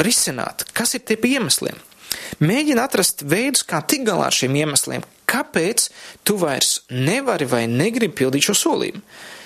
risināt, 0.00 0.64
kas 0.72 0.94
ir 0.94 1.04
tie 1.04 1.16
iemesliem. 1.16 1.76
Mēģini 2.40 2.80
atrast 2.80 3.20
veidus, 3.28 3.66
kā 3.68 3.82
tikt 3.84 4.08
galā 4.08 4.30
ar 4.30 4.36
šiem 4.36 4.56
iemesliem, 4.56 5.04
kāpēc 5.28 5.90
tu 6.24 6.38
vairs 6.40 6.80
nevari 6.88 7.44
vai 7.48 7.66
negribi 7.66 8.14
pildīt 8.22 8.48
šo 8.48 8.56
solījumu. 8.56 9.02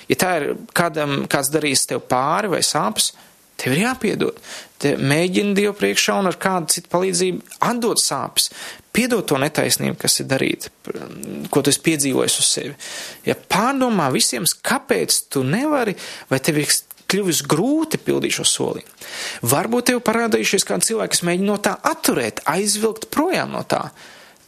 Ja 0.07 0.17
tā 0.23 0.33
ir 0.39 0.53
kādam, 0.77 1.25
kāds 1.27 1.51
darījis 1.51 1.89
tev 1.91 2.05
pāri 2.07 2.51
vai 2.53 2.63
sāpes, 2.63 3.11
Tev 3.57 3.73
ir 3.73 3.87
jāpiedod. 3.87 4.41
Te 4.81 4.95
mēģini 5.01 5.55
Dievu 5.57 5.73
priekšā 5.79 6.19
un 6.21 6.29
ar 6.29 6.37
kādu 6.41 6.75
citu 6.75 6.91
palīdzību 6.93 7.55
atdot 7.65 8.01
sāpes, 8.03 8.51
piedot 8.97 9.25
to 9.29 9.39
netaisnību, 9.41 9.97
kas 10.01 10.21
ir 10.21 10.29
darīta, 10.29 10.73
ko 11.53 11.63
tu 11.63 11.73
esi 11.73 11.83
piedzīvojis 11.87 12.37
uz 12.43 12.51
sevi. 12.51 12.75
Ja 13.29 13.37
pārdomā 13.37 14.11
visiem, 14.13 14.45
kāpēc 14.45 15.23
tu 15.33 15.45
nevari, 15.49 15.97
vai 16.29 16.41
tev 16.45 16.61
ir 16.61 16.77
kļuvis 17.07 17.43
grūti 17.49 18.01
pildīt 18.03 18.37
šo 18.37 18.47
solījumu. 18.51 18.95
Varbūt 19.47 19.91
tev 19.93 20.03
parādījušies 20.07 20.67
kādi 20.69 20.91
cilvēki, 20.91 21.15
kas 21.15 21.27
mēģina 21.29 21.49
no 21.49 21.59
tā 21.63 21.77
atturēt, 21.87 22.43
aizvilkt 22.51 23.09
projām 23.15 23.55
no 23.55 23.63
tā. 23.69 23.87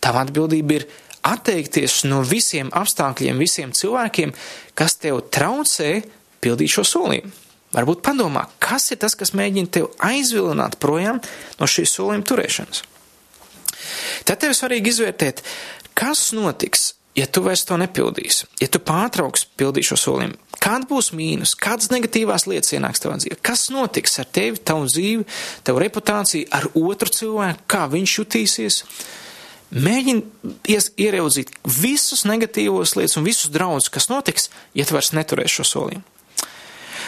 Tava 0.03 0.25
atbildība 0.27 0.79
ir 0.79 0.89
atteikties 1.29 2.03
no 2.09 2.23
visiem 2.27 2.71
apstākļiem, 2.77 3.41
visiem 3.41 3.75
cilvēkiem, 3.75 4.35
kas 4.79 4.99
tev 5.03 5.23
traucē 5.35 6.01
pildīt 6.43 6.77
šo 6.77 6.87
solījumu. 6.87 7.48
Varbūt 7.75 8.01
padomā, 8.05 8.47
kas 8.63 8.89
ir 8.95 9.01
tas, 9.03 9.17
kas 9.19 9.35
mēģina 9.37 9.73
tev 9.73 9.91
aizvilināt 10.01 10.79
projām 10.81 11.21
no 11.59 11.69
šīs 11.69 11.99
solījuma 11.99 12.25
turēšanas. 12.29 12.85
Tad 14.29 14.41
tev 14.41 14.55
svarīgi 14.57 14.95
izvērtēt, 14.95 15.43
kas 15.99 16.31
notiks, 16.37 16.95
ja 17.19 17.27
tu 17.29 17.43
vairs 17.45 17.67
to 17.69 17.77
nepildīsi, 17.81 18.49
ja 18.63 18.71
tu 18.73 18.81
pārtrauks 18.81 19.45
pildīt 19.59 19.91
šo 19.91 19.99
solījumu. 20.01 20.39
Kāda 20.59 20.89
būs 20.91 21.13
mīnus, 21.15 21.55
kādas 21.59 21.93
negatīvās 21.93 22.49
lietas 22.51 22.73
ienāks 22.75 23.05
tavā 23.05 23.19
dzīvē? 23.21 23.39
Kas 23.45 23.69
notiks 23.75 24.19
ar 24.23 24.27
tevi, 24.33 24.59
tavu 24.59 24.89
dzīvi, 24.89 25.29
tavu 25.67 25.85
reputāciju, 25.85 26.49
ar 26.55 26.67
otru 26.73 27.13
cilvēku, 27.15 27.67
kā 27.71 27.85
viņš 27.93 28.19
jutīsies? 28.19 28.83
Mēģini 29.69 30.73
ieraudzīt 31.05 31.53
visus 31.69 32.25
negatīvos 32.25 32.97
lietas 32.97 33.19
un 33.21 33.29
visus 33.29 33.53
draudus, 33.53 33.91
kas 33.93 34.09
notiks, 34.09 34.49
ja 34.75 34.89
tu 34.89 34.97
vairs 34.97 35.13
neturēsi 35.13 35.61
šo 35.61 35.69
solījumu. 35.75 36.18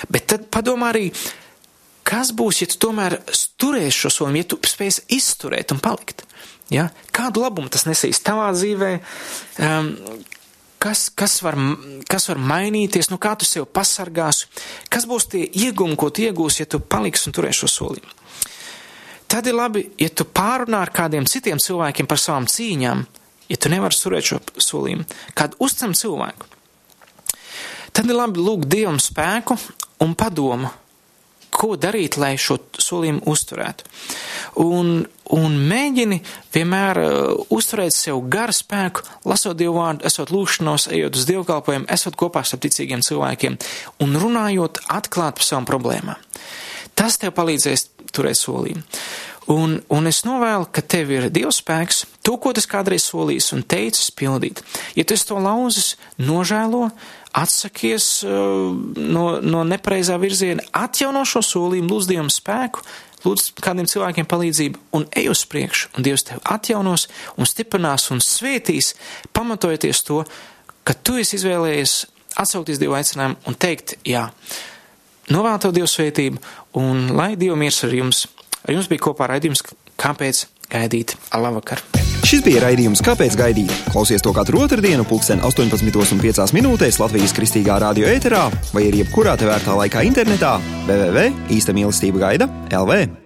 Bet 0.08 0.30
tad 0.32 0.48
padomā 0.52 0.94
arī, 0.94 1.10
kas 2.06 2.32
būs, 2.36 2.62
ja 2.62 2.70
tu 2.70 2.80
tomēr 2.86 3.18
turēsi 3.60 4.04
šo 4.04 4.14
solījumu, 4.16 4.42
ja 4.42 4.50
tu 4.50 4.60
spēsi 4.66 5.06
izturēt 5.16 5.74
un 5.74 5.82
palikt. 5.84 6.24
Ja? 6.70 6.88
Kādu 7.14 7.44
labumu 7.44 7.70
tas 7.72 7.86
nesīs 7.88 8.22
tavā 8.24 8.50
dzīvē? 8.54 8.92
Um, 9.66 9.90
kas, 10.80 11.08
kas, 11.14 11.40
var, 11.44 11.58
kas 12.08 12.30
var 12.30 12.40
mainīties, 12.40 13.10
nu 13.12 13.18
kā 13.20 13.34
tu 13.38 13.48
sev 13.48 13.68
pasargāsi, 13.68 14.48
kas 14.88 15.06
būs 15.10 15.28
tie 15.34 15.44
iegūmi, 15.44 15.98
ko 16.00 16.08
tu 16.08 16.24
iegūsi, 16.24 16.64
ja 16.64 16.70
tu 16.70 16.80
paliksi 16.80 17.28
un 17.28 17.36
turēsi 17.36 17.64
šo 17.64 17.70
solījumu. 17.74 18.16
Tad 19.30 19.46
ir 19.46 19.54
labi, 19.54 19.84
ja 20.00 20.08
tu 20.10 20.24
pārunā 20.26 20.80
ar 20.82 20.90
kādiem 20.90 21.28
citiem 21.30 21.60
cilvēkiem 21.62 22.08
par 22.10 22.18
savām 22.18 22.48
cīņām, 22.50 23.04
ja 23.50 23.58
tu 23.60 23.70
nevari 23.70 23.98
turēt 23.98 24.26
šo 24.26 24.40
solījumu, 24.56 25.06
kādu 25.38 25.60
uzticam 25.62 25.94
cilvēku. 25.94 26.48
Tad 28.00 28.08
ir 28.08 28.16
labi 28.16 28.40
lūgt 28.40 28.64
Dievam 28.72 28.96
spēku 28.96 29.58
un 30.00 30.14
padomu, 30.16 30.70
ko 31.52 31.74
darīt, 31.76 32.14
lai 32.16 32.30
šo 32.40 32.54
solījumu 32.80 33.26
uzturētu. 33.28 33.84
Un, 34.64 35.02
un 35.36 35.58
mēģini 35.68 36.16
vienmēr 36.54 37.00
uh, 37.02 37.42
uzturēt 37.52 37.92
sev 37.92 38.22
garu 38.32 38.56
spēku, 38.56 39.04
lasot 39.28 39.58
Dievu 39.60 39.76
vārdu, 39.76 40.08
esot 40.08 40.32
lūgšanos, 40.32 40.88
ejot 40.96 41.20
uz 41.20 41.28
dievkalpojumu, 41.28 41.90
esot 41.92 42.16
kopā 42.16 42.40
ar 42.40 42.62
ticīgiem 42.64 43.04
cilvēkiem 43.04 43.60
un 44.00 44.16
runājot 44.24 44.80
atklāt 44.96 45.36
par 45.36 45.50
savām 45.50 45.68
problēmām. 45.68 46.24
Tas 46.96 47.20
tev 47.20 47.36
palīdzēs 47.36 47.84
turēt 48.16 48.40
solījumu. 48.40 48.86
Un, 49.50 49.80
un 49.90 50.06
es 50.06 50.22
novēlu, 50.22 50.68
ka 50.70 50.82
tev 50.86 51.10
ir 51.10 51.26
Dieva 51.34 51.50
spēks, 51.54 52.04
to, 52.22 52.36
ko 52.38 52.52
tas 52.54 52.68
kādreiz 52.70 53.08
solījis 53.10 53.50
un 53.56 53.64
teicis, 53.66 54.12
pildīt. 54.14 54.62
Ja 54.94 55.02
tu 55.02 55.16
to 55.18 55.40
lauzis, 55.42 55.96
nožēlo, 56.22 56.86
atsakies 57.34 58.22
uh, 58.26 58.70
no, 58.94 59.24
no 59.42 59.64
nepareizā 59.66 60.20
virziena, 60.22 60.62
atjauno 60.70 61.24
šo 61.26 61.42
solījumu, 61.46 61.90
lūdz 61.90 62.10
Dievam 62.12 62.30
spēku, 62.30 62.84
lūdz 63.24 63.50
kādiem 63.60 63.90
cilvēkiem 63.90 64.28
palīdzību 64.30 64.80
un 64.96 65.06
ej 65.18 65.30
uz 65.34 65.44
priekšu, 65.50 65.92
un 65.96 66.06
Dievs 66.06 66.28
tevi 66.28 66.42
atjaunos 66.46 67.08
un 67.36 67.48
stiprinās 67.48 68.08
un 68.14 68.22
svētīs, 68.24 68.94
pamatojoties 69.36 70.06
to, 70.06 70.22
ka 70.86 70.94
tu 70.94 71.18
esi 71.20 71.36
izvēlējies 71.40 72.00
atsaukties 72.40 72.80
Dieva 72.80 73.00
aicinājumu 73.00 73.50
un 73.50 73.58
teikt 73.58 73.98
jā. 74.06 74.28
Novēl 75.30 75.58
tev 75.62 75.74
Dieva 75.76 75.90
svētību 75.90 76.40
un 76.80 77.10
lai 77.18 77.34
Dieva 77.38 77.58
miers 77.58 77.82
ar 77.86 77.94
jums. 77.94 78.28
Ar 78.66 78.76
jums 78.76 78.90
bija 78.90 79.06
kopā 79.08 79.30
raidījums, 79.30 79.64
kāpēc 80.00 80.44
gaidīt. 80.70 81.16
Labvakar! 81.34 81.82
Šis 82.30 82.42
bija 82.44 82.60
raidījums 82.62 83.00
Kāpēc 83.02 83.34
gaidīt? 83.38 83.72
Klausies 83.90 84.22
to 84.22 84.30
katru 84.36 84.60
otrdienu, 84.62 85.06
pulksten 85.08 85.40
18,5 85.46 86.52
minūtēs 86.54 87.00
Latvijas 87.00 87.34
kristīgā 87.34 87.80
radio 87.82 88.10
ēterā 88.12 88.44
vai 88.74 88.84
arī 88.90 89.02
jebkurā 89.02 89.34
tevērtā 89.40 89.74
laikā 89.80 90.04
internetā 90.06 90.58
www.īsta 90.86 91.74
mīlestība 91.74 92.22
gaida 92.28 92.52
LV. 92.70 93.19